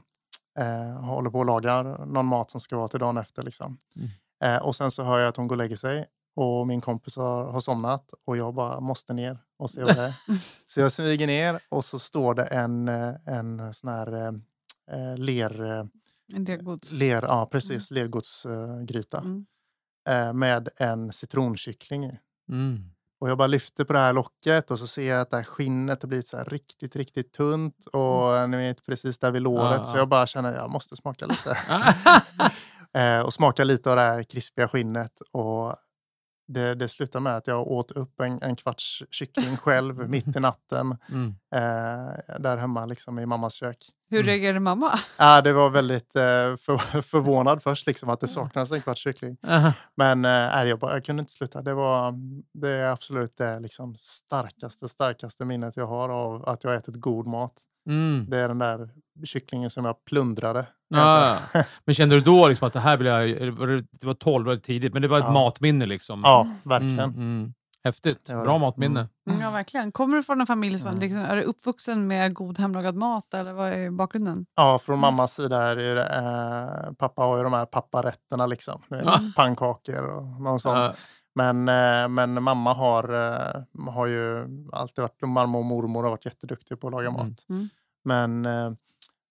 eh, 0.64 1.00
håller 1.02 1.30
på 1.30 1.42
att 1.42 1.48
laga 1.48 1.84
någon 1.84 2.26
mat 2.26 2.52
som 2.52 2.62
ska 2.62 2.78
vara 2.78 2.88
till 2.88 3.00
dagen 3.00 3.18
efter. 3.18 3.44
Liksom. 3.44 3.78
Mm. 3.96 4.10
Eh, 4.44 4.58
och 4.58 4.76
sen 4.76 4.92
så 4.92 5.04
hör 5.04 5.20
jag 5.20 5.28
att 5.30 5.38
hon 5.38 5.48
går 5.48 5.56
och 5.56 5.58
lägger 5.58 5.76
sig 5.76 6.06
och 6.36 6.68
min 6.68 6.82
kompis 6.82 7.16
har, 7.16 7.46
har 7.52 7.60
somnat 7.60 8.14
och 8.26 8.38
jag 8.38 8.54
bara 8.54 8.80
måste 8.80 9.14
ner 9.14 9.38
och 9.60 9.70
se 9.70 9.84
vad 9.84 9.96
det 9.96 10.02
är. 10.04 10.14
så 10.68 10.80
jag 10.80 10.92
smyger 10.92 11.28
ner 11.28 11.60
och 11.70 11.86
så 11.86 12.00
står 12.00 12.34
det 12.36 12.44
en, 12.46 12.88
eh, 12.88 13.14
en 13.26 13.74
sån 13.74 13.90
här 13.90 14.14
eh, 14.14 14.32
eh, 14.92 15.18
ler, 15.18 15.62
En 16.34 16.46
del 16.46 16.64
gods. 16.64 16.92
ler, 16.92 17.22
ja, 17.22 17.46
precis, 17.52 17.92
lergodsgryta 17.92 19.18
Mm. 19.18 19.46
eh, 20.10 20.34
med 20.34 20.70
en 20.78 21.12
citronkyckling 21.14 22.04
i. 22.06 22.20
Mm. 22.50 22.90
Och 23.20 23.30
jag 23.30 23.38
bara 23.38 23.48
lyfter 23.48 23.84
på 23.86 23.94
det 23.94 24.00
här 24.00 24.14
locket 24.14 24.72
och 24.72 24.80
så 24.80 24.88
ser 24.88 25.10
jag 25.10 25.22
att 25.22 25.30
det 25.30 25.38
här 25.38 25.44
skinnet 25.44 26.02
har 26.02 26.08
blivit 26.08 26.28
så 26.28 26.38
här 26.38 26.46
riktigt, 26.46 26.96
riktigt 26.96 27.34
tunt 27.34 27.86
och 27.94 28.50
ni 28.50 28.58
vet 28.58 28.86
precis 28.86 29.18
där 29.20 29.32
vid 29.32 29.42
låret. 29.42 29.78
Ja, 29.78 29.86
Så 29.86 29.96
ja. 29.96 29.98
jag 30.00 30.10
bara 30.10 30.28
känner 30.28 30.50
att 30.50 30.56
jag 30.56 30.70
måste 30.72 30.96
smaka 30.96 31.26
lite. 31.26 31.58
eh, 32.98 33.20
och 33.20 33.34
smaka 33.34 33.64
lite 33.64 33.90
av 33.90 33.96
det 33.96 34.02
här 34.02 34.24
krispiga 34.24 34.68
skinnet. 34.68 35.22
Och 35.32 35.76
det, 36.48 36.76
det 36.76 36.88
slutar 36.88 37.20
med 37.20 37.36
att 37.36 37.48
jag 37.48 37.68
åt 37.68 37.92
upp 37.92 38.20
en, 38.22 38.42
en 38.42 38.56
kvarts 38.56 39.04
kyckling 39.12 39.58
själv 39.58 40.10
mitt 40.10 40.36
i 40.36 40.40
natten 40.40 40.98
Mm. 41.10 41.36
eh, 41.56 42.40
där 42.40 42.58
hemma 42.58 42.86
liksom 42.86 43.20
i 43.20 43.26
mammas 43.26 43.54
kök. 43.54 43.78
Hur 44.10 44.20
Mm. 44.20 44.28
reagerade 44.28 44.60
mamma? 44.60 45.00
Ja, 45.18 45.42
det 45.42 45.54
var 45.54 45.70
väldigt 45.70 46.16
eh, 46.16 46.22
för, 46.58 46.78
förvånad 47.02 47.64
först 47.64 47.88
liksom, 47.88 48.10
att 48.10 48.20
det 48.20 48.28
saknades 48.28 48.72
en 48.72 48.82
kvarts 48.82 49.02
kyckling. 49.02 49.38
Aha. 49.48 49.74
Men 49.96 50.26
eh, 50.26 50.64
jag, 50.70 50.80
bara, 50.80 50.94
jag 50.94 51.06
kunde 51.06 51.20
inte 51.20 51.32
sluta. 51.32 51.62
Det 51.62 51.74
var 51.74 52.14
det 52.54 52.70
är 52.70 52.88
absolut 52.88 53.38
det 53.38 53.60
liksom, 53.60 53.96
starkaste, 53.96 54.90
starkaste 54.90 55.46
minnet 55.46 55.78
jag 55.78 55.88
har 55.88 56.10
av 56.10 56.50
att 56.50 56.64
jag 56.64 56.76
ätit 56.76 56.96
god 56.96 57.28
mat. 57.28 57.54
Mm. 57.88 58.26
Det 58.30 58.38
är 58.38 58.48
den 58.48 58.60
där 58.60 58.90
kycklingen 59.26 59.70
som 59.70 59.86
jag 59.86 60.06
plundrade. 60.06 60.66
Ja. 60.88 61.38
Men 61.86 61.96
kände 61.96 62.16
du 62.16 62.22
då 62.22 62.48
liksom 62.48 62.68
att 62.68 62.74
det 62.74 62.80
här 62.80 62.98
vill 62.98 63.08
jag... 63.08 63.30
Det 63.92 64.06
var 64.06 64.14
12 64.14 64.48
år 64.50 64.56
tidigt, 64.56 64.94
men 64.94 65.02
det 65.02 65.08
var 65.08 65.20
ett 65.20 65.26
Ja. 65.28 65.32
matminne 65.32 65.86
liksom? 65.86 66.22
Ja, 66.24 66.48
verkligen. 66.64 67.00
Mm, 67.00 67.16
mm. 67.16 67.54
Häftigt. 67.86 68.30
Bra 68.30 68.54
det. 68.54 68.60
matminne. 68.60 69.08
Mm, 69.30 69.42
Ja, 69.42 69.52
verkligen. 69.52 69.92
Kommer 69.92 70.18
du 70.18 70.24
från 70.24 70.42
en 70.42 70.48
familj 70.48 70.80
som 70.80 70.90
Mm. 70.90 71.00
liksom, 71.02 71.22
är 71.22 71.36
du 71.36 71.42
uppvuxen 71.42 72.08
med 72.08 72.34
god 72.34 72.60
hemlagad 72.60 72.96
mat 72.96 73.34
eller 73.34 73.54
vad 73.54 73.70
är 73.74 73.92
bakgrunden? 73.92 74.46
Ja, 74.56 74.80
från 74.80 75.00
mammas 75.00 75.34
sida 75.34 75.62
är 75.64 75.76
det, 75.76 76.06
eh, 76.06 76.94
pappa 76.94 77.22
har 77.22 77.38
ju 77.38 77.44
de 77.44 77.54
här 77.54 77.66
papparätterna 77.66 78.46
liksom. 78.46 78.82
Ja. 78.88 79.20
Pannkakor 79.36 80.04
och 80.08 80.42
någon 80.42 80.60
sån. 80.60 80.78
Ja, 80.78 80.94
Men, 81.36 81.68
eh, 81.70 82.08
men 82.10 82.44
mamma 82.44 82.74
har, 82.74 83.04
eh, 83.14 83.92
har 83.94 84.08
ju 84.08 84.46
alltid 84.74 85.02
varit, 85.02 85.22
mamma 85.22 85.58
och 85.58 85.66
mormor 85.66 86.04
har 86.04 86.10
varit 86.10 86.26
jätteduktiga 86.26 86.78
på 86.78 86.88
att 86.88 86.94
laga 86.94 87.08
Mm. 87.10 87.20
mat. 87.28 87.46
Mm. 87.50 87.70
Men 88.06 88.46
eh, 88.46 88.72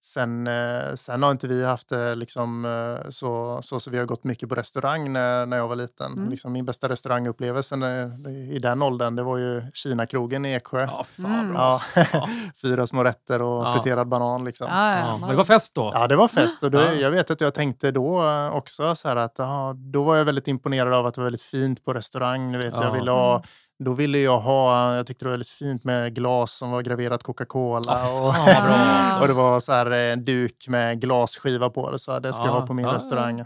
Sen, 0.05 0.47
eh, 0.47 0.95
sen 0.95 1.23
har 1.23 1.31
inte 1.31 1.49
vi 1.49 1.65
haft 1.65 1.89
det 1.89 2.15
liksom, 2.15 2.65
eh, 2.65 3.11
så, 3.11 3.61
så, 3.63 3.81
så 3.81 3.91
vi 3.91 3.99
har 3.99 4.05
gått 4.05 4.25
mycket 4.25 4.49
på 4.49 4.55
restaurang 4.55 5.13
när, 5.13 5.47
när 5.47 5.57
jag 5.57 5.69
var 5.69 5.77
liten. 5.77 6.13
Mm. 6.13 6.31
Liksom 6.31 6.53
min 6.53 6.65
bästa 6.65 6.89
restaurangupplevelse 6.89 7.77
när, 7.77 8.29
i 8.53 8.59
den 8.59 8.83
åldern 8.83 9.17
det 9.17 9.23
var 9.23 9.39
ju 9.39 9.63
Kinakrogen 9.75 10.45
i 10.47 10.53
Eksjö. 10.55 10.81
Ja, 10.81 11.05
fan 11.05 11.41
Mm. 11.41 11.55
Ja, 11.55 11.81
Ja. 12.13 12.29
fyra 12.63 12.87
små 12.87 13.05
rätter 13.05 13.43
och 13.43 13.65
Ja. 13.67 13.75
friterad 13.75 14.09
banan. 14.09 14.45
Liksom. 14.45 14.67
Ja, 14.71 14.93
ja, 14.93 14.99
Ja, 15.07 15.17
man- 15.17 15.31
det 15.31 15.37
var 15.37 15.45
fest 15.45 15.75
då. 15.75 15.91
Ja, 15.95 16.07
det 16.09 16.17
var 16.17 16.29
fest. 16.29 16.63
Och 16.63 16.71
då, 16.71 16.79
Ja. 16.81 16.93
Jag 16.93 17.11
vet 17.11 17.31
att 17.31 17.41
jag 17.41 17.55
tänkte 17.55 17.91
då 17.91 18.23
eh, 18.29 18.57
också 18.57 18.95
så 18.95 19.09
här 19.09 19.17
att 19.17 19.41
aha, 19.41 19.73
då 19.77 20.03
var 20.03 20.17
jag 20.17 20.25
väldigt 20.25 20.49
imponerad 20.49 20.95
av 20.95 21.07
att 21.07 21.15
det 21.15 21.21
var 21.21 21.27
väldigt 21.27 21.43
fint 21.43 21.85
på 21.85 21.93
restaurang. 21.93 22.53
Du 22.53 22.59
vet, 22.59 22.73
Ja. 22.77 22.85
jag 22.85 22.91
ville 22.95 23.11
ha, 23.11 23.43
då 23.85 23.93
ville 23.93 24.19
jag 24.19 24.39
ha, 24.41 24.95
jag 24.97 25.07
tyckte 25.07 25.25
det 25.25 25.29
var 25.29 25.33
väldigt 25.33 25.49
fint 25.49 25.85
med 25.85 26.15
glas 26.15 26.53
som 26.53 26.71
var 26.71 26.83
graverat 26.83 27.23
Coca-Cola. 27.23 27.99
Ja, 27.99 28.21
och, 28.23 28.35
alltså. 28.35 29.21
och 29.21 29.29
det 29.29 29.35
var 29.35 29.61
så 29.61 29.73
här 29.73 29.91
eh, 29.91 30.13
en 30.13 30.25
duk 30.25 30.69
med 30.69 31.01
glasskiva 31.01 31.71
på 31.71 31.91
det. 31.91 31.99
Så 31.99 32.13
här, 32.13 32.21
det 32.21 32.33
ska 32.33 32.43
jag 32.43 32.49
Ja. 32.55 32.59
ha 32.61 32.67
på 32.67 32.75
min 32.75 32.85
Ja, 32.87 32.93
restaurang. 32.95 33.39
Ja, 33.39 33.45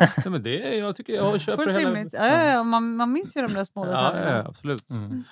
ja, 0.00 0.06
ja. 0.24 0.30
Men 0.30 0.42
det, 0.42 0.76
jag 0.76 0.96
tycker 0.96 1.12
jag 1.12 1.40
köper 1.40 1.64
Fullt 1.64 1.78
hela... 1.78 1.88
rimligt. 1.90 2.12
Ja, 2.12 2.26
ja, 2.26 2.44
ja. 2.44 2.62
Man, 2.62 2.96
man 2.96 3.12
minns 3.12 3.36
ju 3.36 3.42
de 3.42 3.54
där 3.54 3.64
små 3.64 3.86
Ja, 3.86 3.90
detaljerna. 3.90 4.36
ja, 4.38 4.44
absolut. 4.48 4.90
Mm. 4.90 5.24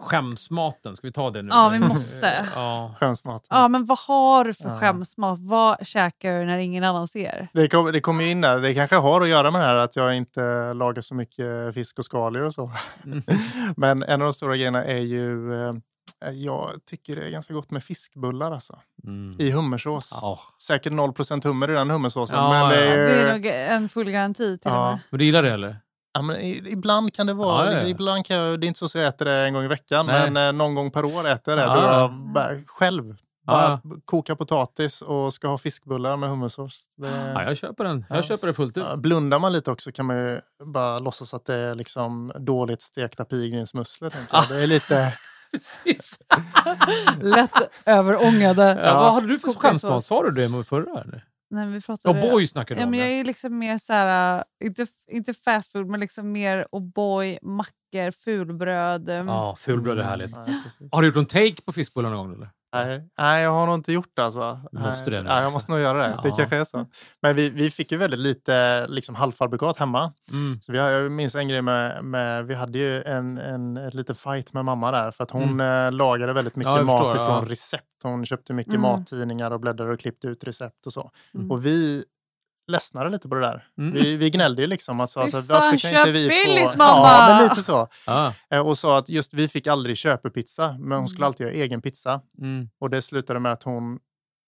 Skämsmaten, 0.00 0.96
ska 0.96 1.06
vi 1.06 1.12
ta 1.12 1.30
det 1.30 1.42
nu? 1.42 1.48
Ja, 1.52 1.68
vi 1.68 1.78
måste. 1.78 2.46
Ja. 2.54 2.94
Skönsmat. 3.00 3.46
Ja, 3.50 3.68
men 3.68 3.84
vad 3.86 3.98
har 3.98 4.44
du 4.44 4.54
för 4.54 4.68
Ja. 4.68 4.78
skämsmat? 4.80 5.38
Vad 5.40 5.86
käkar 5.86 6.32
du 6.38 6.44
när 6.44 6.58
ingen 6.58 6.84
annan 6.84 7.08
ser? 7.08 7.48
Det 7.52 7.68
kommer 7.68 7.92
det 7.92 8.00
kom 8.00 8.20
ju 8.20 8.30
in 8.30 8.40
där. 8.40 8.60
Det 8.60 8.74
kanske 8.74 8.96
har 8.96 9.20
att 9.20 9.28
göra 9.28 9.50
med 9.50 9.60
det 9.60 9.66
här 9.66 9.74
att 9.76 9.96
jag 9.96 10.16
inte 10.16 10.72
lagar 10.74 11.02
så 11.02 11.14
mycket 11.14 11.74
fisk 11.74 11.98
och 11.98 12.04
skaldjur 12.04 12.42
och 12.44 12.54
så. 12.54 12.70
Mm. 13.04 13.22
Men 13.76 14.02
en 14.02 14.20
av 14.20 14.24
de 14.26 14.34
stora 14.34 14.56
grejerna 14.56 14.84
är 14.84 14.98
ju, 14.98 15.54
eh, 15.68 15.74
jag 16.32 16.70
tycker 16.90 17.16
det 17.16 17.22
är 17.26 17.30
ganska 17.30 17.54
gott 17.54 17.70
med 17.70 17.84
fiskbullar 17.84 18.52
alltså. 18.52 18.78
Mm. 19.04 19.36
I 19.38 19.50
hummersås. 19.50 20.18
Ja. 20.22 20.38
Säkert 20.62 20.92
0% 20.92 21.44
hummer 21.44 21.70
i 21.70 21.74
den 21.74 21.90
hummersåsen. 21.90 22.36
Ja, 22.38 22.50
men, 22.50 22.68
det 22.68 22.84
ja. 22.84 22.92
är, 22.92 22.98
Det 22.98 23.12
ju- 23.14 23.20
är 23.20 23.32
nog 23.32 23.46
en 23.46 23.88
full 23.88 24.10
garanti 24.10 24.58
till 24.58 24.70
och 24.70 24.76
Ja. 24.76 24.90
med. 24.90 24.98
Men 25.10 25.18
du 25.18 25.24
gillar 25.24 25.42
det 25.42 25.50
eller? 25.52 25.76
Ja, 26.12 26.22
men 26.22 26.36
ibland 26.66 27.14
kan 27.14 27.26
det 27.26 27.34
vara, 27.34 27.72
Ja, 27.72 27.78
ja, 27.80 27.86
ibland 27.88 28.26
kan 28.26 28.36
jag, 28.36 28.60
det 28.60 28.66
är 28.66 28.68
inte 28.68 28.78
så 28.78 28.84
att 28.84 28.94
jag 28.94 29.06
äter 29.06 29.24
det 29.24 29.32
en 29.32 29.54
gång 29.54 29.64
i 29.64 29.68
veckan, 29.68 30.06
Nej. 30.06 30.30
men 30.30 30.46
eh, 30.48 30.52
någon 30.52 30.74
gång 30.74 30.90
per 30.90 31.04
år 31.04 31.28
äter 31.28 31.58
jag 31.58 31.58
det. 31.58 31.62
Ja, 31.62 31.74
Då 31.76 31.82
jag 32.00 32.12
bara, 32.34 32.50
själv 32.66 33.04
bara 33.46 33.62
Ja. 33.62 33.80
koka 34.04 34.36
potatis 34.36 35.02
och 35.02 35.34
ska 35.34 35.48
ha 35.48 35.58
fiskbullar 35.58 36.16
med 36.16 36.28
hummersås. 36.28 36.84
Det, 36.96 37.08
Ja, 37.34 37.42
jag 37.42 37.56
köper 37.56 37.84
den. 37.84 38.04
Jag 38.08 38.18
Ja. 38.18 38.22
köper 38.22 38.46
det 38.46 38.54
fullt 38.54 38.76
ut. 38.76 38.84
Ja, 38.90 38.96
Blundar 38.96 39.38
man 39.38 39.52
lite 39.52 39.70
också 39.70 39.92
kan 39.92 40.06
man 40.06 40.16
ju 40.18 40.40
bara 40.64 40.98
låtsas 40.98 41.34
att 41.34 41.44
det 41.44 41.54
är 41.54 41.74
liksom 41.74 42.32
dåligt 42.38 42.82
stekta 42.82 43.24
pilgrimsmusslor. 43.24 44.12
jag. 44.32 44.44
Det 44.48 44.62
är 44.62 44.66
lite... 44.66 45.12
Precis. 45.50 46.18
Lätt 47.20 47.50
överångade. 47.86 48.80
Ja. 48.84 48.94
Vad 49.00 49.12
hade 49.12 49.26
du 49.26 49.38
för 49.38 49.52
skämsmat? 49.52 50.04
Sa 50.04 50.22
du 50.22 50.30
det 50.30 50.64
förra? 50.64 51.00
Eller? 51.00 51.24
Nej, 51.50 51.66
vi 51.66 51.80
pratade... 51.80 52.20
O'boy 52.20 52.46
snackade 52.46 52.78
du 52.78 52.82
Ja, 52.82 52.84
om. 52.86 52.90
men 52.90 53.00
jag 53.00 53.08
är 53.08 53.24
liksom 53.24 53.58
mer 53.58 53.78
så 53.78 53.92
här, 53.92 54.38
äh, 54.38 54.66
inte, 54.66 54.86
inte 55.10 55.34
fast 55.34 55.72
food, 55.72 55.86
men 55.86 56.00
liksom 56.00 56.32
mer 56.32 56.66
O'boy, 56.72 57.38
mackor, 57.42 58.10
fulbröd. 58.10 59.08
Ja, 59.08 59.56
fulbröd 59.58 59.98
är 59.98 60.02
härligt. 60.02 60.30
Ja. 60.30 60.88
Har 60.92 61.02
du 61.02 61.08
gjort 61.08 61.16
en 61.16 61.26
take 61.26 61.62
på 61.64 61.72
fiskbullar 61.72 62.10
någon 62.10 62.26
gång? 62.26 62.36
Eller? 62.36 62.50
Nej, 62.72 63.08
nej, 63.18 63.42
jag 63.42 63.50
har 63.50 63.66
nog 63.66 63.74
inte 63.74 63.92
gjort 63.92 64.08
det 64.16 64.24
alltså. 64.24 64.60
Måste 64.72 65.10
det 65.10 65.22
nu. 65.22 65.28
Nej, 65.28 65.42
jag 65.42 65.52
måste 65.52 65.72
nog 65.72 65.80
göra 65.80 65.98
det. 65.98 66.18
Det 66.22 66.28
Ja. 66.28 66.34
kanske 66.36 66.56
är 66.56 66.64
så. 66.64 66.86
Men 67.22 67.36
vi, 67.36 67.50
vi 67.50 67.70
fick 67.70 67.92
ju 67.92 67.98
väldigt 67.98 68.20
lite 68.20 68.86
liksom, 68.88 69.14
halvfabrikat 69.14 69.76
hemma. 69.76 70.12
Mm. 70.32 70.60
Så 70.60 70.72
vi 70.72 70.78
jag 70.78 71.12
minns 71.12 71.34
en 71.34 71.48
grej 71.48 71.62
med, 71.62 72.04
med 72.04 72.46
vi 72.46 72.54
hade 72.54 72.78
ju 72.78 73.02
en, 73.02 73.38
en 73.38 73.76
ett 73.76 73.94
litet 73.94 74.18
fight 74.18 74.52
med 74.52 74.64
mamma 74.64 74.90
där 74.90 75.10
för 75.10 75.24
att 75.24 75.30
hon 75.30 75.42
Mm. 75.60 75.86
eh, 75.86 75.92
lagade 75.92 76.32
väldigt 76.32 76.56
mycket 76.56 76.72
Ja, 76.76 76.82
mat 76.82 77.04
förstår, 77.04 77.22
ifrån 77.24 77.44
ja. 77.44 77.50
recept. 77.52 77.84
Hon 78.02 78.26
köpte 78.26 78.52
mycket 78.52 78.74
Mm. 78.74 78.82
mattidningar 78.82 79.50
och 79.50 79.60
bläddrade 79.60 79.92
och 79.92 80.00
klippte 80.00 80.26
ut 80.28 80.44
recept 80.44 80.86
och 80.86 80.92
så. 80.92 81.10
Mm. 81.34 81.50
Och 81.50 81.66
vi 81.66 82.04
ledsnade 82.68 83.10
lite 83.10 83.28
på 83.28 83.34
det 83.34 83.40
där. 83.40 83.66
Mm. 83.78 83.92
Vi, 83.94 84.16
vi 84.16 84.30
gnällde 84.30 84.62
ju 84.62 84.68
liksom. 84.68 85.00
Alltså, 85.00 85.20
alltså, 85.20 85.36
fan, 85.42 85.46
varför 85.48 85.78
kan 85.78 85.90
inte 86.00 86.12
vi 86.12 86.30
få... 86.66 86.76
mamma! 86.76 87.06
Ja, 87.08 87.26
men 87.28 87.48
lite 87.48 87.62
så. 87.62 87.88
Ja. 88.06 88.34
Eh, 88.50 88.66
Och 88.66 88.78
sa 88.78 88.98
att 88.98 89.08
just 89.08 89.34
vi 89.34 89.48
fick 89.48 89.66
aldrig 89.66 89.96
köpepizza, 89.96 90.76
men 90.78 90.98
hon 90.98 91.08
skulle 91.08 91.26
alltid 91.26 91.46
göra 91.46 91.54
egen 91.56 91.82
pizza. 91.82 92.20
Mm. 92.38 92.68
Och 92.80 92.90
det 92.90 93.02
slutade 93.02 93.40
med 93.40 93.52
att 93.52 93.62
hon 93.62 93.98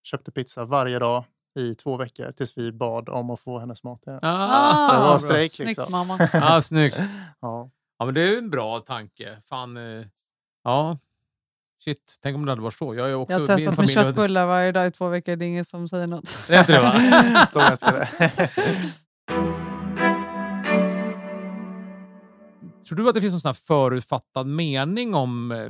köpte 0.06 0.30
pizza 0.32 0.64
varje 0.64 0.98
dag 0.98 1.24
i 1.58 1.74
två 1.74 1.96
veckor 1.96 2.32
tills 2.32 2.58
vi 2.58 2.72
bad 2.72 3.08
om 3.08 3.30
att 3.30 3.40
få 3.40 3.58
hennes 3.58 3.82
mat 3.84 4.06
igen. 4.06 4.18
Ah, 4.22 4.92
Det 4.92 4.98
var 4.98 5.18
strejk 5.18 5.52
Snyggt 5.52 5.68
liksom. 5.68 5.92
mamma. 5.92 6.18
Ja, 6.32 6.62
snyggt. 6.62 6.98
Ja. 7.40 7.70
Ja, 7.98 8.04
men 8.04 8.14
det 8.14 8.22
är 8.22 8.26
ju 8.26 8.38
en 8.38 8.50
bra 8.50 8.78
tanke. 8.78 9.36
Fan, 9.48 9.76
eh, 9.76 10.06
ja. 10.64 10.98
Shit, 11.84 12.16
tänk 12.22 12.36
om 12.36 12.46
det 12.46 12.52
hade 12.52 12.62
varit 12.62 12.78
så. 12.78 12.94
Jag, 12.94 13.10
är 13.10 13.14
också, 13.14 13.32
Jag 13.32 13.40
har 13.40 13.56
min 13.56 13.66
testat 13.66 13.78
med 13.78 13.90
köttbullar 13.90 14.46
varje 14.46 14.72
dag 14.72 14.86
i 14.86 14.90
två 14.90 15.08
veckor. 15.08 15.36
Det 15.36 15.44
är 15.44 15.46
ingen 15.46 15.64
som 15.64 15.88
säger 15.88 16.06
något. 16.06 16.38
Det 16.48 16.54
är 16.54 16.60
inte 16.60 16.72
det 16.72 16.80
va? 16.80 16.92
De 17.52 17.60
älskar 17.60 17.92
det. 17.92 18.08
Tror 22.88 22.96
du 22.96 23.08
att 23.08 23.14
det 23.14 23.20
finns 23.20 23.32
någon 23.32 23.40
sån 23.40 23.48
här 23.48 23.54
förutfattad 23.54 24.46
mening 24.46 25.14
om, 25.14 25.52
eh, 25.52 25.66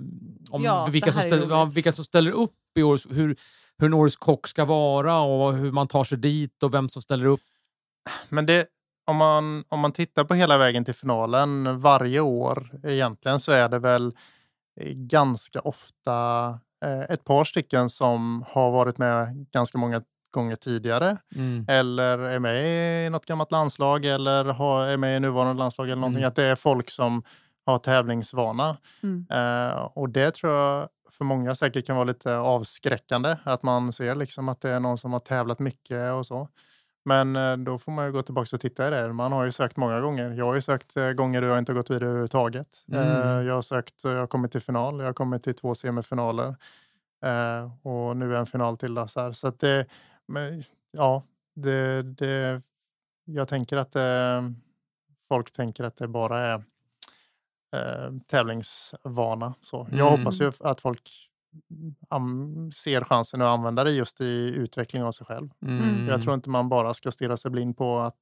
om 0.51 0.62
Ja, 0.64 0.88
vilka, 0.90 1.12
som 1.12 1.23
ställer, 1.23 1.51
ja, 1.51 1.64
vilka 1.75 1.92
som 1.92 2.05
ställer 2.05 2.31
upp 2.31 2.57
i 2.79 2.83
årets, 2.83 3.07
hur, 3.11 3.37
hur 3.79 3.87
en 3.87 3.94
årets 3.94 4.16
kock 4.16 4.49
ska 4.49 4.64
vara 4.64 5.20
och 5.20 5.53
hur 5.53 5.73
man 5.73 5.88
tar 5.88 6.05
sig 6.05 6.18
dit 6.18 6.62
och 6.62 6.75
vem 6.75 6.88
som 6.88 7.03
ställer 7.03 7.27
upp? 7.27 7.40
Men 8.29 8.46
det, 8.46 8.66
om, 9.07 9.16
man, 9.16 9.64
om 9.68 9.81
man 9.81 9.92
tittar 9.92 10.25
på 10.25 10.35
hela 10.35 10.59
vägen 10.59 10.85
till 10.85 10.94
finalen 10.94 11.81
varje 11.81 12.20
år 12.20 12.70
egentligen 12.85 13.40
så 13.40 13.53
är 13.53 13.68
det 13.68 13.79
väl 13.79 14.12
ganska 14.94 15.61
ofta 15.61 16.48
eh, 16.85 17.00
ett 17.00 17.24
par 17.24 17.44
stycken 17.44 17.88
som 17.88 18.44
har 18.48 18.70
varit 18.70 18.98
med 18.98 19.46
ganska 19.52 19.78
många 19.78 20.02
gånger 20.33 20.56
tidigare 20.56 21.16
Mm. 21.37 21.64
eller 21.68 22.18
är 22.18 22.38
med 22.38 23.06
i 23.06 23.11
något 23.11 23.26
gammalt 23.26 23.52
landslag 23.52 24.04
eller 24.04 24.44
har, 24.44 24.87
är 24.87 24.96
med 24.96 25.16
i 25.16 25.20
nuvarande 25.20 25.54
landslag 25.62 25.87
eller 25.87 25.96
någonting. 25.96 26.22
Mm. 26.22 26.28
Att 26.28 26.37
det 26.37 26.44
är 26.44 26.56
folk 26.56 26.90
som 26.90 27.22
har 27.66 27.78
tävlingsvana. 27.78 28.76
Mm. 29.02 29.26
Eh, 29.30 29.80
och 29.83 30.09
det 30.09 30.30
tror 30.30 30.52
jag 30.52 30.88
för 31.11 31.24
många 31.24 31.54
säkert 31.54 31.87
kan 31.87 31.96
vara 31.96 32.04
lite 32.04 32.37
avskräckande. 32.37 33.37
Att 33.44 33.62
man 33.62 33.92
ser 33.92 34.14
liksom 34.14 34.48
att 34.48 34.61
det 34.61 34.70
är 34.70 34.80
någon 34.80 34.98
som 34.98 35.12
har 35.12 35.20
tävlat 35.20 35.59
mycket 35.59 36.12
och 36.12 36.26
så. 36.26 36.48
Men 37.11 37.37
eh, 37.37 37.57
då 37.57 37.79
får 37.79 37.92
man 37.92 38.07
ju 38.07 38.12
gå 38.12 38.23
tillbaka 38.23 38.57
och 38.57 38.61
titta 38.61 38.88
i 38.88 38.90
det. 38.90 39.12
Man 39.12 39.33
har 39.33 39.44
ju 39.44 39.53
sökt 39.53 39.77
många 39.77 40.01
gånger. 40.01 40.31
Jag 40.35 40.44
har 40.44 40.55
ju 40.55 40.62
sökt 40.62 40.96
eh, 40.96 41.11
gånger 41.12 41.40
då 41.42 41.46
jag 41.49 41.59
inte 41.59 41.73
har 41.73 41.77
gått 41.77 41.90
vidare 41.90 42.05
överhuvudtaget. 42.09 42.85
Mm. 42.92 43.03
Eh, 43.03 43.46
jag 43.46 43.55
har 43.55 43.62
sökt, 43.62 44.05
jag 44.05 44.18
har 44.18 44.27
kommit 44.27 44.53
till 44.53 44.61
final, 44.61 44.99
jag 44.99 45.07
har 45.07 45.12
kommit 45.12 45.42
till 45.42 45.55
två 45.55 45.75
semifinaler. 45.75 46.57
Och 47.83 48.16
nu 48.16 48.35
är 48.35 48.38
en 48.38 48.46
final 48.46 48.77
till. 48.77 48.94
Då, 48.94 49.09
så 49.09 49.20
här. 49.20 49.33
så 49.33 49.49
att 49.49 49.59
det, 49.59 49.87
ja, 50.90 51.23
det, 51.55 52.03
det, 52.03 52.62
jag 53.25 53.49
tänker 53.49 53.77
att 53.77 53.96
eh, 53.96 54.51
folk 55.29 55.51
tänker 55.53 55.85
att 55.85 55.96
det 55.96 56.09
bara 56.09 56.38
är 56.38 56.62
tävlingsvana. 58.27 59.55
Så. 59.62 59.87
Jag 59.90 60.09
Mm. 60.09 60.18
hoppas 60.20 60.40
ju 60.40 60.53
att 60.61 60.81
folk 60.81 61.30
ser 62.74 63.04
chansen 63.04 63.42
att 63.42 63.46
använda 63.48 63.84
det 63.84 63.90
just 63.92 64.20
i 64.20 64.54
utveckling 64.56 65.02
av 65.02 65.12
sig 65.12 65.26
själv. 65.26 65.48
Mm. 65.66 66.08
Jag 66.08 66.22
tror 66.22 66.34
inte 66.34 66.50
man 66.50 66.68
bara 66.68 66.94
ska 66.94 67.10
stirra 67.10 67.36
sig 67.36 67.50
blind 67.50 67.76
på 67.76 67.98
att, 67.98 68.16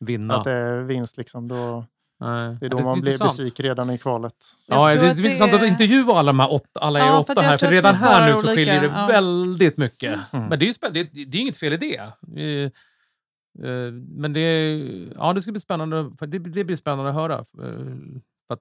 Vinna. 0.00 0.36
att 0.36 0.44
det 0.44 0.52
är 0.52 0.82
vinst. 0.82 1.16
Liksom. 1.16 1.48
Då, 1.48 1.86
Nej. 2.20 2.56
det 2.60 2.66
är 2.66 2.70
då 2.70 2.78
man 2.80 3.00
blir 3.00 3.12
intressant. 3.12 3.38
besviken 3.38 3.62
redan 3.64 3.90
i 3.90 3.98
kvalet. 3.98 4.34
Ja, 4.68 4.86
det 4.86 4.92
är 4.92 5.10
att 5.10 5.16
intressant 5.18 5.50
det 5.50 5.56
att 5.56 5.62
är- 5.62 5.66
intervjua 5.66 6.14
alla 6.14 6.26
de 6.32 6.40
här 6.40 6.52
åtta, 6.52 6.80
alla 6.80 6.98
Ja, 6.98 7.18
åtta 7.18 7.40
här, 7.40 7.58
för 7.58 7.66
redan 7.70 7.94
här 7.94 8.26
nu 8.28 8.32
så 8.32 8.38
olika. 8.38 8.54
skiljer 8.54 8.80
det 8.80 8.86
Ja. 8.86 9.06
väldigt 9.06 9.76
mycket. 9.76 10.32
Mm. 10.34 10.46
Men 10.48 10.58
det 10.58 10.64
är 10.64 10.66
ju 10.66 10.74
spännande. 10.74 11.04
Det, 11.12 11.24
det 11.24 11.38
är 11.38 11.40
inget 11.42 11.56
fel 11.56 11.72
i 11.72 11.76
det. 11.76 11.96
Eh, 11.96 13.92
Men 14.16 14.32
det, 14.32 14.40
är- 14.40 15.12
ja, 15.16 15.32
det 15.32 15.40
ska 15.40 15.50
bli 15.52 15.60
spännande. 15.60 16.10
Det, 16.20 16.38
det 16.38 16.64
blir 16.64 16.76
spännande 16.76 17.08
att 17.10 17.14
höra. 17.16 17.34
Eh, 17.38 17.44
För 18.46 18.54
att, 18.54 18.60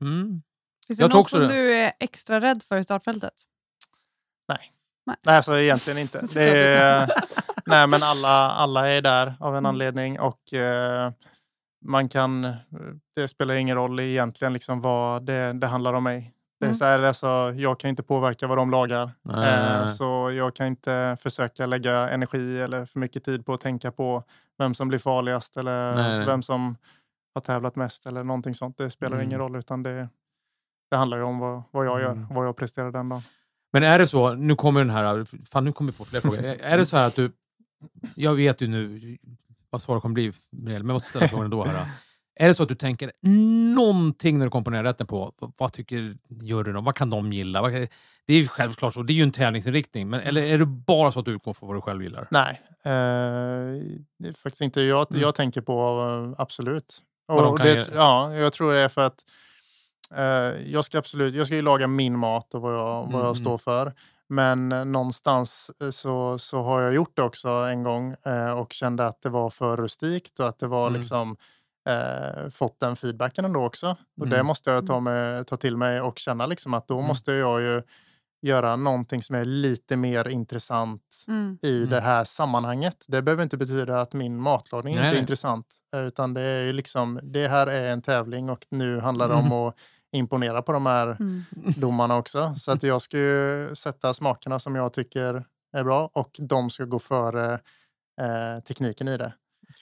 mm. 0.00 0.42
Finns 0.86 0.98
det 0.98 1.02
Jag 1.04 1.14
någon 1.14 1.24
som 1.24 1.40
det. 1.40 1.48
du 1.48 1.74
är 1.74 1.92
extra 2.00 2.40
rädd 2.40 2.62
för 2.68 2.78
i 2.78 2.84
startfältet? 2.84 3.32
Nej, 4.48 5.36
alltså 5.36 5.58
egentligen 5.58 5.98
inte. 5.98 6.26
Det 6.34 6.58
är, 6.76 7.10
nej, 7.66 7.86
men 7.86 8.00
alla, 8.02 8.50
alla 8.50 8.88
är 8.88 9.02
där 9.02 9.34
av 9.40 9.48
en 9.52 9.58
Mm. 9.58 9.66
anledning 9.66 10.20
och 10.20 10.52
eh, 10.54 11.12
man 11.84 12.08
kan, 12.08 12.42
det 13.14 13.28
spelar 13.28 13.54
ingen 13.54 13.76
roll 13.76 14.00
egentligen 14.00 14.52
liksom 14.52 14.80
vad 14.80 15.26
det, 15.26 15.52
det 15.52 15.66
handlar 15.66 15.92
om 15.92 16.04
mig. 16.04 16.34
Det 16.60 16.64
är 16.66 16.68
Mm. 16.68 16.74
så 16.76 16.84
här, 16.84 17.02
alltså, 17.02 17.52
jag 17.56 17.80
kan 17.80 17.90
inte 17.90 18.02
påverka 18.02 18.46
vad 18.46 18.58
de 18.58 18.70
lagar. 18.70 19.10
Nej, 19.22 19.36
nej, 19.36 19.54
Eh, 19.70 19.78
nej. 19.80 19.88
så 19.88 20.30
jag 20.32 20.54
kan 20.56 20.66
inte 20.66 21.16
försöka 21.20 21.66
lägga 21.66 22.08
energi 22.10 22.60
eller 22.60 22.86
för 22.86 22.98
mycket 22.98 23.24
tid 23.24 23.46
på 23.46 23.52
att 23.54 23.60
tänka 23.60 23.92
på 23.92 24.24
vem 24.58 24.74
som 24.74 24.88
blir 24.88 24.98
farligast 24.98 25.56
eller 25.56 25.94
Nej, 25.94 26.16
nej. 26.18 26.26
vem 26.26 26.42
som 26.42 26.76
har 27.34 27.40
tävlat 27.40 27.76
mest 27.76 28.06
eller 28.06 28.24
någonting 28.24 28.54
sånt. 28.54 28.78
Det 28.78 28.90
spelar 28.90 29.16
Mm. 29.16 29.26
ingen 29.28 29.38
roll 29.38 29.56
utan 29.56 29.82
det, 29.82 30.08
det 30.90 30.96
handlar 30.96 31.16
ju 31.16 31.22
om 31.22 31.38
vad, 31.38 31.62
vad 31.70 31.86
jag 31.86 32.00
gör 32.00 32.12
Mm. 32.12 32.28
och 32.28 32.34
vad 32.34 32.46
jag 32.46 32.56
presterar 32.56 32.90
den 32.90 33.08
dagen. 33.08 33.22
Men 33.72 33.82
är 33.82 33.98
det 33.98 34.06
så, 34.06 34.34
nu 34.34 34.54
kommer 34.56 34.80
den 34.80 34.90
här, 34.90 35.26
fan 35.44 35.64
nu 35.64 35.72
kommer 35.72 35.92
vi 35.92 35.98
på 35.98 36.04
fler 36.04 36.20
frågor. 36.20 36.38
Är- 36.60 36.78
det 36.78 36.86
så 36.86 36.96
här 36.96 37.06
att 37.06 37.16
du, 37.16 37.32
jag 38.14 38.34
vet 38.34 38.60
ju 38.60 38.66
nu 38.66 39.18
vad 39.70 39.82
svaret 39.82 40.02
kommer 40.02 40.14
bli, 40.14 40.32
men 40.50 40.72
jag 40.74 40.84
måste 40.84 41.08
ställa 41.08 41.28
frågan 41.28 41.44
ändå 41.44 41.64
här. 41.64 41.86
Är 42.34 42.48
det 42.48 42.54
så 42.54 42.62
att 42.62 42.68
du 42.68 42.74
tänker 42.74 43.12
någonting 43.74 44.38
när 44.38 44.44
du 44.46 44.50
komponerar 44.50 44.84
rätten 44.84 45.06
på? 45.06 45.32
Vad, 45.58 45.72
tycker 45.72 46.16
juryn 46.42 46.76
om? 46.76 46.84
Vad 46.84 46.94
kan 46.94 47.10
de 47.10 47.32
gilla? 47.32 47.62
Det 48.26 48.34
är 48.34 48.38
ju 48.38 48.48
självklart 48.48 48.94
så. 48.94 49.02
Det 49.02 49.12
är 49.12 49.14
ju 49.14 49.22
en 49.22 49.32
tävlingsinriktning. 49.32 50.08
Men, 50.10 50.20
eller 50.20 50.42
är 50.42 50.58
det 50.58 50.66
bara 50.66 51.12
så 51.12 51.18
att 51.20 51.24
du 51.26 51.32
utgår 51.32 51.52
från 51.54 51.66
vad 51.68 51.76
du 51.76 51.80
själv 51.80 52.02
gillar? 52.02 52.28
Nej, 52.30 52.60
eh, 52.84 52.90
det 54.18 54.28
är 54.28 54.32
faktiskt 54.32 54.60
inte. 54.60 54.80
Jag, 54.82 55.06
Mm. 55.10 55.22
jag 55.22 55.34
tänker 55.34 55.60
på 55.60 55.72
eh, 56.34 56.40
absolut. 56.42 56.98
Och 57.28 57.58
kan 57.58 57.66
det, 57.66 57.88
ja, 57.94 58.34
jag 58.34 58.52
tror 58.52 58.72
det 58.72 58.80
är 58.80 58.88
för 58.88 59.06
att 59.06 59.14
jag 60.66 60.84
ska 60.84 60.98
absolut, 60.98 61.34
jag 61.34 61.46
ska 61.46 61.56
ju 61.56 61.62
laga 61.62 61.86
min 61.86 62.18
mat 62.18 62.54
och 62.54 62.60
vad 62.62 62.74
jag, 62.74 62.94
vad 63.02 63.08
Mm. 63.14 63.20
jag 63.26 63.36
står 63.38 63.58
för. 63.58 63.92
Men 64.28 64.72
eh, 64.72 64.84
någonstans 64.84 65.70
eh, 65.82 65.90
så, 65.90 66.38
så 66.38 66.62
har 66.62 66.80
jag 66.80 66.94
gjort 66.94 67.16
det 67.16 67.22
också 67.22 67.48
en 67.48 67.82
gång 67.82 68.14
eh, 68.26 68.50
och 68.52 68.72
kände 68.72 69.06
att 69.06 69.22
det 69.22 69.28
var 69.28 69.50
för 69.50 69.76
rustikt 69.76 70.40
och 70.40 70.48
att 70.48 70.58
det 70.58 70.66
var 70.66 70.86
Mm. 70.88 71.00
liksom 71.00 71.36
eh, 71.88 72.50
fått 72.50 72.80
den 72.80 72.96
feedbacken 72.96 73.44
ändå 73.44 73.64
också. 73.64 73.96
Och 74.20 74.28
det 74.28 74.36
Mm. 74.36 74.46
måste 74.46 74.70
jag 74.70 74.86
ta, 74.86 75.00
med, 75.00 75.46
ta 75.46 75.56
till 75.56 75.76
mig 75.76 76.00
och 76.00 76.18
känna 76.18 76.46
liksom 76.46 76.74
att 76.74 76.88
då 76.88 76.94
Mm. 76.94 77.06
måste 77.06 77.32
jag 77.32 77.60
ju 77.60 77.82
göra 78.46 78.76
någonting 78.76 79.22
som 79.22 79.36
är 79.36 79.44
lite 79.44 79.96
mer 79.96 80.28
intressant 80.28 81.24
Mm. 81.28 81.58
i 81.62 81.76
Mm. 81.78 81.90
det 81.90 82.00
här 82.00 82.24
sammanhanget. 82.24 83.04
Det 83.08 83.22
behöver 83.22 83.42
inte 83.42 83.56
betyda 83.56 84.00
att 84.00 84.12
min 84.12 84.40
matlagning 84.40 84.94
Nej, 84.94 85.04
inte 85.04 85.08
är 85.08 85.12
nej. 85.12 85.20
intressant. 85.20 85.66
eh, 85.94 86.00
Utan 86.00 86.34
det 86.34 86.40
är 86.42 86.62
ju 86.64 86.72
liksom, 86.72 87.20
det 87.22 87.48
här 87.48 87.66
är 87.66 87.90
en 87.90 88.02
tävling 88.02 88.50
och 88.50 88.66
nu 88.70 89.00
handlar 89.00 89.28
det 89.28 89.34
Mm. 89.34 89.52
om 89.52 89.68
att 89.68 89.74
imponera 90.12 90.62
på 90.62 90.72
de 90.72 90.86
här 90.86 91.06
Mm. 91.20 91.42
domarna 91.76 92.16
också. 92.16 92.54
Så 92.56 92.72
att 92.72 92.82
jag 92.82 93.02
ska 93.02 93.18
ju 93.18 93.70
sätta 93.74 94.14
smakerna 94.14 94.58
som 94.58 94.74
jag 94.74 94.92
tycker 94.92 95.44
är 95.72 95.84
bra 95.84 96.10
och 96.12 96.36
de 96.38 96.70
ska 96.70 96.84
gå 96.84 96.98
före 96.98 97.52
eh, 98.20 98.62
tekniken 98.64 99.08
i 99.08 99.16
det. 99.16 99.32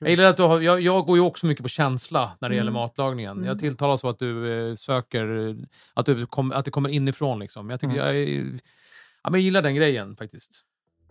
Jag, 0.01 0.11
gillar 0.11 0.25
att 0.25 0.37
du 0.37 0.43
har, 0.43 0.61
jag, 0.61 0.81
jag 0.81 1.07
går 1.07 1.17
ju 1.17 1.23
också 1.23 1.47
mycket 1.47 1.63
på 1.63 1.69
känsla 1.69 2.33
när 2.41 2.49
det 2.49 2.55
gäller 2.55 2.71
Mm. 2.71 2.81
matlagningen. 2.81 3.33
Mm. 3.33 3.45
Jag 3.47 3.59
tilltalas 3.59 4.05
av 4.05 4.11
att 4.11 4.19
du 4.19 4.69
eh, 4.71 4.75
söker, 4.75 5.49
eh, 5.49 5.55
att, 5.95 6.07
du 6.07 6.27
kom, 6.27 6.53
att 6.53 6.65
det 6.65 6.71
kommer 6.71 6.89
inifrån. 6.89 7.39
Liksom. 7.39 7.71
Jag, 7.71 7.81
tycker 7.81 7.95
Mm. 7.95 8.07
jag, 8.07 8.17
är- 8.17 8.61
ja, 9.23 9.31
men 9.31 9.33
jag 9.41 9.41
gillar 9.41 9.63
den 9.63 9.75
grejen 9.75 10.17
faktiskt. 10.17 10.63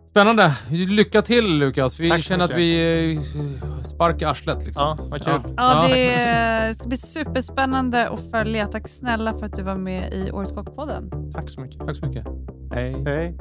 Spännande! 0.10 0.56
Lycka 0.70 1.22
till 1.22 1.58
Lukas! 1.58 2.00
Vi 2.00 2.10
Tack 2.10 2.20
så 2.20 2.24
känner 2.24 2.46
att 2.46 2.50
mycket. 2.50 2.60
vi 2.60 3.14
eh, 3.16 3.84
sparkar 3.84 4.28
arslet. 4.30 4.66
Liksom. 4.66 4.84
Ja, 4.84 4.98
vad 5.10 5.26
kul. 5.26 5.54
Ja, 5.58 5.88
det 5.88 6.76
ska 6.78 6.88
bli 6.88 6.98
superspännande 6.98 8.10
att 8.10 8.32
följa. 8.32 8.68
Tack 8.68 8.88
snälla 8.88 9.38
för 9.38 9.46
att 9.46 9.56
du 9.56 9.64
var 9.64 9.76
med 9.76 10.14
i 10.14 10.32
Årets 10.32 10.52
Kockpodden. 10.52 11.32
Tack 11.34 11.50
så 11.50 11.62
mycket. 11.62 11.80
Tack 11.88 11.96
så 11.98 12.06
mycket. 12.06 12.26
Hej. 12.74 13.04
Hej. 13.06 13.38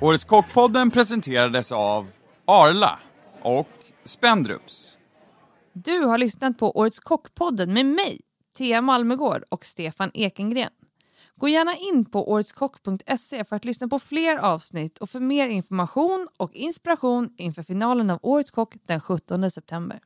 Årets 0.00 0.24
Kockpodden 0.24 0.90
presenterades 0.90 1.72
av 1.72 2.06
Arla 2.46 2.98
och 3.42 3.68
Spendrups. 4.04 4.98
Du 5.72 5.98
har 5.98 6.18
lyssnat 6.18 6.58
på 6.58 6.78
Årets 6.78 7.00
Kockpodden 7.00 7.72
med 7.72 7.86
mig, 7.86 8.20
Thea 8.58 8.80
Malmegård 8.80 9.42
och 9.48 9.64
Stefan 9.64 10.10
Ekengren. 10.14 10.70
Gå 11.36 11.48
gärna 11.48 11.76
in 11.76 12.04
på 12.04 12.30
åretskock.se 12.30 13.44
för 13.44 13.56
att 13.56 13.64
lyssna 13.64 13.88
på 13.88 13.98
fler 13.98 14.36
avsnitt 14.36 14.98
och 14.98 15.10
för 15.10 15.20
mer 15.20 15.48
information 15.48 16.28
och 16.36 16.54
inspiration 16.54 17.34
inför 17.36 17.62
finalen 17.62 18.10
av 18.10 18.18
Årets 18.22 18.50
Kock 18.50 18.74
den 18.86 19.00
17 19.00 19.50
september. 19.50 20.00